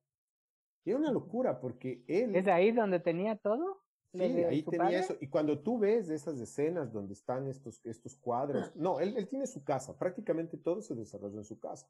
Y 0.84 0.90
era 0.90 0.98
una 0.98 1.12
locura 1.12 1.60
porque 1.60 2.04
él... 2.06 2.34
¿Es 2.34 2.46
ahí 2.46 2.72
donde 2.72 3.00
tenía 3.00 3.36
todo? 3.36 3.82
Sí, 4.12 4.22
ahí 4.22 4.62
tenía 4.62 5.00
eso. 5.00 5.16
Y 5.20 5.28
cuando 5.28 5.60
tú 5.60 5.78
ves 5.78 6.08
esas 6.08 6.40
escenas 6.40 6.92
donde 6.92 7.12
están 7.12 7.46
estos, 7.46 7.84
estos 7.84 8.16
cuadros, 8.16 8.72
no, 8.76 9.00
él, 9.00 9.16
él 9.16 9.28
tiene 9.28 9.46
su 9.46 9.62
casa, 9.64 9.98
prácticamente 9.98 10.56
todo 10.56 10.80
se 10.80 10.94
desarrolló 10.94 11.38
en 11.38 11.44
su 11.44 11.58
casa. 11.58 11.88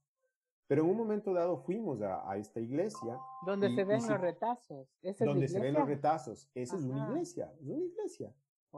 Pero 0.66 0.82
en 0.82 0.90
un 0.90 0.96
momento 0.98 1.32
dado 1.32 1.56
fuimos 1.56 2.02
a, 2.02 2.30
a 2.30 2.36
esta 2.36 2.60
iglesia. 2.60 3.18
Donde 3.46 3.74
se 3.74 3.84
ven 3.84 4.06
los 4.06 4.20
retazos. 4.20 4.88
donde 5.20 5.48
se 5.48 5.60
ven 5.60 5.74
los 5.74 5.86
retazos. 5.86 6.50
Esa 6.54 6.76
es 6.76 6.84
una 6.84 7.08
iglesia, 7.08 7.52
es 7.58 7.68
una 7.68 7.84
iglesia. 7.84 8.34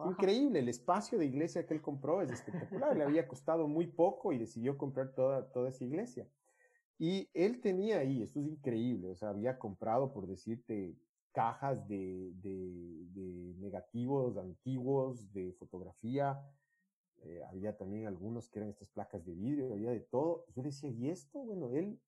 Increíble, 0.06 0.60
el 0.60 0.68
espacio 0.68 1.18
de 1.18 1.26
iglesia 1.26 1.66
que 1.66 1.74
él 1.74 1.82
compró 1.82 2.22
es 2.22 2.30
espectacular. 2.30 2.96
Le 2.96 3.04
había 3.04 3.26
costado 3.26 3.66
muy 3.66 3.86
poco 3.86 4.32
y 4.32 4.38
decidió 4.38 4.78
comprar 4.78 5.12
toda, 5.14 5.50
toda 5.50 5.68
esa 5.68 5.84
iglesia. 5.84 6.28
Y 6.98 7.28
él 7.34 7.60
tenía 7.60 7.98
ahí, 7.98 8.22
esto 8.22 8.40
es 8.40 8.46
increíble, 8.46 9.08
o 9.08 9.14
sea, 9.14 9.30
había 9.30 9.58
comprado, 9.58 10.12
por 10.12 10.26
decirte, 10.26 10.94
cajas 11.32 11.88
de, 11.88 12.30
de, 12.42 13.54
negativos 13.58 14.36
antiguos, 14.36 15.32
de 15.32 15.52
fotografía. 15.54 16.38
Eh, 17.22 17.42
había 17.48 17.76
también 17.76 18.06
algunos 18.06 18.48
que 18.48 18.58
eran 18.58 18.70
estas 18.70 18.88
placas 18.88 19.24
de 19.24 19.34
vidrio, 19.34 19.72
había 19.72 19.90
de 19.90 20.00
todo. 20.00 20.44
Yo 20.54 20.62
decía, 20.62 20.90
¿y 20.90 21.08
esto? 21.08 21.38
Bueno, 21.42 21.70
él 21.70 21.98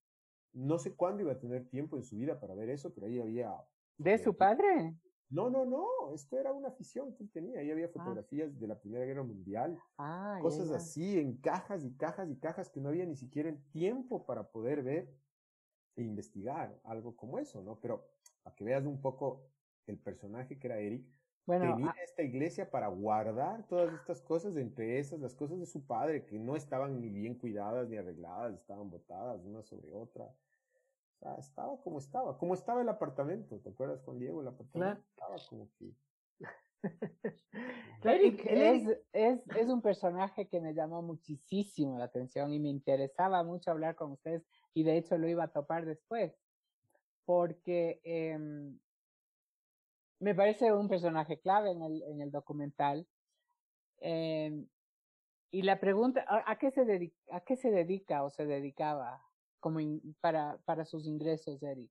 no 0.53 0.79
sé 0.79 0.95
cuándo 0.95 1.23
iba 1.23 1.33
a 1.33 1.39
tener 1.39 1.69
tiempo 1.69 1.97
en 1.97 2.05
su 2.05 2.17
vida 2.17 2.39
para 2.39 2.55
ver 2.55 2.71
eso, 2.71 2.93
pero 2.93 3.07
ahí 3.07 3.21
había... 3.21 3.55
¿De 3.99 4.19
su 4.19 4.35
padre? 4.35 4.95
No, 5.33 5.49
no, 5.49 5.65
no, 5.65 6.13
esto 6.13 6.39
era 6.39 6.53
una 6.53 6.69
afición 6.69 7.15
que 7.15 7.25
él 7.25 7.31
tenía. 7.31 7.61
Ahí 7.61 7.71
había 7.71 7.87
ah. 7.87 7.93
fotografías 7.93 8.59
de 8.61 8.67
la 8.67 8.79
Primera 8.79 9.07
Guerra 9.07 9.23
Mundial, 9.23 9.79
ah, 9.97 10.39
cosas 10.43 10.71
así 10.71 11.19
en 11.19 11.39
cajas 11.39 11.85
y 11.85 11.95
cajas 11.97 12.31
y 12.31 12.37
cajas 12.37 12.69
que 12.69 12.81
no 12.81 12.91
había 12.91 13.07
ni 13.07 13.17
siquiera 13.17 13.49
el 13.49 13.63
tiempo 13.71 14.27
para 14.27 14.51
poder 14.51 14.83
ver 14.83 15.15
e 15.97 16.03
investigar 16.03 16.79
algo 16.85 17.17
como 17.17 17.39
eso, 17.39 17.63
¿no? 17.63 17.81
Pero 17.81 18.07
para 18.43 18.55
que 18.55 18.65
veas 18.65 18.85
un 18.85 19.01
poco 19.01 19.47
el 19.87 19.99
personaje 19.99 20.59
que 20.59 20.67
era 20.67 20.79
Eric, 20.79 21.07
bueno, 21.45 21.75
tenía 21.75 21.91
ah 21.91 22.03
esta 22.05 22.23
iglesia 22.23 22.71
para 22.71 22.87
guardar 22.89 23.67
todas 23.67 23.93
estas 23.95 24.21
cosas, 24.21 24.57
entre 24.57 24.99
esas 24.99 25.19
las 25.19 25.35
cosas 25.35 25.59
de 25.59 25.67
su 25.67 25.85
padre, 25.87 26.25
que 26.25 26.39
no 26.39 26.55
estaban 26.55 27.01
ni 27.01 27.09
bien 27.09 27.35
cuidadas 27.35 27.89
ni 27.89 27.97
arregladas, 27.97 28.55
estaban 28.55 28.91
botadas 28.91 29.43
una 29.45 29.63
sobre 29.63 29.91
otra. 29.93 30.33
Sea, 31.23 31.37
estaba 31.37 31.81
como 31.83 31.99
estaba, 31.99 32.37
como 32.37 32.55
estaba 32.55 32.83
el 32.83 32.89
apartamento, 32.89 33.61
¿te 33.61 33.69
acuerdas 33.69 34.03
con 34.03 34.19
Diego? 34.19 34.41
El 34.41 34.49
apartamento 34.49 35.05
estaba 35.09 35.37
como 35.49 35.69
que... 35.79 35.95
Eric 38.03 38.45
es, 38.45 38.99
es, 39.13 39.41
es 39.55 39.69
un 39.69 39.81
personaje 39.81 40.49
que 40.49 40.61
me 40.61 40.75
llamó 40.75 41.01
muchísimo 41.01 41.97
la 41.97 42.07
atención 42.07 42.53
y 42.53 42.59
me 42.59 42.71
interesaba 42.71 43.45
mucho 43.45 43.71
hablar 43.71 43.95
con 43.95 44.11
ustedes 44.11 44.45
y 44.75 44.83
de 44.83 44.97
hecho 44.97 45.17
lo 45.17 45.29
iba 45.29 45.45
a 45.45 45.53
topar 45.53 45.87
después 45.87 46.35
porque 47.25 48.01
em, 48.03 48.81
me 50.19 50.35
parece 50.35 50.73
un 50.73 50.89
personaje 50.89 51.39
clave 51.39 51.71
en 51.71 51.83
el, 51.83 52.03
en 52.03 52.21
el 52.21 52.33
documental. 52.33 53.07
Em, 53.99 54.67
y 55.53 55.63
la 55.63 55.79
pregunta, 55.79 56.25
¿a, 56.27 56.59
qué 56.59 56.73
se 56.73 56.85
dedica, 56.85 57.37
¿a 57.37 57.41
qué 57.43 57.55
se 57.55 57.71
dedica 57.71 58.25
o 58.25 58.31
se 58.31 58.45
dedicaba 58.45 59.23
como 59.63 59.79
para, 60.21 60.59
para 60.65 60.85
sus 60.85 61.07
ingresos, 61.07 61.63
Eric? 61.63 61.89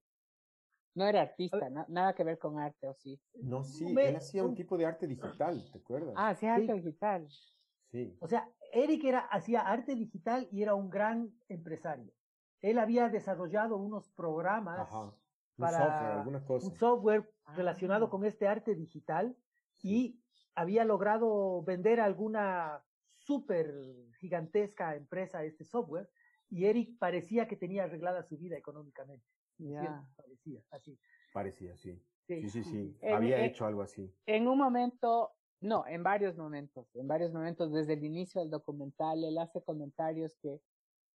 No 0.93 1.05
era 1.05 1.21
artista, 1.21 1.69
nada 1.87 2.13
que 2.13 2.25
ver 2.25 2.37
con 2.37 2.59
arte, 2.59 2.85
¿o 2.85 2.93
sí? 2.93 3.17
No, 3.35 3.63
sí, 3.63 3.95
él 3.97 4.17
hacía 4.17 4.43
un 4.43 4.53
tipo 4.53 4.77
de 4.77 4.85
arte 4.85 5.07
digital, 5.07 5.65
¿te 5.71 5.79
acuerdas? 5.79 6.13
Ah, 6.17 6.29
hacía 6.29 6.55
arte 6.55 6.73
digital. 6.73 7.29
Sí. 7.91 8.17
O 8.19 8.27
sea, 8.27 8.49
Eric 8.73 9.05
era, 9.05 9.19
hacía 9.19 9.61
arte 9.61 9.95
digital 9.95 10.49
y 10.51 10.61
era 10.61 10.75
un 10.75 10.89
gran 10.89 11.33
empresario. 11.47 12.11
Él 12.61 12.77
había 12.77 13.07
desarrollado 13.07 13.77
unos 13.77 14.11
programas 14.11 14.89
para 15.55 16.25
un 16.25 16.75
software, 16.75 17.33
ah. 17.45 17.55
relacionado 17.55 18.09
con 18.09 18.25
este 18.25 18.49
arte 18.49 18.75
digital 18.75 19.33
y 19.81 20.21
había 20.55 20.83
logrado 20.83 21.63
vender 21.63 22.01
a 22.01 22.05
alguna 22.05 22.83
súper 23.15 23.73
gigantesca 24.19 24.95
empresa 24.95 25.45
este 25.45 25.63
software 25.63 26.09
y 26.51 26.65
Eric 26.65 26.97
parecía 26.99 27.47
que 27.47 27.55
tenía 27.55 27.85
arreglada 27.85 28.23
su 28.23 28.37
vida 28.37 28.57
económicamente. 28.57 29.25
Parecía, 29.57 30.61
así. 30.69 30.99
Parecía, 31.33 31.77
sí. 31.77 31.99
Sí, 32.27 32.49
sí, 32.49 32.63
sí. 32.63 32.97
Había 33.11 33.43
hecho 33.45 33.65
algo 33.65 33.81
así. 33.81 34.13
En 34.25 34.47
un 34.47 34.57
momento, 34.57 35.31
no, 35.61 35.85
en 35.87 36.03
varios 36.03 36.37
momentos, 36.37 36.93
en 36.95 37.07
varios 37.07 37.31
momentos, 37.31 37.71
desde 37.71 37.93
el 37.93 38.03
inicio 38.03 38.41
del 38.41 38.49
documental, 38.49 39.23
él 39.23 39.37
hace 39.37 39.63
comentarios 39.63 40.35
que 40.41 40.61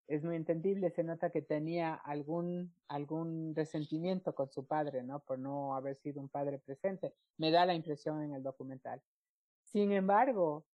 es 0.07 0.23
muy 0.23 0.35
entendible, 0.37 0.89
se 0.89 1.03
nota 1.03 1.29
que 1.29 1.41
tenía 1.41 1.93
algún, 1.93 2.73
algún 2.87 3.53
resentimiento 3.55 4.33
con 4.33 4.49
su 4.49 4.65
padre, 4.65 5.03
¿no? 5.03 5.19
Por 5.19 5.37
no 5.37 5.75
haber 5.75 5.97
sido 5.97 6.21
un 6.21 6.29
padre 6.29 6.59
presente. 6.59 7.13
Me 7.37 7.51
da 7.51 7.65
la 7.65 7.73
impresión 7.73 8.23
en 8.23 8.33
el 8.33 8.41
documental. 8.41 9.01
Sin 9.63 9.91
embargo, 9.91 10.65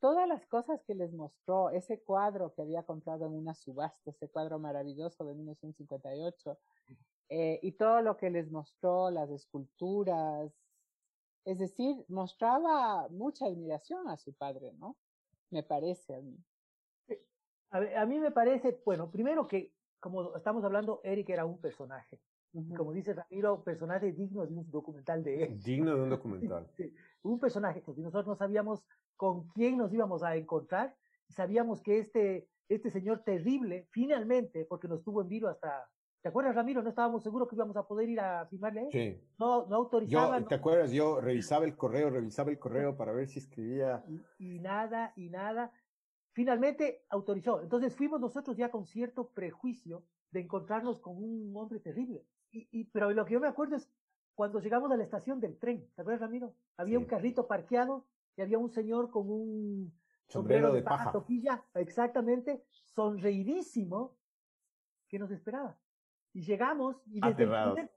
todas 0.00 0.28
las 0.28 0.46
cosas 0.46 0.82
que 0.84 0.94
les 0.94 1.12
mostró, 1.12 1.70
ese 1.70 2.00
cuadro 2.00 2.52
que 2.54 2.62
había 2.62 2.82
comprado 2.84 3.26
en 3.26 3.34
una 3.34 3.54
subasta, 3.54 4.10
ese 4.10 4.28
cuadro 4.28 4.58
maravilloso 4.58 5.24
de 5.24 5.34
1958, 5.34 6.58
eh, 7.30 7.60
y 7.62 7.72
todo 7.72 8.00
lo 8.00 8.16
que 8.16 8.30
les 8.30 8.50
mostró, 8.50 9.10
las 9.10 9.30
esculturas, 9.30 10.52
es 11.44 11.58
decir, 11.58 12.04
mostraba 12.08 13.08
mucha 13.08 13.46
admiración 13.46 14.08
a 14.08 14.16
su 14.16 14.34
padre, 14.34 14.72
¿no? 14.78 14.96
Me 15.50 15.62
parece 15.62 16.14
a 16.14 16.20
mí. 16.20 16.36
A, 17.70 18.06
mí 18.06 18.18
me 18.18 18.30
parece, 18.30 18.80
bueno, 18.84 19.10
primero 19.10 19.46
que, 19.46 19.72
como 20.00 20.36
estamos 20.36 20.64
hablando, 20.64 21.00
Eric 21.04 21.28
era 21.30 21.44
un 21.44 21.58
personaje. 21.58 22.18
Como 22.76 22.92
dice 22.92 23.12
Ramiro, 23.12 23.62
personaje 23.62 24.12
digno 24.12 24.46
de 24.46 24.54
un 24.54 24.70
documental 24.70 25.22
de 25.22 25.44
él. 25.44 25.62
Digno 25.62 25.94
de 25.94 26.02
un 26.02 26.10
documental. 26.10 26.70
un 27.22 27.38
personaje, 27.38 27.82
porque 27.84 28.00
nosotros 28.00 28.26
no 28.26 28.36
sabíamos 28.36 28.82
con 29.18 29.48
quién 29.48 29.76
nos 29.76 29.92
íbamos 29.92 30.22
a 30.22 30.34
encontrar, 30.36 30.96
sabíamos 31.28 31.82
que 31.82 31.98
este, 31.98 32.48
este 32.70 32.90
señor 32.90 33.22
terrible, 33.24 33.86
finalmente, 33.90 34.64
porque 34.64 34.88
nos 34.88 35.02
tuvo 35.02 35.20
en 35.20 35.28
vilo 35.28 35.48
hasta 35.50 35.90
¿Te 36.20 36.30
acuerdas, 36.30 36.56
Ramiro? 36.56 36.82
No 36.82 36.88
estábamos 36.88 37.22
seguros 37.22 37.48
que 37.48 37.54
íbamos 37.54 37.76
a 37.76 37.86
poder 37.86 38.08
ir 38.08 38.18
a 38.18 38.44
firmarle. 38.46 38.88
Sí. 38.90 39.20
No, 39.38 39.66
no 39.66 39.76
autorizaba. 39.76 40.42
¿Te 40.42 40.56
acuerdas? 40.56 40.90
Yo 40.90 41.20
revisaba 41.20 41.64
el 41.64 41.76
correo, 41.76 42.10
revisaba 42.10 42.50
el 42.50 42.58
correo 42.58 42.96
para 42.96 43.12
ver 43.12 43.28
si 43.28 43.38
escribía. 43.38 44.04
y, 44.38 44.58
nada, 44.58 45.12
y 45.14 45.30
nada 45.30 45.70
finalmente 46.38 47.04
autorizó. 47.08 47.60
Entonces 47.62 47.96
fuimos 47.96 48.20
nosotros 48.20 48.56
ya 48.56 48.70
con 48.70 48.86
cierto 48.86 49.30
prejuicio 49.30 50.04
de 50.30 50.38
encontrarnos 50.40 51.00
con 51.00 51.16
un 51.16 51.52
hombre 51.56 51.80
terrible. 51.80 52.24
Y, 52.52 52.84
pero 52.84 53.10
lo 53.10 53.24
que 53.24 53.34
yo 53.34 53.40
me 53.40 53.48
acuerdo 53.48 53.74
es 53.74 53.90
cuando 54.36 54.60
llegamos 54.60 54.90
a 54.92 54.96
la 54.96 55.02
estación 55.02 55.40
del 55.40 55.58
tren, 55.58 55.84
¿te 55.96 56.00
acuerdas, 56.00 56.20
Ramiro? 56.20 56.54
Había 56.76 56.98
un 57.00 57.06
carrito 57.06 57.48
parqueado 57.48 58.06
y 58.38 58.42
había 58.42 58.58
un 58.58 58.70
señor 58.70 59.10
con 59.10 59.28
un 59.28 59.92
sombrero, 60.28 60.72
de, 60.72 60.82
paja, 60.82 61.10
toquilla, 61.10 61.64
exactamente, 61.74 62.62
sonreidísimo, 62.70 64.16
que 65.08 65.18
nos 65.18 65.32
esperaba. 65.32 65.76
Y 66.32 66.42
llegamos 66.42 67.02
y 67.06 67.20
desde 67.20 67.90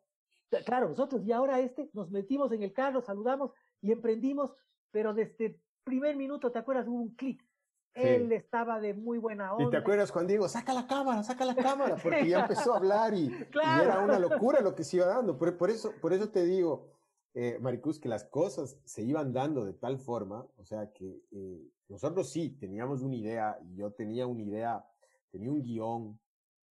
claro, 0.65 0.89
nosotros 0.89 1.21
y 1.23 1.31
ahora 1.31 1.59
este, 1.59 1.91
nos 1.93 2.09
metimos 2.09 2.51
en 2.53 2.63
el 2.63 2.73
carro, 2.73 3.01
saludamos 3.01 3.51
y 3.81 3.91
emprendimos, 3.91 4.51
pero 4.89 5.13
desde 5.13 5.45
el 5.45 5.61
primer 5.83 6.15
minuto, 6.15 6.51
¿te 6.51 6.57
acuerdas? 6.57 6.87
Hubo 6.87 7.01
un 7.01 7.15
clic 7.15 7.45
Él 7.93 8.31
estaba 8.31 8.79
de 8.79 8.95
muy 8.95 9.19
buena 9.19 9.53
onda. 9.53 9.65
Y 9.65 9.69
te 9.69 9.77
acuerdas, 9.77 10.09
Juan 10.09 10.25
Diego, 10.25 10.47
saca 10.47 10.73
la 10.73 10.87
cámara, 10.87 11.21
saca 11.21 11.45
la 11.45 11.55
cámara, 11.55 11.97
porque 12.01 12.27
ya 12.27 12.41
empezó 12.41 12.73
a 12.73 12.77
hablar 12.77 13.13
y, 13.13 13.31
era 13.53 13.99
una 13.99 14.17
locura 14.17 14.59
lo 14.59 14.73
que 14.73 14.83
se 14.83 14.97
iba 14.97 15.05
dando. 15.05 15.37
Por, 15.37 15.55
por, 15.55 15.69
eso, 15.69 15.93
por 16.01 16.13
eso 16.13 16.29
te 16.29 16.45
digo, 16.45 16.89
eh, 17.33 17.57
Maricuz, 17.59 17.99
que 17.99 18.09
las 18.09 18.25
cosas 18.25 18.77
se 18.83 19.03
iban 19.03 19.31
dando 19.31 19.63
de 19.65 19.73
tal 19.73 19.97
forma, 19.97 20.47
o 20.57 20.65
sea, 20.65 20.91
que 20.91 21.23
eh, 21.31 21.71
nosotros 21.87 22.29
sí 22.29 22.49
teníamos 22.49 23.01
una 23.01 23.15
idea, 23.15 23.57
yo 23.73 23.91
tenía 23.91 24.27
una 24.27 24.43
idea, 24.43 24.85
tenía 25.29 25.51
un 25.51 25.61
guion 25.61 26.19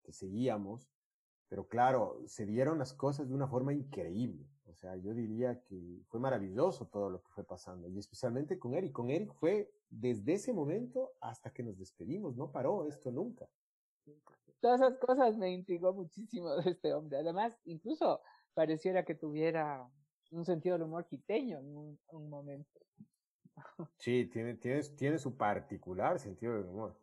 que 0.03 0.11
seguíamos, 0.11 0.89
pero 1.47 1.67
claro, 1.67 2.21
se 2.27 2.45
dieron 2.45 2.79
las 2.79 2.93
cosas 2.93 3.27
de 3.27 3.35
una 3.35 3.47
forma 3.47 3.73
increíble. 3.73 4.47
O 4.65 4.73
sea, 4.73 4.95
yo 4.95 5.13
diría 5.13 5.61
que 5.63 6.01
fue 6.07 6.19
maravilloso 6.19 6.87
todo 6.87 7.09
lo 7.09 7.21
que 7.21 7.29
fue 7.31 7.43
pasando, 7.43 7.89
y 7.89 7.97
especialmente 7.97 8.57
con 8.57 8.73
Eric. 8.73 8.93
Con 8.93 9.09
Eric 9.09 9.33
fue 9.33 9.69
desde 9.89 10.33
ese 10.33 10.53
momento 10.53 11.11
hasta 11.19 11.51
que 11.51 11.61
nos 11.61 11.77
despedimos, 11.77 12.37
no 12.37 12.51
paró 12.51 12.85
esto 12.87 13.11
nunca. 13.11 13.49
Todas 14.61 14.79
esas 14.79 14.97
cosas 14.97 15.37
me 15.37 15.51
intrigó 15.51 15.93
muchísimo 15.93 16.55
de 16.55 16.71
este 16.71 16.93
hombre. 16.93 17.17
Además, 17.17 17.53
incluso 17.65 18.21
pareciera 18.53 19.03
que 19.03 19.15
tuviera 19.15 19.89
un 20.31 20.45
sentido 20.45 20.77
del 20.77 20.87
humor 20.87 21.05
quiteño 21.05 21.59
en 21.59 21.75
un, 21.75 22.29
momento. 22.29 22.79
Sí, 23.97 24.25
tiene, 24.31 24.55
tiene, 24.55 24.81
tiene 24.97 25.19
su 25.19 25.35
particular 25.37 26.19
sentido 26.19 26.55
del 26.55 26.65
humor. 26.65 26.99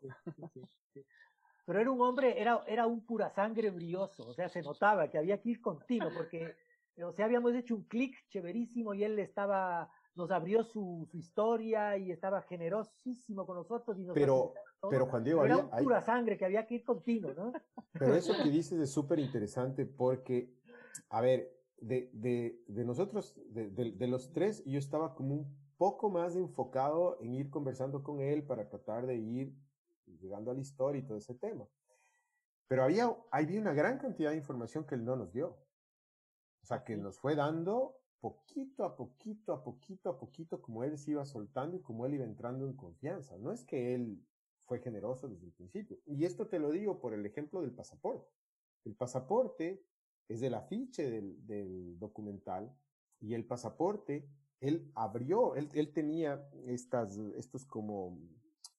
Pero 1.66 1.80
era 1.80 1.90
un 1.90 2.00
hombre, 2.00 2.40
era, 2.40 2.64
era 2.66 2.86
un 2.86 3.04
pura 3.04 3.28
sangre 3.28 3.70
brioso, 3.70 4.26
o 4.26 4.32
sea, 4.32 4.48
se 4.48 4.62
notaba 4.62 5.10
que 5.10 5.18
había 5.18 5.38
que 5.38 5.50
ir 5.50 5.60
continuo, 5.60 6.08
porque, 6.16 6.56
o 7.04 7.12
sea, 7.12 7.26
habíamos 7.26 7.54
hecho 7.54 7.76
un 7.76 7.84
clic 7.84 8.16
chéverísimo 8.30 8.94
y 8.94 9.04
él 9.04 9.18
estaba, 9.18 9.90
nos 10.14 10.30
abrió 10.30 10.64
su, 10.64 11.06
su 11.10 11.18
historia 11.18 11.98
y 11.98 12.10
estaba 12.10 12.40
generosísimo 12.40 13.46
con 13.46 13.58
nosotros. 13.58 13.98
Y 13.98 14.04
nos 14.04 14.14
pero, 14.14 14.54
pero 14.88 15.06
Juan 15.06 15.22
Diego, 15.22 15.44
era 15.44 15.58
un 15.58 15.70
pura 15.70 16.00
sangre 16.00 16.38
que 16.38 16.46
había 16.46 16.66
que 16.66 16.76
ir 16.76 16.84
continuo, 16.84 17.34
¿no? 17.34 17.52
Pero 17.92 18.14
eso 18.14 18.32
que 18.42 18.48
dices 18.48 18.80
es 18.80 18.90
súper 18.90 19.18
interesante 19.18 19.84
porque, 19.84 20.54
a 21.10 21.20
ver, 21.20 21.57
de, 21.80 22.10
de, 22.12 22.62
de 22.66 22.84
nosotros, 22.84 23.34
de, 23.50 23.70
de, 23.70 24.06
los 24.06 24.32
tres, 24.32 24.64
yo 24.64 24.78
estaba 24.78 25.14
como 25.14 25.34
un 25.34 25.56
poco 25.76 26.10
más 26.10 26.36
enfocado 26.36 27.18
en 27.20 27.34
ir 27.34 27.50
conversando 27.50 28.02
con 28.02 28.20
él 28.20 28.44
para 28.44 28.68
tratar 28.68 29.06
de 29.06 29.16
ir 29.16 29.54
llegando 30.20 30.50
a 30.50 30.54
la 30.54 30.60
historia 30.60 31.00
y 31.00 31.06
todo 31.06 31.18
ese 31.18 31.34
tema. 31.34 31.68
Pero 32.66 32.84
había, 32.84 33.16
había 33.30 33.60
una 33.60 33.72
gran 33.72 33.98
cantidad 33.98 34.30
de 34.30 34.36
información 34.36 34.84
que 34.84 34.94
él 34.94 35.04
no 35.04 35.16
nos 35.16 35.32
dio. 35.32 35.58
O 36.62 36.66
sea, 36.66 36.84
que 36.84 36.96
nos 36.96 37.18
fue 37.18 37.34
dando 37.34 37.96
poquito 38.20 38.84
a 38.84 38.96
poquito, 38.96 39.52
a 39.52 39.62
poquito 39.62 40.10
a 40.10 40.18
poquito, 40.18 40.60
como 40.60 40.84
él 40.84 40.98
se 40.98 41.12
iba 41.12 41.24
soltando 41.24 41.76
y 41.76 41.80
como 41.80 42.04
él 42.04 42.14
iba 42.14 42.24
entrando 42.24 42.66
en 42.66 42.74
confianza. 42.74 43.38
No 43.38 43.52
es 43.52 43.64
que 43.64 43.94
él 43.94 44.22
fue 44.64 44.80
generoso 44.80 45.28
desde 45.28 45.46
el 45.46 45.52
principio. 45.52 45.98
Y 46.04 46.24
esto 46.24 46.46
te 46.48 46.58
lo 46.58 46.70
digo 46.70 47.00
por 47.00 47.14
el 47.14 47.24
ejemplo 47.24 47.62
del 47.62 47.72
pasaporte. 47.72 48.28
El 48.84 48.94
pasaporte 48.94 49.82
es 50.28 50.40
del 50.40 50.54
afiche 50.54 51.10
del, 51.10 51.46
del 51.46 51.98
documental 51.98 52.72
y 53.20 53.34
el 53.34 53.44
pasaporte, 53.44 54.28
él 54.60 54.90
abrió, 54.94 55.54
él, 55.56 55.68
él 55.72 55.92
tenía 55.92 56.48
estas, 56.66 57.16
estos 57.36 57.64
como, 57.64 58.18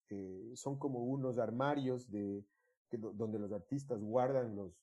eh, 0.09 0.51
son 0.55 0.77
como 0.77 1.03
unos 1.03 1.37
armarios 1.37 2.09
de, 2.09 2.45
donde 2.91 3.39
los 3.39 3.51
artistas 3.51 4.01
guardan 4.01 4.55
los, 4.55 4.73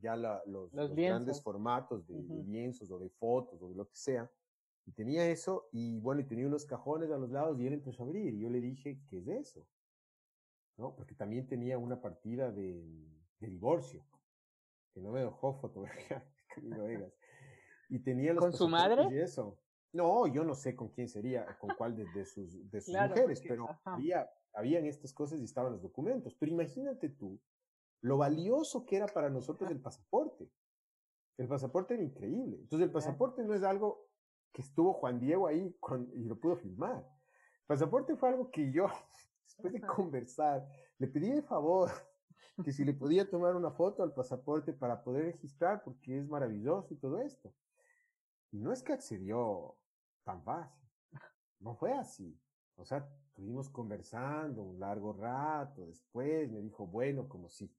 ya 0.00 0.16
la, 0.16 0.42
los, 0.46 0.72
los, 0.72 0.94
grandes 0.94 1.42
formatos 1.42 2.06
de, 2.06 2.14
lienzos 2.44 2.90
o 2.90 2.98
de 2.98 3.08
fotos 3.10 3.60
o 3.62 3.68
de 3.68 3.74
lo 3.74 3.88
que 3.88 3.96
sea. 3.96 4.30
Y 4.84 4.92
tenía 4.92 5.28
eso 5.30 5.68
y 5.70 6.00
bueno, 6.00 6.20
y 6.20 6.24
tenía 6.24 6.46
unos 6.46 6.66
cajones 6.66 7.10
a 7.10 7.18
los 7.18 7.30
lados 7.30 7.58
y 7.60 7.66
él 7.66 7.74
empezó 7.74 8.02
a 8.02 8.06
abrir 8.06 8.34
y 8.34 8.40
yo 8.40 8.50
le 8.50 8.60
dije, 8.60 9.00
¿qué 9.08 9.18
es 9.18 9.28
eso? 9.28 9.66
¿No? 10.76 10.94
Porque 10.96 11.14
también 11.14 11.46
tenía 11.46 11.78
una 11.78 12.00
partida 12.00 12.50
de, 12.50 12.82
de 13.38 13.48
divorcio 13.48 14.04
que 14.92 15.00
no 15.00 15.10
me 15.10 15.20
dejó 15.20 15.54
fotografiar 15.54 16.26
Camilo 16.54 16.84
Vegas. 16.84 17.12
Y 17.88 17.98
tenía 18.00 18.32
los 18.32 18.42
¿Con 18.42 18.52
su 18.52 18.68
madre? 18.68 19.06
Y 19.10 19.18
eso. 19.18 19.58
No, 19.92 20.26
yo 20.26 20.44
no 20.44 20.54
sé 20.54 20.74
con 20.74 20.88
quién 20.88 21.08
sería, 21.08 21.46
con 21.58 21.74
cuál 21.76 21.94
de, 21.94 22.24
sus, 22.24 22.70
de 22.70 22.80
sus 22.80 22.94
mujeres, 22.94 23.42
pero 23.46 23.68
había, 23.84 24.30
habían 24.54 24.86
estas 24.86 25.12
cosas 25.12 25.38
y 25.38 25.44
estaban 25.44 25.72
los 25.72 25.82
documentos. 25.82 26.34
Pero 26.38 26.52
imagínate 26.52 27.10
tú 27.10 27.38
lo 28.00 28.16
valioso 28.16 28.86
que 28.86 28.96
era 28.96 29.06
para 29.06 29.28
nosotros 29.28 29.70
el 29.70 29.80
pasaporte. 29.80 30.50
El 31.36 31.46
pasaporte 31.46 31.94
era 31.94 32.02
increíble. 32.02 32.56
Entonces 32.60 32.86
el 32.86 32.92
pasaporte 32.92 33.44
no 33.44 33.54
es 33.54 33.62
algo 33.62 34.08
que 34.52 34.62
estuvo 34.62 34.94
Juan 34.94 35.20
Diego 35.20 35.46
ahí 35.46 35.76
con, 35.78 36.10
y 36.14 36.24
lo 36.24 36.38
pudo 36.38 36.56
filmar. 36.56 36.98
El 36.98 37.66
pasaporte 37.66 38.16
fue 38.16 38.30
algo 38.30 38.50
que 38.50 38.72
yo, 38.72 38.86
después 39.46 39.72
de 39.72 39.80
conversar, 39.82 40.66
le 40.98 41.06
pedí 41.06 41.30
de 41.30 41.42
favor 41.42 41.90
que 42.62 42.72
si 42.72 42.84
le 42.84 42.92
podía 42.92 43.28
tomar 43.28 43.56
una 43.56 43.70
foto 43.70 44.02
al 44.02 44.12
pasaporte 44.12 44.72
para 44.72 45.02
poder 45.02 45.24
registrar, 45.24 45.82
porque 45.82 46.18
es 46.18 46.28
maravilloso 46.28 46.92
y 46.92 46.98
todo 46.98 47.20
esto. 47.20 47.52
Y 48.50 48.58
no 48.58 48.72
es 48.72 48.82
que 48.82 48.92
accedió 48.92 49.76
tan 50.24 50.42
fácil, 50.42 50.82
no 51.60 51.74
fue 51.74 51.92
así. 51.92 52.38
O 52.76 52.84
sea, 52.84 53.08
estuvimos 53.28 53.70
conversando 53.70 54.62
un 54.62 54.78
largo 54.78 55.12
rato, 55.12 55.86
después 55.86 56.50
me 56.50 56.60
dijo, 56.60 56.86
bueno, 56.86 57.28
como 57.28 57.48
sí, 57.48 57.74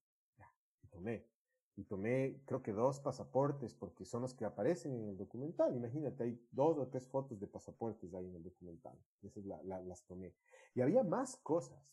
y 0.82 0.88
tomé. 0.88 1.28
Y 1.76 1.86
tomé, 1.86 2.40
creo 2.46 2.62
que 2.62 2.72
dos 2.72 3.00
pasaportes, 3.00 3.74
porque 3.74 4.06
son 4.06 4.22
los 4.22 4.36
que 4.36 4.46
aparecen 4.46 4.94
en 4.94 5.10
el 5.10 5.18
documental. 5.18 5.76
Imagínate, 5.76 6.24
hay 6.24 6.48
dos 6.52 6.78
o 6.78 6.88
tres 6.88 7.08
fotos 7.08 7.40
de 7.40 7.48
pasaportes 7.48 8.14
ahí 8.14 8.28
en 8.28 8.36
el 8.36 8.44
documental. 8.44 8.96
Esas 9.24 9.44
las 9.44 10.04
tomé. 10.06 10.36
Y 10.76 10.82
había 10.82 11.04
más 11.04 11.38
cosas. 11.38 11.84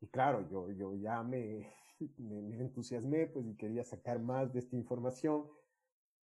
Y 0.00 0.06
claro, 0.06 0.48
yo, 0.48 0.70
yo 0.70 0.94
ya 0.94 1.24
me, 1.24 1.74
me, 2.18 2.60
entusiasmé, 2.60 3.26
pues, 3.26 3.46
y 3.46 3.56
quería 3.56 3.84
sacar 3.84 4.20
más 4.20 4.52
de 4.52 4.60
esta 4.60 4.76
información, 4.76 5.48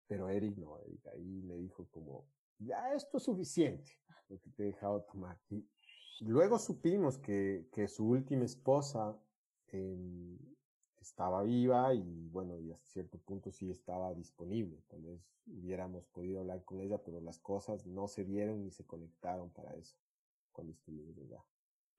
pero 0.07 0.29
Eric 0.29 0.57
no, 0.57 0.79
Eric 0.79 1.07
ahí 1.07 1.41
me 1.41 1.55
dijo 1.55 1.87
como, 1.91 2.25
ya 2.59 2.93
esto 2.93 3.17
es 3.17 3.23
suficiente, 3.23 3.91
lo 4.29 4.39
que 4.39 4.49
te 4.51 4.63
he 4.63 4.65
dejado 4.67 5.03
tomar. 5.03 5.39
Y 5.49 5.65
luego 6.21 6.59
supimos 6.59 7.17
que, 7.17 7.67
que 7.71 7.87
su 7.87 8.07
última 8.07 8.45
esposa 8.45 9.17
eh, 9.67 10.37
estaba 11.01 11.43
viva 11.43 11.93
y 11.93 12.29
bueno, 12.29 12.59
y 12.59 12.71
hasta 12.71 12.87
cierto 12.87 13.17
punto 13.17 13.51
sí 13.51 13.71
estaba 13.71 14.13
disponible. 14.13 14.83
Tal 14.87 15.01
vez 15.01 15.21
hubiéramos 15.47 16.05
podido 16.07 16.41
hablar 16.41 16.63
con 16.63 16.79
ella, 16.79 16.99
pero 17.03 17.19
las 17.19 17.39
cosas 17.39 17.85
no 17.85 18.07
se 18.07 18.23
dieron 18.23 18.63
ni 18.63 18.71
se 18.71 18.85
conectaron 18.85 19.49
para 19.51 19.73
eso 19.75 19.95
cuando 20.51 20.73
estuvimos 20.73 21.17
allá. 21.17 21.43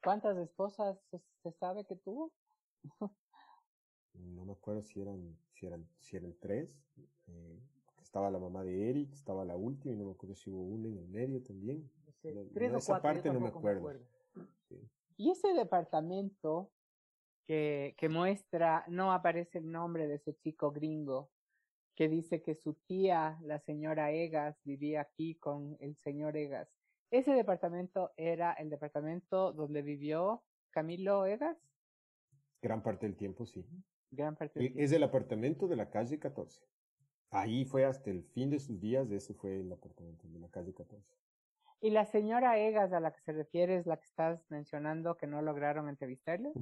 ¿Cuántas 0.03 0.37
esposas 0.39 0.99
se 1.43 1.53
sabe 1.53 1.85
que 1.85 1.97
tuvo? 1.97 2.33
no 4.15 4.45
me 4.45 4.53
acuerdo 4.53 4.83
si 4.83 5.01
eran, 5.01 5.37
si 5.53 5.67
eran, 5.67 5.87
si 6.01 6.17
eran 6.17 6.35
tres. 6.41 6.77
Eh, 7.29 7.59
estaba 8.01 8.31
la 8.31 8.39
mamá 8.39 8.63
de 8.65 8.91
Eric, 8.91 9.13
estaba 9.13 9.45
la 9.45 9.57
última 9.57 9.95
y 9.95 9.97
no 9.97 10.05
me 10.05 10.13
acuerdo 10.13 10.35
si 10.35 10.51
hubo 10.51 10.63
una 10.63 10.89
en 10.89 10.99
el 10.99 11.09
medio 11.09 11.43
también. 11.43 11.91
tres 12.21 12.73
o 12.73 12.77
esa 12.77 13.01
parte 13.01 13.33
no 13.33 13.41
me 13.41 13.49
acuerdo. 13.49 13.91
Y 15.17 15.31
ese 15.31 15.53
departamento 15.55 16.71
que, 17.47 17.95
que 17.97 18.09
muestra, 18.09 18.85
no 18.89 19.13
aparece 19.13 19.59
el 19.59 19.71
nombre 19.71 20.07
de 20.07 20.17
ese 20.17 20.35
chico 20.37 20.73
gringo, 20.73 21.31
que 21.95 22.09
dice 22.09 22.43
que 22.43 22.55
su 22.55 22.75
tía, 22.75 23.39
la 23.43 23.59
señora 23.61 24.13
Egas, 24.13 24.59
vivía 24.65 25.03
aquí 25.03 25.35
con 25.37 25.77
el 25.81 25.97
señor 25.97 26.37
Egas. 26.37 26.69
Ese 27.11 27.33
departamento 27.33 28.13
era 28.17 28.53
el 28.55 28.71
departamento 28.71 29.53
donde 29.53 29.83
vivió 29.83 30.43
Camilo 30.71 31.27
Egas. 31.27 31.59
Gran 32.63 32.83
parte 32.83 33.07
del 33.07 33.17
tiempo, 33.17 33.45
sí. 33.45 33.65
Gran 34.13 34.37
parte 34.37 34.61
del 34.61 34.79
Es 34.79 34.93
el 34.93 35.03
apartamento 35.03 35.67
de 35.67 35.77
la 35.77 35.91
calle 35.91 36.19
14. 36.19 36.63
Ahí 37.31 37.65
fue 37.65 37.87
hasta 37.87 38.11
el 38.11 38.23
fin 38.23 38.51
de 38.51 38.61
sus 38.61 38.79
días, 38.79 39.11
ese 39.11 39.33
fue 39.33 39.61
el 39.61 39.73
apartamento 39.73 40.29
de 40.29 40.39
la 40.39 40.49
calle 40.51 40.75
14. 40.75 41.17
¿Y 41.81 41.91
la 41.91 42.05
señora 42.05 42.59
Egas 42.59 42.93
a 42.93 43.01
la 43.01 43.13
que 43.13 43.21
se 43.23 43.33
refiere 43.33 43.77
es 43.77 43.87
la 43.87 43.97
que 43.97 44.05
estás 44.05 44.45
mencionando 44.51 45.17
que 45.17 45.27
no 45.27 45.41
lograron 45.41 45.89
entrevistarle? 45.89 46.53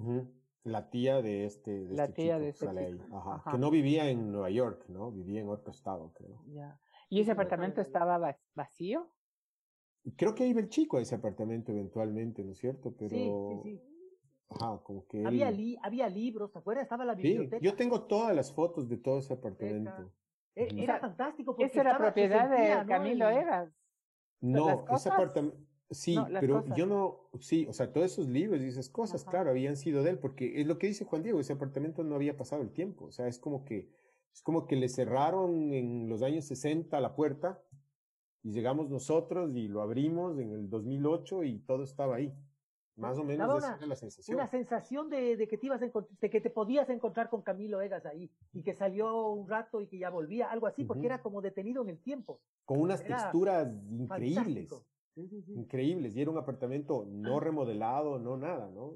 La 0.63 0.91
tía 0.91 1.21
de 1.23 1.45
este, 1.45 1.87
de 1.87 1.95
la 1.95 2.05
este 2.05 2.23
tía 2.23 2.39
de 2.39 2.51
este 2.51 2.67
chico. 2.67 3.17
Ajá. 3.17 3.51
Que 3.51 3.59
no 3.59 3.71
vivía 3.71 4.09
en 4.09 4.31
Nueva 4.31 4.51
York, 4.51 4.85
¿no? 4.89 5.11
Vivía 5.11 5.41
en 5.41 5.49
otro 5.49 5.73
estado, 5.73 6.13
creo. 6.15 6.41
Ya. 6.47 6.81
¿Y 7.09 7.21
ese 7.21 7.33
apartamento 7.33 7.81
estaba 7.81 8.39
vacío? 8.55 9.11
Creo 10.17 10.35
que 10.35 10.47
iba 10.47 10.61
el 10.61 10.69
chico 10.69 10.99
a 10.99 11.03
ese 11.03 11.17
apartamento 11.17 11.73
eventualmente, 11.73 12.45
¿no 12.45 12.53
es 12.53 12.59
cierto? 12.59 12.95
Pero... 12.97 13.11
Sí, 13.11 13.71
sí, 13.71 13.79
sí. 13.79 13.90
Ajá, 14.51 14.81
como 14.83 15.07
que... 15.07 15.25
Había, 15.25 15.53
había 15.83 16.09
libros, 16.09 16.53
¿te 16.53 16.59
acuerdas? 16.59 16.83
Estaba 16.83 17.05
la 17.05 17.15
biblioteca. 17.15 17.59
Sí, 17.59 17.65
yo 17.65 17.75
tengo 17.75 18.03
todas 18.03 18.35
las 18.35 18.53
fotos 18.53 18.89
de 18.89 18.97
todo 18.97 19.19
ese 19.19 19.33
apartamento. 19.33 20.13
E, 20.57 20.69
era, 20.83 20.99
fantástico 20.99 21.53
porque 21.57 21.71
Esa 21.71 21.83
era 21.83 21.97
propiedad 21.97 22.51
de 22.51 22.87
Camilo 22.87 23.29
Egas. 23.31 23.73
No, 24.41 24.85
ese 24.93 25.09
apartamento... 25.09 25.57
Sí, 25.93 26.17
pero 26.39 26.65
yo 26.77 26.87
no, 26.87 27.29
sí, 27.41 27.67
o 27.69 27.73
sea, 27.73 27.93
todos 27.93 28.13
esos 28.13 28.29
libros 28.29 28.61
y 28.61 28.69
esas 28.69 28.89
cosas, 28.89 29.25
claro, 29.25 29.51
habían 29.51 29.77
sido 29.77 30.05
de 30.05 30.11
él, 30.11 30.19
porque 30.21 30.61
es 30.61 30.67
lo 30.67 30.79
que 30.79 30.87
dice 30.87 31.05
Juan 31.05 31.25
Diego, 31.25 31.41
ese 31.41 31.55
apartamento 31.55 32.05
no 32.05 32.15
había 32.15 32.37
pasado 32.37 32.63
el 32.63 32.71
tiempo, 32.71 33.07
o 33.07 33.11
sea, 33.11 33.27
es 33.27 33.41
como 33.41 33.65
que, 33.65 33.91
es 34.33 34.41
como 34.41 34.69
que 34.69 34.77
le 34.77 34.89
cerraron 34.89 35.73
en 35.73 36.09
los 36.09 36.23
años 36.23 36.45
60 36.45 37.01
la 37.01 37.17
puerta 37.17 37.61
y 38.45 38.53
llegamos 38.53 38.89
nosotros 38.89 39.51
y 39.57 39.67
lo 39.67 39.83
abrimos 39.83 40.39
en 40.39 40.53
el 40.53 40.71
2008 40.71 41.43
y 41.43 41.59
todo 41.59 41.83
estaba 41.83 42.17
ahí. 42.17 42.33
Más 43.01 43.19
o 43.19 43.25
menos 43.25 43.59
esa 43.59 43.77
era 43.77 43.87
la 43.87 43.97
sensación. 43.97 44.37
Una 44.37 44.47
sensación 44.47 45.09
de, 45.09 45.37
de 45.37 45.49
que 45.49 45.57
te 45.57 45.67
ibas 45.67 45.81
de 45.81 46.31
que 46.31 46.41
te 46.41 46.51
podías 46.51 46.89
encontrar 46.91 47.31
con 47.31 47.43
Camilo 47.43 47.81
Egas 47.81 48.05
ahí 48.07 48.31
y 48.53 48.63
que 48.63 48.75
salió 48.75 49.29
un 49.29 49.49
rato 49.49 49.81
y 49.81 49.87
que 49.87 49.99
ya 49.99 50.11
volvía, 50.11 50.51
algo 50.51 50.67
así, 50.67 50.85
porque 50.85 51.07
era 51.07 51.23
como 51.23 51.41
detenido 51.41 51.83
en 51.83 51.89
el 51.89 51.99
tiempo. 52.03 52.41
Con 52.65 52.81
unas 52.81 53.03
texturas 53.03 53.69
increíbles. 53.91 54.71
Increíbles. 55.17 56.15
Y 56.15 56.23
era 56.23 56.31
un 56.31 56.39
apartamento 56.39 57.05
no 57.07 57.41
remodelado, 57.41 58.19
no 58.19 58.37
nada, 58.37 58.71
¿no? 58.71 58.95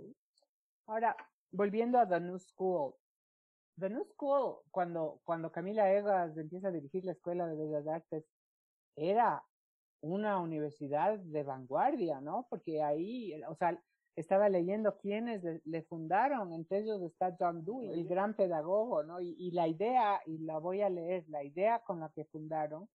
Ahora, 0.86 1.16
volviendo 1.50 1.98
a 1.98 2.06
The 2.06 2.20
New 2.20 2.38
School. 2.38 2.94
The 3.78 3.90
New 3.90 4.04
School, 4.04 4.58
cuando, 4.70 5.20
cuando 5.24 5.50
Camila 5.50 5.92
Egas 5.92 6.36
empieza 6.36 6.68
a 6.68 6.72
dirigir 6.72 7.04
la 7.04 7.12
Escuela 7.12 7.46
de 7.46 7.56
Bellas 7.56 7.86
Artes, 7.88 8.24
era 8.94 9.42
una 10.00 10.38
universidad 10.38 11.18
de 11.18 11.42
vanguardia, 11.42 12.20
¿no? 12.20 12.46
Porque 12.48 12.82
ahí, 12.82 13.42
o 13.48 13.54
sea, 13.54 13.80
estaba 14.16 14.48
leyendo 14.48 14.96
quiénes 14.98 15.42
le, 15.64 15.82
fundaron, 15.82 16.52
entre 16.52 16.78
ellos 16.78 17.02
está 17.02 17.36
John 17.38 17.64
Dewey, 17.64 17.90
el 17.90 18.06
gran 18.06 18.34
pedagogo, 18.34 19.02
¿no? 19.02 19.20
Y, 19.20 19.34
y, 19.38 19.50
la 19.50 19.66
idea, 19.66 20.20
y 20.26 20.38
la 20.38 20.58
voy 20.58 20.82
a 20.82 20.88
leer, 20.88 21.24
la 21.28 21.42
idea 21.42 21.80
con 21.80 22.00
la 22.00 22.10
que 22.10 22.24
fundaron 22.24 22.88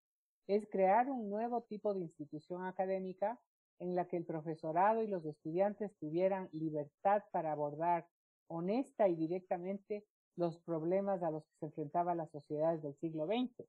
es 0.46 0.66
crear 0.68 1.10
un 1.10 1.28
nuevo 1.28 1.62
tipo 1.62 1.94
de 1.94 2.00
institución 2.00 2.64
académica 2.64 3.38
en 3.78 3.94
la 3.94 4.06
que 4.06 4.16
el 4.16 4.24
profesorado 4.24 5.02
y 5.02 5.08
los 5.08 5.24
estudiantes 5.24 5.96
tuvieran 5.98 6.48
libertad 6.52 7.22
para 7.32 7.52
abordar 7.52 8.06
honesta 8.48 9.08
y 9.08 9.16
directamente 9.16 10.04
los 10.36 10.58
problemas 10.58 11.22
a 11.22 11.30
los 11.30 11.44
que 11.44 11.56
se 11.58 11.66
enfrentaban 11.66 12.18
las 12.18 12.30
sociedades 12.30 12.82
del 12.82 12.94
siglo 12.96 13.26
XX. 13.26 13.66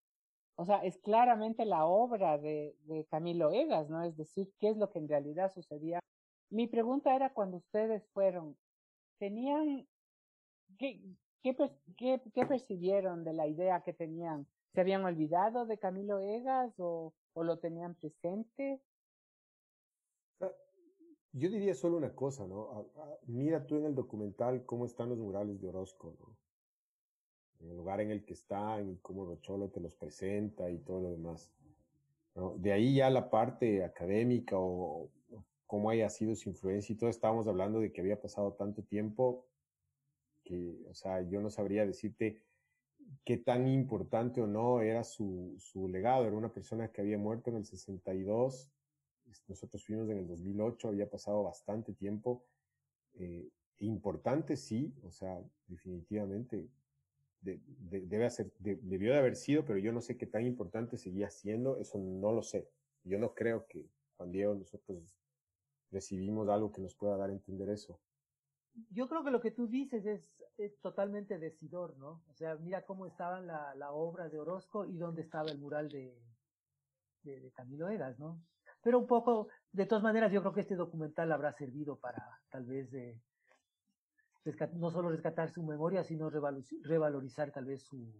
O 0.55 0.65
sea, 0.65 0.77
es 0.77 0.97
claramente 0.99 1.65
la 1.65 1.85
obra 1.85 2.37
de, 2.37 2.75
de 2.83 3.05
Camilo 3.05 3.51
Egas, 3.51 3.89
¿no? 3.89 4.03
Es 4.03 4.15
decir, 4.17 4.51
qué 4.59 4.69
es 4.69 4.77
lo 4.77 4.89
que 4.89 4.99
en 4.99 5.07
realidad 5.07 5.51
sucedía. 5.51 5.99
Mi 6.51 6.67
pregunta 6.67 7.15
era 7.15 7.33
cuando 7.33 7.57
ustedes 7.57 8.03
fueron, 8.13 8.57
¿tenían, 9.19 9.87
qué, 10.77 11.01
qué, 11.41 11.55
qué, 11.97 12.45
percibieron 12.45 13.23
de 13.23 13.33
la 13.33 13.47
idea 13.47 13.81
que 13.83 13.93
tenían? 13.93 14.45
¿Se 14.73 14.81
habían 14.81 15.05
olvidado 15.05 15.65
de 15.65 15.77
Camilo 15.77 16.19
Egas 16.19 16.73
o, 16.77 17.13
o 17.33 17.43
lo 17.43 17.57
tenían 17.59 17.95
presente? 17.95 18.81
Ah, 20.41 20.51
yo 21.31 21.49
diría 21.49 21.73
solo 21.73 21.95
una 21.95 22.13
cosa, 22.13 22.45
¿no? 22.45 22.85
Mira 23.27 23.65
tú 23.65 23.77
en 23.77 23.85
el 23.85 23.95
documental 23.95 24.65
cómo 24.65 24.85
están 24.85 25.07
los 25.07 25.19
murales 25.19 25.61
de 25.61 25.69
Orozco, 25.69 26.13
¿no? 26.19 26.37
El 27.61 27.77
lugar 27.77 28.01
en 28.01 28.11
el 28.11 28.25
que 28.25 28.33
están 28.33 28.89
y 28.89 28.97
cómo 28.97 29.23
Rocholo 29.23 29.69
te 29.69 29.79
los 29.79 29.95
presenta 29.95 30.69
y 30.69 30.79
todo 30.79 30.99
lo 30.99 31.11
demás. 31.11 31.49
De 32.57 32.73
ahí 32.73 32.95
ya 32.95 33.09
la 33.09 33.29
parte 33.29 33.85
académica 33.85 34.57
o, 34.57 35.09
cómo 35.71 35.89
haya 35.89 36.09
sido 36.09 36.35
su 36.35 36.49
influencia 36.49 36.91
y 36.91 36.97
todo, 36.97 37.09
estábamos 37.09 37.47
hablando 37.47 37.79
de 37.79 37.93
que 37.93 38.01
había 38.01 38.19
pasado 38.19 38.55
tanto 38.55 38.83
tiempo 38.83 39.47
que, 40.43 40.85
o 40.89 40.93
sea, 40.93 41.21
yo 41.21 41.39
no 41.39 41.49
sabría 41.49 41.85
decirte 41.85 42.43
qué 43.23 43.37
tan 43.37 43.69
importante 43.69 44.41
o 44.41 44.47
no 44.47 44.81
era 44.81 45.05
su, 45.05 45.55
su 45.59 45.87
legado. 45.87 46.25
Era 46.25 46.35
una 46.35 46.51
persona 46.51 46.91
que 46.91 46.99
había 46.99 47.17
muerto 47.17 47.51
en 47.51 47.55
el 47.55 47.65
62 47.65 48.73
nosotros 49.47 49.85
fuimos 49.85 50.09
en 50.09 50.17
el 50.17 50.27
2008, 50.27 50.89
había 50.89 51.09
pasado 51.09 51.41
bastante 51.41 51.93
tiempo. 51.93 52.43
Eh, 53.13 53.47
importante, 53.79 54.57
sí, 54.57 54.93
o 55.03 55.11
sea, 55.11 55.41
definitivamente 55.67 56.67
debe 57.39 58.25
hacer, 58.25 58.51
debió 58.59 59.13
de 59.13 59.19
haber 59.19 59.37
sido, 59.37 59.63
pero 59.63 59.79
yo 59.79 59.93
no 59.93 60.01
sé 60.01 60.17
qué 60.17 60.27
tan 60.27 60.45
importante 60.45 60.97
seguía 60.97 61.29
siendo, 61.29 61.77
eso 61.77 61.97
no 61.97 62.33
lo 62.33 62.43
sé. 62.43 62.67
Yo 63.05 63.17
no 63.19 63.33
creo 63.33 63.65
que 63.67 63.87
Juan 64.17 64.33
Diego 64.33 64.53
nosotros 64.53 65.20
recibimos 65.91 66.49
algo 66.49 66.71
que 66.71 66.81
nos 66.81 66.95
pueda 66.95 67.17
dar 67.17 67.29
a 67.29 67.33
entender 67.33 67.69
eso. 67.69 67.99
Yo 68.89 69.07
creo 69.07 69.23
que 69.23 69.31
lo 69.31 69.41
que 69.41 69.51
tú 69.51 69.67
dices 69.67 70.05
es, 70.05 70.79
totalmente 70.81 71.39
decidor, 71.39 71.97
¿no? 71.97 72.23
O 72.29 72.33
sea, 72.33 72.55
mira 72.55 72.85
cómo 72.85 73.05
estaba 73.05 73.41
la, 73.41 73.73
la 73.75 73.91
obra 73.91 74.29
de 74.29 74.39
Orozco 74.39 74.85
y 74.85 74.97
dónde 74.97 75.23
estaba 75.23 75.49
el 75.49 75.57
mural 75.57 75.89
de, 75.89 76.15
de, 77.23 77.51
Camilo 77.51 77.89
Egas, 77.89 78.19
¿no? 78.19 78.41
Pero 78.83 78.99
un 78.99 79.07
poco, 79.07 79.47
de 79.71 79.85
todas 79.85 80.03
maneras, 80.03 80.31
yo 80.31 80.41
creo 80.41 80.53
que 80.53 80.61
este 80.61 80.75
documental 80.75 81.31
habrá 81.31 81.51
servido 81.51 81.97
para 81.97 82.23
tal 82.49 82.65
vez 82.65 82.91
de 82.91 83.19
no 84.73 84.89
solo 84.89 85.09
rescatar 85.09 85.51
su 85.51 85.63
memoria, 85.63 86.03
sino 86.03 86.29
revalorizar 86.29 87.51
tal 87.51 87.65
vez 87.65 87.83
su, 87.83 88.11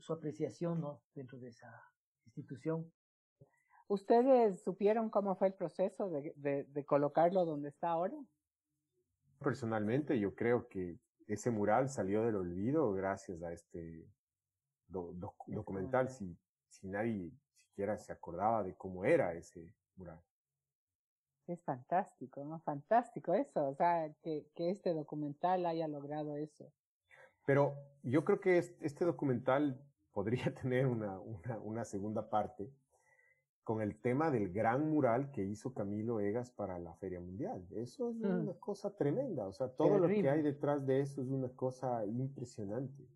su 0.00 0.12
apreciación 0.12 0.80
¿no? 0.80 1.02
dentro 1.14 1.38
de 1.38 1.48
esa 1.48 1.70
institución. 2.26 2.90
¿Ustedes 3.92 4.62
supieron 4.62 5.10
cómo 5.10 5.34
fue 5.34 5.48
el 5.48 5.52
proceso 5.52 6.08
de, 6.08 6.32
de, 6.36 6.64
de 6.64 6.84
colocarlo 6.86 7.44
donde 7.44 7.68
está 7.68 7.90
ahora? 7.90 8.16
Personalmente, 9.38 10.18
yo 10.18 10.34
creo 10.34 10.66
que 10.66 10.98
ese 11.26 11.50
mural 11.50 11.90
salió 11.90 12.24
del 12.24 12.36
olvido 12.36 12.94
gracias 12.94 13.42
a 13.42 13.52
este 13.52 14.08
documental. 14.88 16.08
Si, 16.08 16.34
si 16.68 16.88
nadie 16.88 17.32
siquiera 17.58 17.98
se 17.98 18.14
acordaba 18.14 18.62
de 18.62 18.74
cómo 18.76 19.04
era 19.04 19.34
ese 19.34 19.74
mural. 19.96 20.22
Es 21.46 21.62
fantástico, 21.62 22.42
¿no? 22.46 22.60
Fantástico 22.60 23.34
eso, 23.34 23.68
o 23.68 23.74
sea, 23.74 24.10
que, 24.22 24.46
que 24.54 24.70
este 24.70 24.94
documental 24.94 25.66
haya 25.66 25.86
logrado 25.86 26.38
eso. 26.38 26.72
Pero 27.44 27.74
yo 28.02 28.24
creo 28.24 28.40
que 28.40 28.56
este 28.56 29.04
documental 29.04 29.78
podría 30.12 30.44
tener 30.62 30.86
una, 30.86 31.20
una, 31.20 31.58
una 31.58 31.84
segunda 31.84 32.30
parte 32.30 32.72
con 33.64 33.80
el 33.80 34.00
tema 34.00 34.30
del 34.30 34.52
gran 34.52 34.90
mural 34.90 35.30
que 35.30 35.44
hizo 35.44 35.72
Camilo 35.72 36.20
Egas 36.20 36.50
para 36.50 36.78
la 36.78 36.94
Feria 36.94 37.20
Mundial. 37.20 37.66
Eso 37.70 38.10
es 38.10 38.16
mm. 38.16 38.40
una 38.40 38.54
cosa 38.54 38.96
tremenda, 38.96 39.46
o 39.46 39.52
sea, 39.52 39.68
todo 39.68 39.98
lo 39.98 40.08
que 40.08 40.28
hay 40.28 40.42
detrás 40.42 40.84
de 40.86 41.00
eso 41.00 41.22
es 41.22 41.28
una 41.28 41.48
cosa 41.48 42.04
impresionante. 42.06 43.06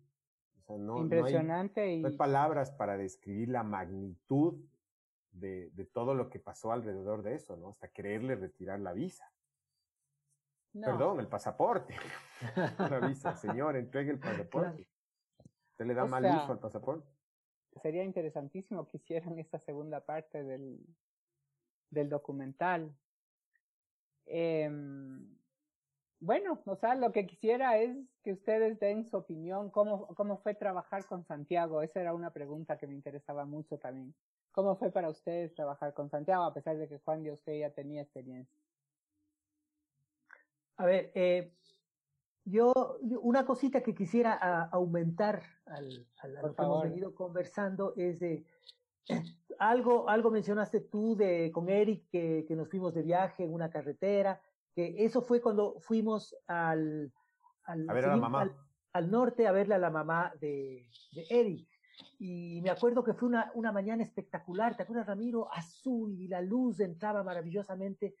Impresionante 0.69 1.93
y... 1.93 2.01
no 2.01 2.09
hay 2.09 2.17
palabras 2.17 2.71
para 2.71 2.97
describir 2.97 3.49
la 3.49 3.63
magnitud 3.63 4.55
de, 5.31 5.69
de, 5.69 5.85
todo 5.85 6.13
lo 6.13 6.29
que 6.29 6.39
pasó 6.39 6.71
alrededor 6.71 7.23
de 7.23 7.35
eso, 7.35 7.55
¿no? 7.55 7.69
Hasta 7.69 7.87
quererle 7.89 8.35
retirar 8.35 8.79
la 8.79 8.91
visa. 8.91 9.31
Perdón, 10.73 11.19
el 11.19 11.27
pasaporte. 11.27 11.95
la 12.77 12.99
visa, 12.99 13.35
señor, 13.35 13.75
entregue 13.77 14.11
el 14.11 14.19
pasaporte. 14.19 14.87
Usted 15.71 15.85
le 15.85 15.93
da 15.93 16.05
mal 16.05 16.25
uso 16.25 16.51
al 16.51 16.59
pasaporte. 16.59 17.16
Sería 17.81 18.03
interesantísimo 18.03 18.87
que 18.87 18.97
hicieran 18.97 19.39
esta 19.39 19.59
segunda 19.59 20.01
parte 20.01 20.43
del, 20.43 20.79
del 21.89 22.09
documental. 22.09 22.95
Eh, 24.25 24.69
bueno, 26.19 26.59
o 26.65 26.75
sea, 26.75 26.95
lo 26.95 27.11
que 27.11 27.27
quisiera 27.27 27.77
es 27.77 27.95
que 28.23 28.33
ustedes 28.33 28.79
den 28.79 29.05
su 29.05 29.17
opinión, 29.17 29.69
cómo, 29.69 30.07
cómo 30.15 30.37
fue 30.39 30.55
trabajar 30.55 31.05
con 31.05 31.23
Santiago. 31.25 31.83
Esa 31.83 32.01
era 32.01 32.13
una 32.13 32.31
pregunta 32.31 32.77
que 32.77 32.87
me 32.87 32.95
interesaba 32.95 33.45
mucho 33.45 33.77
también. 33.77 34.15
¿Cómo 34.51 34.75
fue 34.77 34.91
para 34.91 35.09
ustedes 35.09 35.53
trabajar 35.53 35.93
con 35.93 36.09
Santiago, 36.09 36.43
a 36.43 36.53
pesar 36.53 36.77
de 36.77 36.87
que 36.87 36.97
Juan 36.97 37.21
de 37.21 37.33
usted 37.33 37.59
ya 37.59 37.69
tenía 37.69 38.01
experiencia? 38.01 38.57
A 40.77 40.85
ver, 40.85 41.11
eh, 41.13 41.53
yo, 42.49 42.97
una 43.21 43.45
cosita 43.45 43.81
que 43.81 43.93
quisiera 43.93 44.33
aumentar 44.71 45.43
al, 45.65 46.07
al 46.19 46.33
lo 46.33 46.55
que 46.55 46.63
hemos 46.63 46.83
venido 46.83 47.13
conversando 47.13 47.93
es 47.97 48.19
de 48.19 48.45
algo, 49.59 50.09
algo 50.09 50.31
mencionaste 50.31 50.81
tú 50.81 51.15
de 51.15 51.51
con 51.51 51.69
Eric 51.69 52.07
que, 52.09 52.45
que 52.47 52.55
nos 52.55 52.69
fuimos 52.69 52.93
de 52.93 53.03
viaje 53.03 53.43
en 53.43 53.53
una 53.53 53.69
carretera 53.69 54.41
que 54.77 54.93
eso 55.03 55.23
fue 55.23 55.41
cuando 55.41 55.79
fuimos 55.79 56.35
al, 56.45 57.11
al, 57.63 57.89
al, 58.93 59.09
norte 59.09 59.47
a 59.47 59.51
verle 59.51 59.73
a 59.73 59.79
la 59.79 59.89
mamá 59.89 60.31
de, 60.39 60.87
de, 61.13 61.25
Eric. 61.31 61.67
Y 62.19 62.61
me 62.61 62.69
acuerdo 62.69 63.03
que 63.03 63.15
fue 63.15 63.27
una, 63.27 63.51
una 63.55 63.71
mañana 63.71 64.03
espectacular, 64.03 64.77
¿te 64.77 64.83
acuerdas, 64.83 65.07
Ramiro? 65.07 65.51
Azul 65.51 66.13
y 66.21 66.27
la 66.27 66.41
luz 66.41 66.79
entraba 66.79 67.23
maravillosamente. 67.23 68.13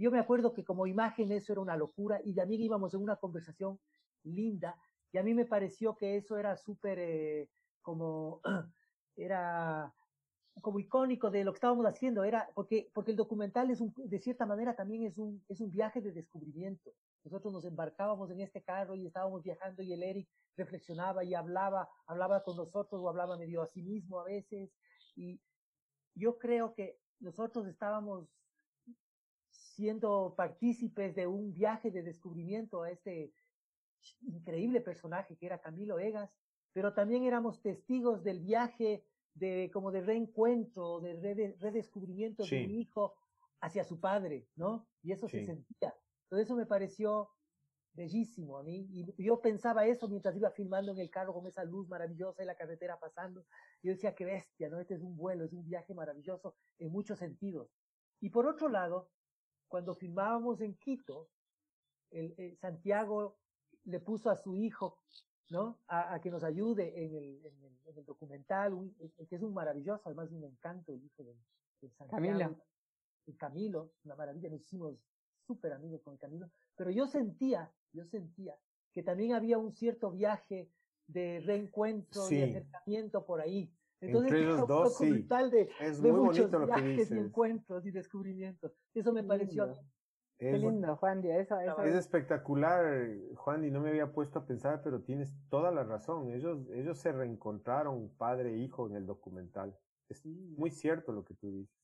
Yo 0.00 0.10
me 0.10 0.18
acuerdo 0.18 0.54
que 0.54 0.64
como 0.64 0.86
imagen 0.86 1.30
eso 1.30 1.52
era 1.52 1.60
una 1.60 1.76
locura 1.76 2.20
y 2.24 2.34
también 2.34 2.62
íbamos 2.62 2.94
en 2.94 3.02
una 3.02 3.16
conversación 3.16 3.78
linda 4.22 4.74
y 5.12 5.18
a 5.18 5.22
mí 5.22 5.34
me 5.34 5.44
pareció 5.44 5.94
que 5.94 6.16
eso 6.16 6.38
era 6.38 6.56
súper 6.56 6.98
eh, 6.98 7.50
como, 7.82 8.40
era 9.16 9.92
como 10.62 10.78
icónico 10.78 11.30
de 11.30 11.44
lo 11.44 11.52
que 11.52 11.56
estábamos 11.56 11.84
haciendo, 11.84 12.24
era 12.24 12.48
porque, 12.54 12.90
porque 12.94 13.10
el 13.10 13.18
documental 13.18 13.70
es 13.70 13.82
un, 13.82 13.92
de 13.96 14.18
cierta 14.18 14.46
manera 14.46 14.74
también 14.74 15.04
es 15.04 15.18
un, 15.18 15.44
es 15.50 15.60
un 15.60 15.70
viaje 15.70 16.00
de 16.00 16.12
descubrimiento. 16.12 16.92
Nosotros 17.22 17.52
nos 17.52 17.66
embarcábamos 17.66 18.30
en 18.30 18.40
este 18.40 18.62
carro 18.62 18.94
y 18.94 19.06
estábamos 19.06 19.42
viajando 19.42 19.82
y 19.82 19.92
el 19.92 20.02
Eric 20.02 20.28
reflexionaba 20.56 21.24
y 21.24 21.34
hablaba, 21.34 21.90
hablaba 22.06 22.42
con 22.42 22.56
nosotros 22.56 23.02
o 23.02 23.08
hablaba 23.10 23.36
medio 23.36 23.60
a 23.60 23.66
sí 23.66 23.82
mismo 23.82 24.18
a 24.18 24.24
veces. 24.24 24.70
Y 25.14 25.38
yo 26.14 26.38
creo 26.38 26.72
que 26.72 26.98
nosotros 27.18 27.66
estábamos 27.66 28.30
siendo 29.80 30.34
partícipes 30.36 31.14
de 31.14 31.26
un 31.26 31.54
viaje 31.54 31.90
de 31.90 32.02
descubrimiento 32.02 32.82
a 32.82 32.90
este 32.90 33.32
increíble 34.20 34.82
personaje 34.82 35.36
que 35.38 35.46
era 35.46 35.62
Camilo 35.62 35.98
Egas, 35.98 36.30
pero 36.74 36.92
también 36.92 37.24
éramos 37.24 37.62
testigos 37.62 38.22
del 38.22 38.40
viaje 38.40 39.06
de 39.32 39.70
como 39.72 39.90
de 39.90 40.02
reencuentro, 40.02 41.00
de 41.00 41.56
redescubrimiento 41.58 42.44
de 42.44 42.66
mi 42.66 42.80
hijo 42.82 43.14
hacia 43.62 43.82
su 43.82 43.98
padre, 43.98 44.46
¿no? 44.54 44.86
Y 45.02 45.12
eso 45.12 45.26
se 45.28 45.46
sentía. 45.46 45.94
Entonces 46.24 46.46
eso 46.46 46.56
me 46.56 46.66
pareció 46.66 47.30
bellísimo 47.94 48.58
a 48.58 48.62
mí. 48.62 48.86
Y 48.92 49.24
yo 49.24 49.40
pensaba 49.40 49.86
eso 49.86 50.08
mientras 50.08 50.36
iba 50.36 50.50
filmando 50.50 50.92
en 50.92 50.98
el 50.98 51.08
carro 51.08 51.32
con 51.32 51.46
esa 51.46 51.64
luz 51.64 51.88
maravillosa 51.88 52.42
y 52.42 52.46
la 52.46 52.54
carretera 52.54 52.98
pasando. 53.00 53.46
Yo 53.82 53.92
decía, 53.92 54.14
qué 54.14 54.26
bestia, 54.26 54.68
¿no? 54.68 54.78
Este 54.78 54.94
es 54.94 55.00
un 55.00 55.16
vuelo, 55.16 55.44
es 55.44 55.54
un 55.54 55.64
viaje 55.64 55.94
maravilloso 55.94 56.54
en 56.78 56.92
muchos 56.92 57.18
sentidos. 57.18 57.70
Y 58.20 58.28
por 58.28 58.46
otro 58.46 58.68
lado, 58.68 59.08
cuando 59.70 59.94
filmábamos 59.94 60.60
en 60.60 60.74
Quito, 60.74 61.30
el, 62.10 62.34
eh, 62.36 62.56
Santiago 62.60 63.38
le 63.84 64.00
puso 64.00 64.28
a 64.28 64.36
su 64.36 64.56
hijo, 64.56 64.98
¿no? 65.48 65.78
A, 65.86 66.20
que 66.20 66.30
nos 66.30 66.42
ayude 66.42 67.04
en 67.04 67.14
el, 67.14 67.46
en 67.86 67.98
el, 67.98 68.04
documental, 68.04 68.72
que 69.28 69.36
es 69.36 69.42
un 69.42 69.54
maravilloso, 69.54 70.02
además 70.04 70.30
un 70.32 70.44
encanto 70.44 70.92
el 70.92 71.04
hijo 71.04 71.22
de, 71.22 71.36
Santiago. 71.96 72.10
Camilo. 72.10 72.56
El 73.26 73.36
Camilo, 73.36 73.92
una 74.04 74.16
maravilla, 74.16 74.50
nos 74.50 74.60
hicimos 74.60 74.96
súper 75.46 75.72
amigos 75.72 76.02
con 76.02 76.16
Camilo, 76.16 76.50
pero 76.76 76.90
yo 76.90 77.06
sentía, 77.06 77.72
yo 77.92 78.04
sentía 78.04 78.56
que 78.92 79.02
también 79.02 79.34
había 79.34 79.56
un 79.56 79.72
cierto 79.72 80.10
viaje 80.10 80.68
de 81.06 81.40
reencuentro 81.40 82.28
y 82.30 82.42
acercamiento 82.42 83.24
por 83.24 83.40
ahí. 83.40 83.72
Entonces, 84.00 84.32
Entre 84.32 84.46
los 84.46 84.66
dos, 84.66 84.96
sí. 84.96 85.10
De, 85.50 85.68
es 85.80 86.00
muy 86.00 86.10
bonito 86.10 86.58
lo 86.58 86.68
que 86.68 86.80
dices. 86.80 87.10
Y 87.10 87.18
encuentros 87.18 87.84
y 87.84 87.90
descubrimientos. 87.90 88.72
Eso 88.94 89.12
me 89.12 89.22
pareció 89.22 89.72
Qué 90.40 90.56
lindo, 90.56 90.96
Juan 90.96 91.22
Eso, 91.22 91.60
eso 91.60 91.82
es 91.82 91.94
espectacular, 91.94 93.10
Juan, 93.34 93.62
y 93.62 93.70
no 93.70 93.78
me 93.78 93.90
había 93.90 94.10
puesto 94.10 94.38
a 94.38 94.46
pensar, 94.46 94.80
pero 94.82 95.02
tienes 95.02 95.36
toda 95.50 95.70
la 95.70 95.84
razón. 95.84 96.32
Ellos, 96.32 96.66
ellos 96.72 96.98
se 96.98 97.12
reencontraron 97.12 98.08
padre 98.16 98.54
e 98.54 98.56
hijo 98.56 98.86
en 98.86 98.96
el 98.96 99.04
documental. 99.04 99.76
Es 100.08 100.24
muy 100.24 100.70
cierto 100.70 101.12
lo 101.12 101.26
que 101.26 101.34
tú 101.34 101.52
dices. 101.52 101.76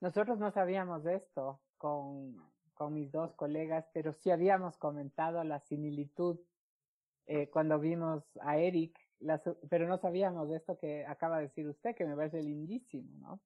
Nosotros 0.00 0.40
no 0.40 0.50
sabíamos 0.50 1.04
de 1.04 1.14
esto 1.14 1.60
con, 1.78 2.34
con 2.74 2.92
mis 2.92 3.12
dos 3.12 3.32
colegas, 3.34 3.88
pero 3.94 4.12
sí 4.12 4.32
habíamos 4.32 4.76
comentado 4.76 5.44
la 5.44 5.60
similitud 5.60 6.40
eh, 7.26 7.48
cuando 7.50 7.78
vimos 7.78 8.24
a 8.40 8.58
Eric, 8.58 8.98
pero 9.68 9.88
no 9.88 9.98
sabíamos 9.98 10.48
de 10.48 10.56
esto 10.56 10.76
que 10.78 11.06
acaba 11.06 11.38
de 11.38 11.44
decir 11.44 11.66
usted, 11.68 11.94
que 11.94 12.04
me 12.04 12.16
parece 12.16 12.42
lindísimo, 12.42 13.10
¿no? 13.18 13.40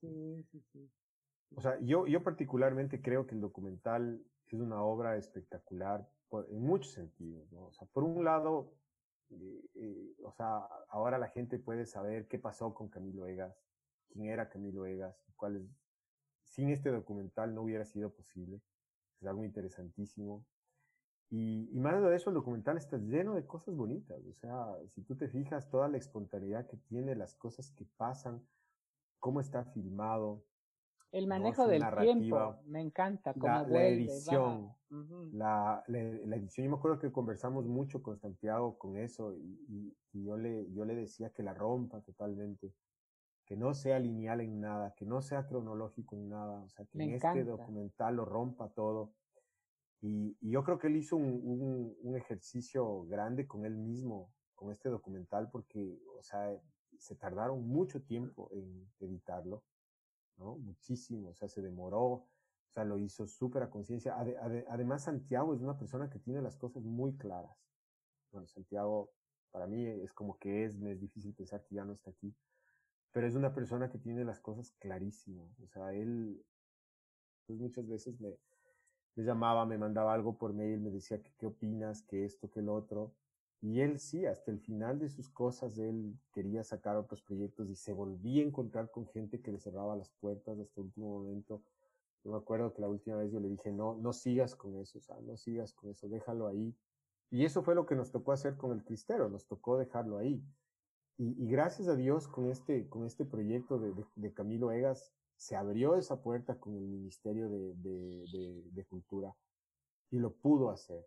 Sí, 0.00 0.44
sí, 0.50 0.60
sí. 0.72 0.90
O 1.56 1.60
sea, 1.60 1.78
yo, 1.80 2.06
yo 2.06 2.22
particularmente 2.22 3.02
creo 3.02 3.26
que 3.26 3.34
el 3.34 3.40
documental 3.40 4.24
es 4.46 4.60
una 4.60 4.82
obra 4.82 5.16
espectacular 5.16 6.08
en 6.48 6.62
muchos 6.62 6.92
sentidos, 6.92 7.50
¿no? 7.52 7.66
O 7.66 7.72
sea, 7.72 7.86
por 7.88 8.04
un 8.04 8.24
lado, 8.24 8.72
eh, 9.30 9.64
eh, 9.74 10.14
o 10.22 10.32
sea, 10.32 10.58
ahora 10.88 11.18
la 11.18 11.28
gente 11.28 11.58
puede 11.58 11.86
saber 11.86 12.28
qué 12.28 12.38
pasó 12.38 12.72
con 12.72 12.88
Camilo 12.88 13.26
Egas, 13.26 13.56
quién 14.10 14.26
era 14.26 14.48
Camilo 14.48 14.86
Egas, 14.86 15.16
cuál 15.36 15.56
es, 15.56 15.62
sin 16.44 16.70
este 16.70 16.90
documental 16.90 17.54
no 17.54 17.62
hubiera 17.62 17.84
sido 17.84 18.10
posible. 18.10 18.60
Es 19.20 19.26
algo 19.26 19.44
interesantísimo. 19.44 20.44
Y, 21.30 21.68
y 21.72 21.78
más 21.78 22.02
de 22.02 22.14
eso, 22.14 22.30
el 22.30 22.34
documental 22.34 22.76
está 22.76 22.98
lleno 22.98 23.34
de 23.34 23.46
cosas 23.46 23.76
bonitas. 23.76 24.18
O 24.28 24.34
sea, 24.34 24.66
si 24.94 25.02
tú 25.02 25.16
te 25.16 25.28
fijas, 25.28 25.70
toda 25.70 25.88
la 25.88 25.96
espontaneidad 25.96 26.66
que 26.66 26.76
tiene, 26.76 27.14
las 27.14 27.34
cosas 27.34 27.70
que 27.72 27.86
pasan, 27.96 28.42
cómo 29.20 29.40
está 29.40 29.64
filmado, 29.64 30.44
el 31.12 31.26
manejo 31.26 31.66
del 31.66 31.82
tiempo 31.98 32.56
me 32.66 32.80
encanta. 32.80 33.32
la, 33.36 33.66
la, 33.66 33.86
edición, 33.88 34.72
la, 35.32 35.82
la, 35.88 36.36
edición. 36.36 36.66
Yo 36.66 36.70
me 36.70 36.76
acuerdo 36.76 37.00
que 37.00 37.10
conversamos 37.10 37.66
mucho 37.66 38.00
con 38.02 38.16
Santiago 38.18 38.78
con 38.78 38.96
eso 38.96 39.34
y, 39.34 39.92
y, 40.12 40.24
yo, 40.24 40.36
le, 40.36 40.70
yo 40.72 40.84
le 40.84 40.94
decía 40.94 41.30
que 41.30 41.42
la 41.42 41.52
rompa 41.52 42.00
totalmente, 42.02 42.72
que 43.44 43.56
no 43.56 43.74
sea 43.74 43.98
lineal 43.98 44.40
en 44.40 44.60
nada, 44.60 44.94
que 44.94 45.04
no 45.04 45.20
sea 45.20 45.48
cronológico 45.48 46.14
en 46.14 46.28
nada, 46.28 46.62
o 46.62 46.68
sea, 46.68 46.86
que 46.86 47.02
en 47.02 47.10
este 47.14 47.44
documental 47.44 48.14
lo 48.16 48.24
rompa 48.24 48.68
todo. 48.68 49.12
Y, 50.02 50.36
y, 50.40 50.50
yo 50.50 50.64
creo 50.64 50.78
que 50.78 50.86
él 50.86 50.96
hizo 50.96 51.16
un, 51.16 51.94
un, 52.00 52.16
ejercicio 52.16 53.04
grande 53.04 53.46
con 53.46 53.66
él 53.66 53.76
mismo, 53.76 54.32
con 54.54 54.72
este 54.72 54.88
documental, 54.88 55.50
porque, 55.50 56.00
o 56.18 56.22
sea, 56.22 56.58
se 56.98 57.16
tardaron 57.16 57.66
mucho 57.66 58.02
tiempo 58.02 58.48
en 58.52 58.90
editarlo 59.00 59.62
¿no? 60.40 60.56
Muchísimo, 60.56 61.30
o 61.30 61.34
sea, 61.34 61.48
se 61.48 61.62
demoró, 61.62 62.02
o 62.02 62.28
sea, 62.72 62.84
lo 62.84 62.98
hizo 62.98 63.26
súper 63.26 63.62
a 63.62 63.70
conciencia. 63.70 64.16
además, 64.68 65.04
Santiago 65.04 65.54
es 65.54 65.60
una 65.60 65.76
persona 65.76 66.10
que 66.10 66.18
tiene 66.18 66.42
las 66.42 66.56
cosas 66.56 66.82
muy 66.82 67.16
claras. 67.16 67.56
Bueno, 68.32 68.46
Santiago, 68.48 69.12
para 69.50 69.66
mí 69.66 69.84
es 69.86 70.12
como 70.12 70.38
que 70.38 70.64
es, 70.64 70.76
me 70.76 70.92
es 70.92 71.00
difícil 71.00 71.34
pensar 71.34 71.62
que 71.64 71.74
ya 71.74 71.84
no 71.84 71.92
está 71.92 72.10
aquí, 72.10 72.34
pero 73.12 73.26
es 73.26 73.34
una 73.34 73.52
persona 73.52 73.90
que 73.90 73.98
tiene 73.98 74.24
las 74.24 74.40
cosas 74.40 74.72
clarísimas. 74.78 75.58
O 75.60 75.68
sea, 75.68 75.92
él, 75.92 76.42
pues 77.46 77.58
muchas 77.58 77.86
veces 77.86 78.18
me, 78.20 78.36
me 79.16 79.24
llamaba, 79.24 79.66
me 79.66 79.78
mandaba 79.78 80.14
algo 80.14 80.36
por 80.38 80.52
mail, 80.52 80.80
me 80.80 80.90
decía 80.90 81.22
que 81.22 81.32
qué 81.38 81.46
opinas, 81.46 82.02
que 82.02 82.24
esto, 82.24 82.50
que 82.50 82.62
lo 82.62 82.74
otro. 82.74 83.12
Y 83.62 83.80
él 83.80 83.98
sí, 83.98 84.24
hasta 84.24 84.50
el 84.50 84.58
final 84.58 84.98
de 84.98 85.08
sus 85.08 85.28
cosas, 85.28 85.76
él 85.78 86.18
quería 86.32 86.64
sacar 86.64 86.96
otros 86.96 87.20
proyectos 87.22 87.68
y 87.70 87.76
se 87.76 87.92
volvía 87.92 88.42
a 88.42 88.46
encontrar 88.46 88.90
con 88.90 89.06
gente 89.06 89.40
que 89.42 89.52
le 89.52 89.58
cerraba 89.58 89.96
las 89.96 90.10
puertas 90.10 90.58
hasta 90.58 90.80
el 90.80 90.86
último 90.86 91.18
momento. 91.20 91.62
Yo 92.24 92.30
me 92.30 92.38
acuerdo 92.38 92.72
que 92.72 92.80
la 92.80 92.88
última 92.88 93.16
vez 93.16 93.30
yo 93.32 93.40
le 93.40 93.48
dije, 93.48 93.70
no, 93.72 93.96
no 93.96 94.12
sigas 94.12 94.54
con 94.54 94.76
eso, 94.76 94.98
no 95.22 95.36
sigas 95.36 95.74
con 95.74 95.90
eso, 95.90 96.08
déjalo 96.08 96.46
ahí. 96.46 96.74
Y 97.30 97.44
eso 97.44 97.62
fue 97.62 97.74
lo 97.74 97.86
que 97.86 97.94
nos 97.94 98.10
tocó 98.10 98.32
hacer 98.32 98.56
con 98.56 98.72
el 98.72 98.84
Cristero, 98.84 99.28
nos 99.28 99.46
tocó 99.46 99.78
dejarlo 99.78 100.18
ahí. 100.18 100.42
Y, 101.16 101.44
y 101.44 101.48
gracias 101.48 101.86
a 101.88 101.96
Dios 101.96 102.28
con 102.28 102.50
este, 102.50 102.88
con 102.88 103.04
este 103.04 103.24
proyecto 103.24 103.78
de, 103.78 103.92
de, 103.92 104.04
de, 104.16 104.32
Camilo 104.32 104.72
Egas, 104.72 105.12
se 105.40 105.56
abrió 105.56 105.96
esa 105.96 106.20
puerta 106.20 106.60
con 106.60 106.76
el 106.76 106.86
Ministerio 106.86 107.48
de, 107.48 107.74
de 108.72 108.84
Cultura 108.84 109.34
y 110.10 110.18
lo 110.18 110.34
pudo 110.34 110.68
hacer. 110.68 111.02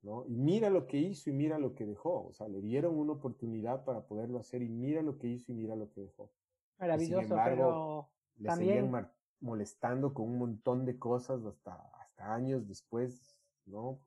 ¿no? 0.00 0.24
Y 0.26 0.36
mira 0.36 0.70
lo 0.70 0.86
que 0.86 0.96
hizo 0.96 1.28
y 1.28 1.34
mira 1.34 1.58
lo 1.58 1.74
que 1.74 1.84
dejó. 1.84 2.26
O 2.26 2.32
sea, 2.32 2.48
le 2.48 2.62
dieron 2.62 2.96
una 2.98 3.12
oportunidad 3.12 3.84
para 3.84 4.06
poderlo 4.06 4.38
hacer 4.38 4.62
y 4.62 4.70
mira 4.70 5.02
lo 5.02 5.18
que 5.18 5.26
hizo 5.26 5.52
y 5.52 5.54
mira 5.54 5.76
lo 5.76 5.90
que 5.90 6.00
dejó. 6.00 6.32
Maravilloso, 6.78 7.36
pero 7.44 8.08
le 8.36 8.50
seguían 8.50 9.10
molestando 9.40 10.14
con 10.14 10.30
un 10.30 10.38
montón 10.38 10.86
de 10.86 10.98
cosas 10.98 11.44
hasta, 11.44 11.74
hasta 12.00 12.34
años 12.34 12.66
después, 12.66 13.38
¿no? 13.66 14.00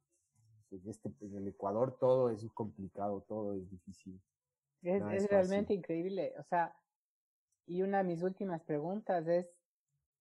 Este, 0.71 1.11
en 1.21 1.35
el 1.35 1.47
Ecuador 1.47 1.97
todo 1.99 2.31
es 2.31 2.43
complicado, 2.51 3.21
todo 3.27 3.53
es 3.53 3.69
difícil. 3.69 4.19
Es, 4.81 5.03
es 5.11 5.29
realmente 5.29 5.75
increíble. 5.75 6.33
O 6.39 6.43
sea, 6.43 6.75
y 7.67 7.81
una 7.81 7.99
de 7.99 8.03
mis 8.05 8.23
últimas 8.23 8.63
preguntas 8.63 9.27
es, 9.27 9.56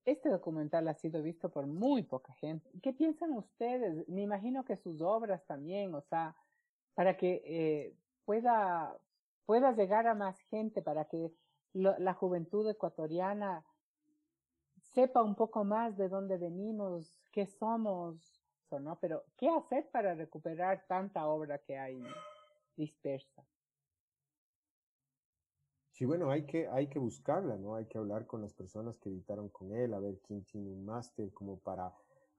este 0.07 0.29
documental 0.29 0.87
ha 0.89 0.95
sido 0.95 1.21
visto 1.21 1.51
por 1.51 1.67
muy 1.67 2.05
poca 2.05 2.33
gente. 2.35 2.71
¿Qué 2.81 2.93
piensan 2.93 3.33
ustedes? 3.33 4.09
Me 4.09 4.23
imagino 4.23 4.65
que 4.65 4.77
sus 4.77 5.03
obras 5.03 5.45
también, 5.47 5.95
o 5.95 6.01
sea, 6.01 6.35
para 6.95 7.17
que 7.17 7.43
eh, 7.45 7.97
pueda, 8.25 8.97
pueda 9.45 9.73
llegar 9.73 10.07
a 10.07 10.15
más 10.15 10.39
gente, 10.43 10.81
para 10.81 11.07
que 11.07 11.33
la 11.73 12.15
juventud 12.15 12.67
ecuatoriana 12.71 13.65
sepa 14.95 15.23
un 15.23 15.35
poco 15.35 15.65
más 15.65 15.97
de 15.97 16.09
dónde 16.09 16.39
venimos, 16.39 17.21
qué 17.33 17.47
somos, 17.47 18.41
¿no? 18.71 18.99
Pero, 19.01 19.25
¿qué 19.37 19.49
hacer 19.49 19.91
para 19.91 20.15
recuperar 20.15 20.85
tanta 20.87 21.27
obra 21.27 21.59
que 21.59 21.77
hay 21.77 22.03
dispersa? 22.77 23.45
Sí, 25.97 26.05
bueno, 26.05 26.31
hay 26.31 26.45
que, 26.45 26.69
hay 26.69 26.89
que 26.89 26.99
buscarla, 26.99 27.57
¿no? 27.57 27.75
Hay 27.75 27.87
que 27.87 27.97
hablar 27.97 28.27
con 28.27 28.43
las 28.43 28.53
personas 28.53 28.99
que 28.99 29.09
editaron 29.09 29.49
con 29.49 29.73
él, 29.73 29.95
a 29.95 29.99
ver 29.99 30.21
quién 30.21 30.45
tiene 30.45 30.69
un 30.69 30.85
máster 30.85 31.33
como 31.33 31.59
para 31.59 31.91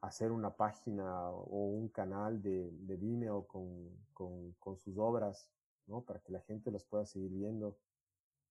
hacer 0.01 0.31
una 0.31 0.55
página 0.55 1.31
o 1.31 1.65
un 1.65 1.89
canal 1.89 2.39
de, 2.39 2.69
de 2.71 2.95
Vimeo 2.97 3.47
con, 3.47 3.89
con, 4.13 4.77
sus 4.77 4.99
obras, 4.99 5.49
¿no? 5.87 6.01
Para 6.01 6.19
que 6.19 6.31
la 6.33 6.41
gente 6.41 6.69
las 6.69 6.85
pueda 6.85 7.07
seguir 7.07 7.31
viendo. 7.31 7.75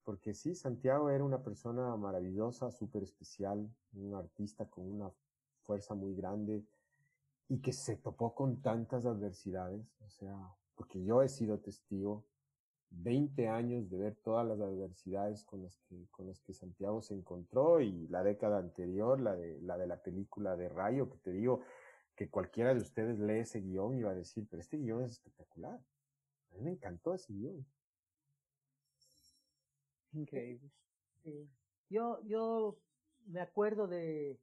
Porque 0.03 0.35
sí, 0.35 0.57
Santiago 0.57 1.09
era 1.09 1.23
una 1.23 1.41
persona 1.41 1.95
maravillosa, 1.97 2.73
súper 2.73 3.05
especial, 3.05 3.71
un 3.95 4.13
artista 4.17 4.69
con 4.69 4.91
una 4.93 5.13
fuerza 5.63 5.95
muy 5.95 6.17
grande 6.17 6.65
y 7.49 7.61
que 7.61 7.73
se 7.73 7.95
topó 7.95 8.35
con 8.35 8.61
tantas 8.61 9.07
adversidades, 9.07 9.87
o 10.05 10.09
sea, 10.09 10.37
porque 10.75 11.05
yo 11.05 11.23
he 11.23 11.29
sido 11.29 11.61
testigo 11.61 12.25
20 12.91 13.49
años 13.49 13.91
de 13.91 13.99
ver 13.99 14.16
todas 14.16 14.47
las 14.47 14.61
adversidades 14.61 15.45
con 15.45 15.62
las 15.62 15.76
que, 15.89 16.07
con 16.11 16.26
las 16.26 16.41
que 16.41 16.53
Santiago 16.53 17.03
se 17.03 17.14
encontró 17.14 17.80
y 17.80 18.09
la 18.09 18.22
década 18.22 18.59
anterior, 18.59 19.20
la 19.20 19.34
de, 19.34 19.61
la 19.61 19.76
de 19.76 19.87
la 19.87 20.03
película 20.03 20.57
de 20.57 20.68
Rayo, 20.68 21.11
que 21.11 21.18
te 21.18 21.32
digo 21.32 21.61
que 22.14 22.30
cualquiera 22.30 22.74
de 22.74 22.80
ustedes 22.80 23.18
lee 23.18 23.41
ese 23.41 23.61
guion 23.61 23.97
y 23.97 24.03
va 24.03 24.12
a 24.12 24.14
decir, 24.14 24.47
pero 24.51 24.61
este 24.61 24.78
guion 24.78 25.03
es 25.03 25.12
espectacular. 25.12 25.74
A 25.74 26.55
mí 26.55 26.62
me 26.62 26.70
encantó 26.70 27.14
ese 27.14 27.32
guion. 27.32 27.66
Increíble. 30.12 30.70
Yo, 31.91 32.20
yo 32.24 32.78
me 33.26 33.41
acuerdo 33.41 33.87
de, 33.87 34.39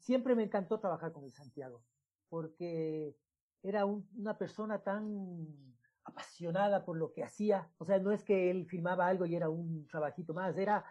siempre 0.00 0.34
me 0.34 0.42
encantó 0.42 0.80
trabajar 0.80 1.12
con 1.12 1.24
el 1.24 1.32
Santiago, 1.32 1.82
porque 2.28 3.14
era 3.62 3.84
una 3.84 4.36
persona 4.36 4.82
tan 4.82 5.75
apasionada 6.06 6.84
por 6.84 6.96
lo 6.96 7.12
que 7.12 7.24
hacía. 7.24 7.68
O 7.78 7.84
sea, 7.84 7.98
no 7.98 8.12
es 8.12 8.22
que 8.22 8.50
él 8.50 8.66
filmaba 8.66 9.06
algo 9.06 9.26
y 9.26 9.34
era 9.34 9.48
un 9.48 9.86
trabajito 9.88 10.32
más, 10.34 10.56
era, 10.56 10.84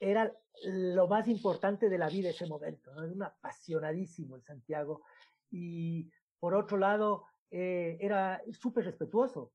era 0.00 0.32
lo 0.64 1.06
más 1.06 1.28
importante 1.28 1.88
de 1.88 1.98
la 1.98 2.08
vida 2.08 2.30
ese 2.30 2.46
momento. 2.46 2.90
Era 2.92 3.12
un 3.12 3.22
apasionadísimo 3.22 4.36
el 4.36 4.42
Santiago. 4.42 5.02
Y 5.50 6.10
por 6.40 6.54
otro 6.54 6.78
lado, 6.78 7.26
eh, 7.50 7.98
era 8.00 8.42
súper 8.52 8.86
respetuoso. 8.86 9.52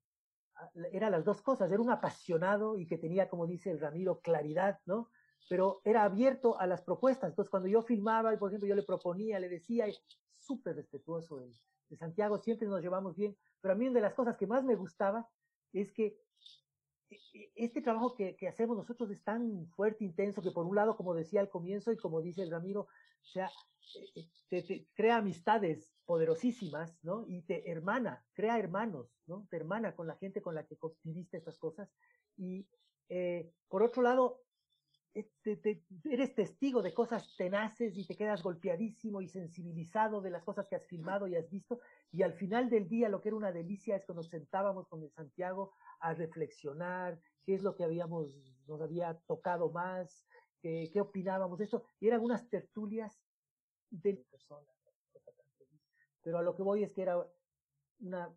Era 0.92 1.10
las 1.10 1.24
dos 1.24 1.42
cosas, 1.42 1.72
era 1.72 1.82
un 1.82 1.92
apasionado 1.92 2.78
y 2.78 2.88
que 2.88 2.98
tenía, 2.98 3.30
como 3.30 3.46
dice 3.46 3.70
el 3.70 3.80
Ramiro, 3.80 4.22
claridad, 4.22 4.80
¿no? 4.86 5.10
Pero 5.50 5.82
era 5.84 6.04
abierto 6.04 6.60
a 6.60 6.66
las 6.66 6.82
propuestas. 6.82 7.30
Entonces, 7.30 7.50
cuando 7.50 7.70
yo 7.70 7.82
filmaba, 7.82 8.36
por 8.38 8.50
ejemplo, 8.50 8.68
yo 8.68 8.76
le 8.76 8.84
proponía, 8.84 9.40
le 9.40 9.50
decía, 9.50 9.86
súper 10.40 10.76
respetuoso 10.76 11.40
el, 11.40 11.54
de 11.90 11.98
Santiago, 11.98 12.38
siempre 12.38 12.68
nos 12.68 12.82
llevamos 12.82 13.16
bien, 13.16 13.38
pero 13.62 13.74
a 13.74 13.78
mí 13.78 13.88
una 13.88 13.96
de 13.96 14.02
las 14.02 14.14
cosas 14.14 14.38
que 14.38 14.48
más 14.48 14.64
me 14.64 14.76
gustaba 14.76 15.28
es 15.74 15.92
que 15.92 16.18
e, 17.10 17.16
e, 17.34 17.52
este 17.56 17.82
trabajo 17.82 18.16
que, 18.16 18.36
hacemos 18.48 18.78
nosotros 18.78 19.10
es 19.12 19.24
tan 19.24 19.68
fuerte, 19.76 20.04
intenso, 20.04 20.42
que 20.42 20.52
por 20.52 20.66
un 20.66 20.76
lado, 20.76 20.96
como 20.96 21.14
decía 21.14 21.42
al 21.42 21.50
comienzo 21.50 21.92
y 21.92 21.98
como 21.98 22.22
dice 22.22 22.44
el 22.44 22.52
Ramiro, 22.52 22.82
o 22.82 23.26
sea, 23.26 23.50
e, 24.16 24.28
te, 24.50 24.64
te, 24.64 24.88
crea 24.94 25.18
amistades 25.18 25.94
poderosísimas, 26.06 26.98
¿no? 27.04 27.26
Y 27.28 27.42
te 27.44 27.70
hermana, 27.70 28.26
crea 28.34 28.60
hermanos, 28.60 29.10
¿no? 29.26 29.48
Te 29.50 29.58
hermana 29.58 29.96
con 29.96 30.08
la 30.08 30.18
gente 30.18 30.42
con 30.42 30.56
la 30.56 30.66
que 30.66 30.78
viviste 31.04 31.38
estas 31.38 31.58
cosas. 31.58 31.90
Y 32.38 32.68
eh, 33.10 33.52
por 33.68 33.84
otro 33.84 34.02
lado, 34.02 34.42
te, 35.24 35.58
te, 35.58 35.84
eres 36.06 36.36
testigo 36.36 36.82
de 36.82 36.94
cosas 36.94 37.36
tenaces 37.38 37.98
y 37.98 38.06
te 38.06 38.16
quedas 38.16 38.44
golpeadísimo 38.44 39.22
y 39.22 39.28
sensibilizado 39.28 40.22
de 40.22 40.30
las 40.30 40.44
cosas 40.44 40.68
que 40.68 40.76
has 40.76 40.86
filmado 40.86 41.28
y 41.28 41.36
has 41.36 41.50
visto. 41.50 41.80
Y 42.12 42.24
al 42.24 42.34
final 42.34 42.70
del 42.70 42.88
día, 42.88 43.10
lo 43.10 43.22
que 43.22 43.30
era 43.30 43.38
una 43.38 43.52
delicia 43.52 43.96
es 43.96 44.06
que 44.06 44.14
nos 44.14 44.28
sentábamos 44.28 44.88
con 44.88 45.02
el 45.04 45.12
Santiago 45.12 45.74
a 46.00 46.14
reflexionar 46.14 47.20
qué 47.44 47.56
es 47.56 47.64
lo 47.64 47.76
que 47.76 47.84
habíamos, 47.84 48.36
nos 48.68 48.82
había 48.82 49.14
tocado 49.28 49.72
más, 49.72 50.26
qué, 50.62 50.90
qué 50.92 51.02
opinábamos 51.02 51.60
esto. 51.62 51.84
Y 52.00 52.08
eran 52.08 52.22
unas 52.22 52.48
tertulias 52.50 53.20
de 53.90 54.16
personas. 54.30 54.76
Pero 56.22 56.38
a 56.40 56.44
lo 56.44 56.56
que 56.56 56.64
voy 56.64 56.84
es 56.84 56.94
que 56.94 57.04
era 57.04 57.26
una 58.00 58.30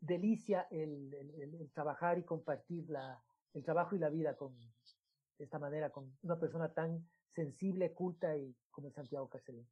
delicia 0.00 0.66
el, 0.70 1.12
el, 1.14 1.54
el 1.54 1.70
trabajar 1.72 2.18
y 2.18 2.24
compartir 2.24 2.88
la, 2.90 3.22
el 3.54 3.64
trabajo 3.64 3.96
y 3.96 3.98
la 3.98 4.08
vida 4.08 4.36
con, 4.36 4.54
de 5.40 5.44
esta 5.44 5.58
manera 5.58 5.88
con 5.88 6.14
una 6.22 6.38
persona 6.38 6.68
tan 6.74 7.02
sensible, 7.34 7.94
culta 7.94 8.36
y 8.36 8.54
como 8.70 8.88
el 8.88 8.92
Santiago 8.92 9.26
Carcelén. 9.30 9.66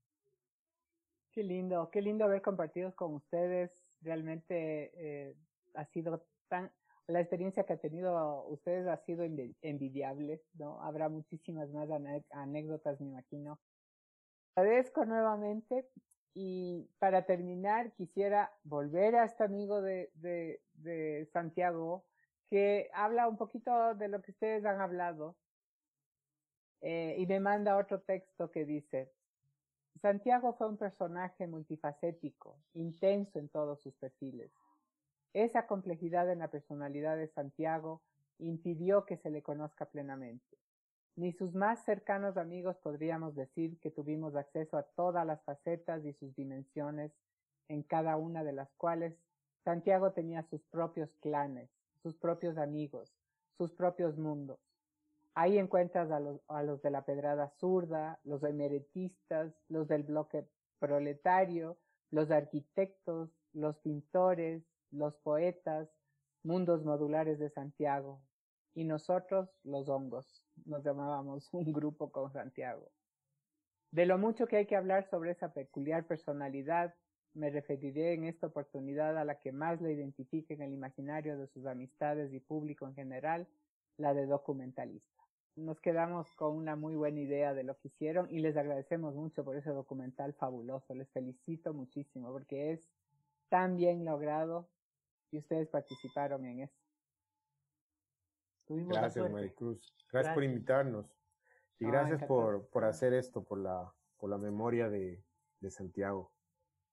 Qué 1.30 1.42
lindo, 1.42 1.90
qué 1.90 2.00
lindo 2.00 2.24
haber 2.24 2.40
compartido 2.40 2.94
con 2.96 3.12
ustedes. 3.12 3.70
Realmente 4.00 4.92
eh, 4.94 5.36
ha 5.74 5.84
sido 5.84 6.24
tan, 6.48 6.72
la 7.06 7.20
experiencia 7.20 7.64
que 7.64 7.74
ha 7.74 7.76
tenido 7.76 8.46
ustedes 8.46 8.88
ha 8.88 8.96
sido 9.04 9.24
envidiable, 9.60 10.42
¿no? 10.54 10.82
Habrá 10.82 11.10
muchísimas 11.10 11.68
más 11.70 11.90
anécdotas, 12.30 12.98
me 12.98 13.08
imagino. 13.08 13.60
Agradezco 14.54 15.04
nuevamente 15.04 15.86
y 16.32 16.88
para 16.98 17.26
terminar 17.26 17.92
quisiera 17.92 18.50
volver 18.64 19.16
a 19.16 19.26
este 19.26 19.44
amigo 19.44 19.82
de, 19.82 20.10
de, 20.14 20.62
de 20.72 21.28
Santiago 21.30 22.06
que 22.48 22.88
habla 22.94 23.28
un 23.28 23.36
poquito 23.36 23.94
de 23.96 24.08
lo 24.08 24.22
que 24.22 24.30
ustedes 24.30 24.64
han 24.64 24.80
hablado 24.80 25.36
eh, 26.80 27.16
y 27.18 27.26
me 27.26 27.40
manda 27.40 27.76
otro 27.76 28.00
texto 28.00 28.50
que 28.50 28.64
dice, 28.64 29.10
Santiago 30.00 30.54
fue 30.54 30.68
un 30.68 30.76
personaje 30.76 31.46
multifacético, 31.46 32.58
intenso 32.74 33.38
en 33.38 33.48
todos 33.48 33.80
sus 33.82 33.94
perfiles. 33.96 34.52
Esa 35.32 35.66
complejidad 35.66 36.30
en 36.30 36.38
la 36.38 36.48
personalidad 36.48 37.16
de 37.16 37.28
Santiago 37.28 38.02
impidió 38.38 39.04
que 39.04 39.16
se 39.16 39.30
le 39.30 39.42
conozca 39.42 39.86
plenamente. 39.86 40.56
Ni 41.16 41.32
sus 41.32 41.54
más 41.54 41.84
cercanos 41.84 42.36
amigos 42.36 42.76
podríamos 42.78 43.34
decir 43.34 43.78
que 43.80 43.90
tuvimos 43.90 44.36
acceso 44.36 44.76
a 44.76 44.84
todas 44.84 45.26
las 45.26 45.42
facetas 45.42 46.04
y 46.04 46.12
sus 46.12 46.34
dimensiones, 46.36 47.12
en 47.68 47.82
cada 47.82 48.16
una 48.16 48.44
de 48.44 48.52
las 48.52 48.72
cuales 48.76 49.14
Santiago 49.64 50.12
tenía 50.12 50.42
sus 50.44 50.62
propios 50.66 51.10
clanes, 51.20 51.68
sus 52.02 52.16
propios 52.16 52.56
amigos, 52.56 53.12
sus 53.56 53.72
propios 53.72 54.16
mundos. 54.16 54.58
Ahí 55.40 55.56
encuentras 55.56 56.10
a 56.10 56.18
los, 56.18 56.40
a 56.48 56.64
los 56.64 56.82
de 56.82 56.90
la 56.90 57.04
pedrada 57.04 57.48
zurda, 57.60 58.18
los 58.24 58.42
emeretistas, 58.42 59.54
los 59.68 59.86
del 59.86 60.02
bloque 60.02 60.48
proletario, 60.80 61.78
los 62.10 62.32
arquitectos, 62.32 63.30
los 63.52 63.78
pintores, 63.78 64.64
los 64.90 65.16
poetas, 65.18 65.88
mundos 66.42 66.84
modulares 66.84 67.38
de 67.38 67.50
Santiago. 67.50 68.20
Y 68.74 68.82
nosotros, 68.82 69.48
los 69.62 69.88
hongos, 69.88 70.44
nos 70.64 70.82
llamábamos 70.82 71.48
un 71.54 71.72
grupo 71.72 72.10
con 72.10 72.32
Santiago. 72.32 72.90
De 73.92 74.06
lo 74.06 74.18
mucho 74.18 74.48
que 74.48 74.56
hay 74.56 74.66
que 74.66 74.74
hablar 74.74 75.08
sobre 75.08 75.30
esa 75.30 75.52
peculiar 75.52 76.04
personalidad, 76.08 76.96
me 77.34 77.50
referiré 77.50 78.14
en 78.14 78.24
esta 78.24 78.48
oportunidad 78.48 79.16
a 79.16 79.24
la 79.24 79.38
que 79.38 79.52
más 79.52 79.80
le 79.80 79.92
identifique 79.92 80.54
en 80.54 80.62
el 80.62 80.72
imaginario 80.72 81.38
de 81.38 81.46
sus 81.46 81.64
amistades 81.64 82.32
y 82.32 82.40
público 82.40 82.88
en 82.88 82.96
general, 82.96 83.46
la 83.98 84.14
de 84.14 84.26
documentalista 84.26 85.17
nos 85.56 85.80
quedamos 85.80 86.30
con 86.32 86.56
una 86.56 86.76
muy 86.76 86.94
buena 86.94 87.20
idea 87.20 87.54
de 87.54 87.64
lo 87.64 87.76
que 87.78 87.88
hicieron 87.88 88.28
y 88.30 88.40
les 88.40 88.56
agradecemos 88.56 89.14
mucho 89.14 89.44
por 89.44 89.56
ese 89.56 89.70
documental 89.70 90.34
fabuloso. 90.34 90.94
Les 90.94 91.10
felicito 91.10 91.74
muchísimo 91.74 92.30
porque 92.32 92.72
es 92.72 92.88
tan 93.48 93.76
bien 93.76 94.04
logrado 94.04 94.68
y 95.30 95.38
ustedes 95.38 95.68
participaron 95.68 96.44
en 96.46 96.60
eso. 96.60 96.78
gracias, 98.68 99.30
Maricruz. 99.30 99.94
Gracias, 100.12 100.34
por 100.34 100.44
invitarnos 100.44 101.18
y 101.78 101.86
gracias 101.86 102.24
por, 102.24 102.68
por 102.68 102.84
hacer 102.84 103.12
esto, 103.12 103.44
por 103.44 103.58
la, 103.58 103.92
por 104.16 104.30
la 104.30 104.38
memoria 104.38 104.88
de, 104.88 105.22
de 105.60 105.70
Santiago. 105.70 106.32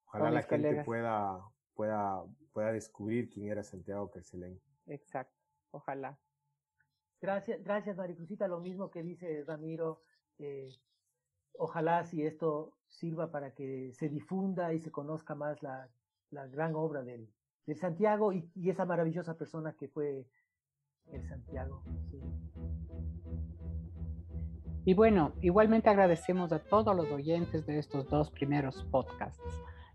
Ojalá 0.07 0.31
la 0.31 0.43
gente 0.43 0.83
pueda, 0.83 1.41
pueda, 1.73 2.23
pueda 2.53 2.71
descubrir 2.71 3.29
quién 3.29 3.49
era 3.49 3.63
Santiago 3.63 4.09
Carcelén. 4.09 4.61
Exacto, 4.85 5.35
ojalá. 5.71 6.19
Gracias, 7.25 7.63
gracias 7.63 7.97
Maricruzita, 7.97 8.47
lo 8.47 8.59
mismo 8.59 8.91
que 8.91 9.01
dice 9.01 9.43
Ramiro. 9.47 10.03
Ojalá 11.57 12.03
si 12.03 12.23
esto 12.23 12.73
sirva 12.87 13.31
para 13.31 13.49
que 13.49 13.91
se 13.93 14.09
difunda 14.09 14.75
y 14.75 14.79
se 14.79 14.91
conozca 14.91 15.33
más 15.33 15.63
la, 15.63 15.89
gran 16.29 16.75
obra 16.75 17.01
del, 17.01 17.27
Santiago 17.77 18.31
y, 18.31 18.69
esa 18.69 18.85
maravillosa 18.85 19.35
persona 19.39 19.73
que 19.73 19.87
fue 19.87 20.27
el 21.07 21.27
Santiago. 21.27 21.81
Y 24.85 24.93
bueno, 24.93 25.33
igualmente 25.41 25.89
agradecemos 25.89 26.51
a 26.51 26.59
todos 26.59 26.95
los 26.95 27.09
oyentes 27.09 27.65
de 27.65 27.79
estos 27.79 28.07
dos 28.07 28.29
primeros 28.29 28.83
podcasts. 28.91 29.41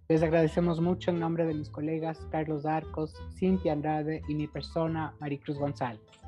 Les 0.08 0.20
agradecemos 0.24 0.80
mucho 0.80 1.12
en 1.12 1.20
nombre 1.20 1.46
de 1.46 1.54
mis 1.54 1.70
colegas 1.70 2.26
Carlos 2.32 2.66
Arcos, 2.66 3.14
Cintia 3.38 3.72
Andrade 3.72 4.20
y 4.26 4.34
mi 4.34 4.48
persona, 4.48 5.14
Maricruz 5.20 5.56
González. 5.56 6.19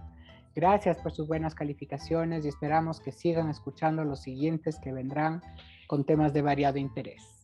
Gracias 0.55 0.99
por 0.99 1.13
sus 1.13 1.27
buenas 1.27 1.55
calificaciones 1.55 2.45
y 2.45 2.49
esperamos 2.49 3.01
que 3.01 3.11
sigan 3.11 3.49
escuchando 3.49 4.05
los 4.05 4.21
siguientes 4.21 4.79
que 4.79 4.93
vendrán 4.93 5.43
con 5.87 6.05
temas 6.05 6.33
de 6.33 6.43
variado 6.43 6.79
interés. 6.79 7.42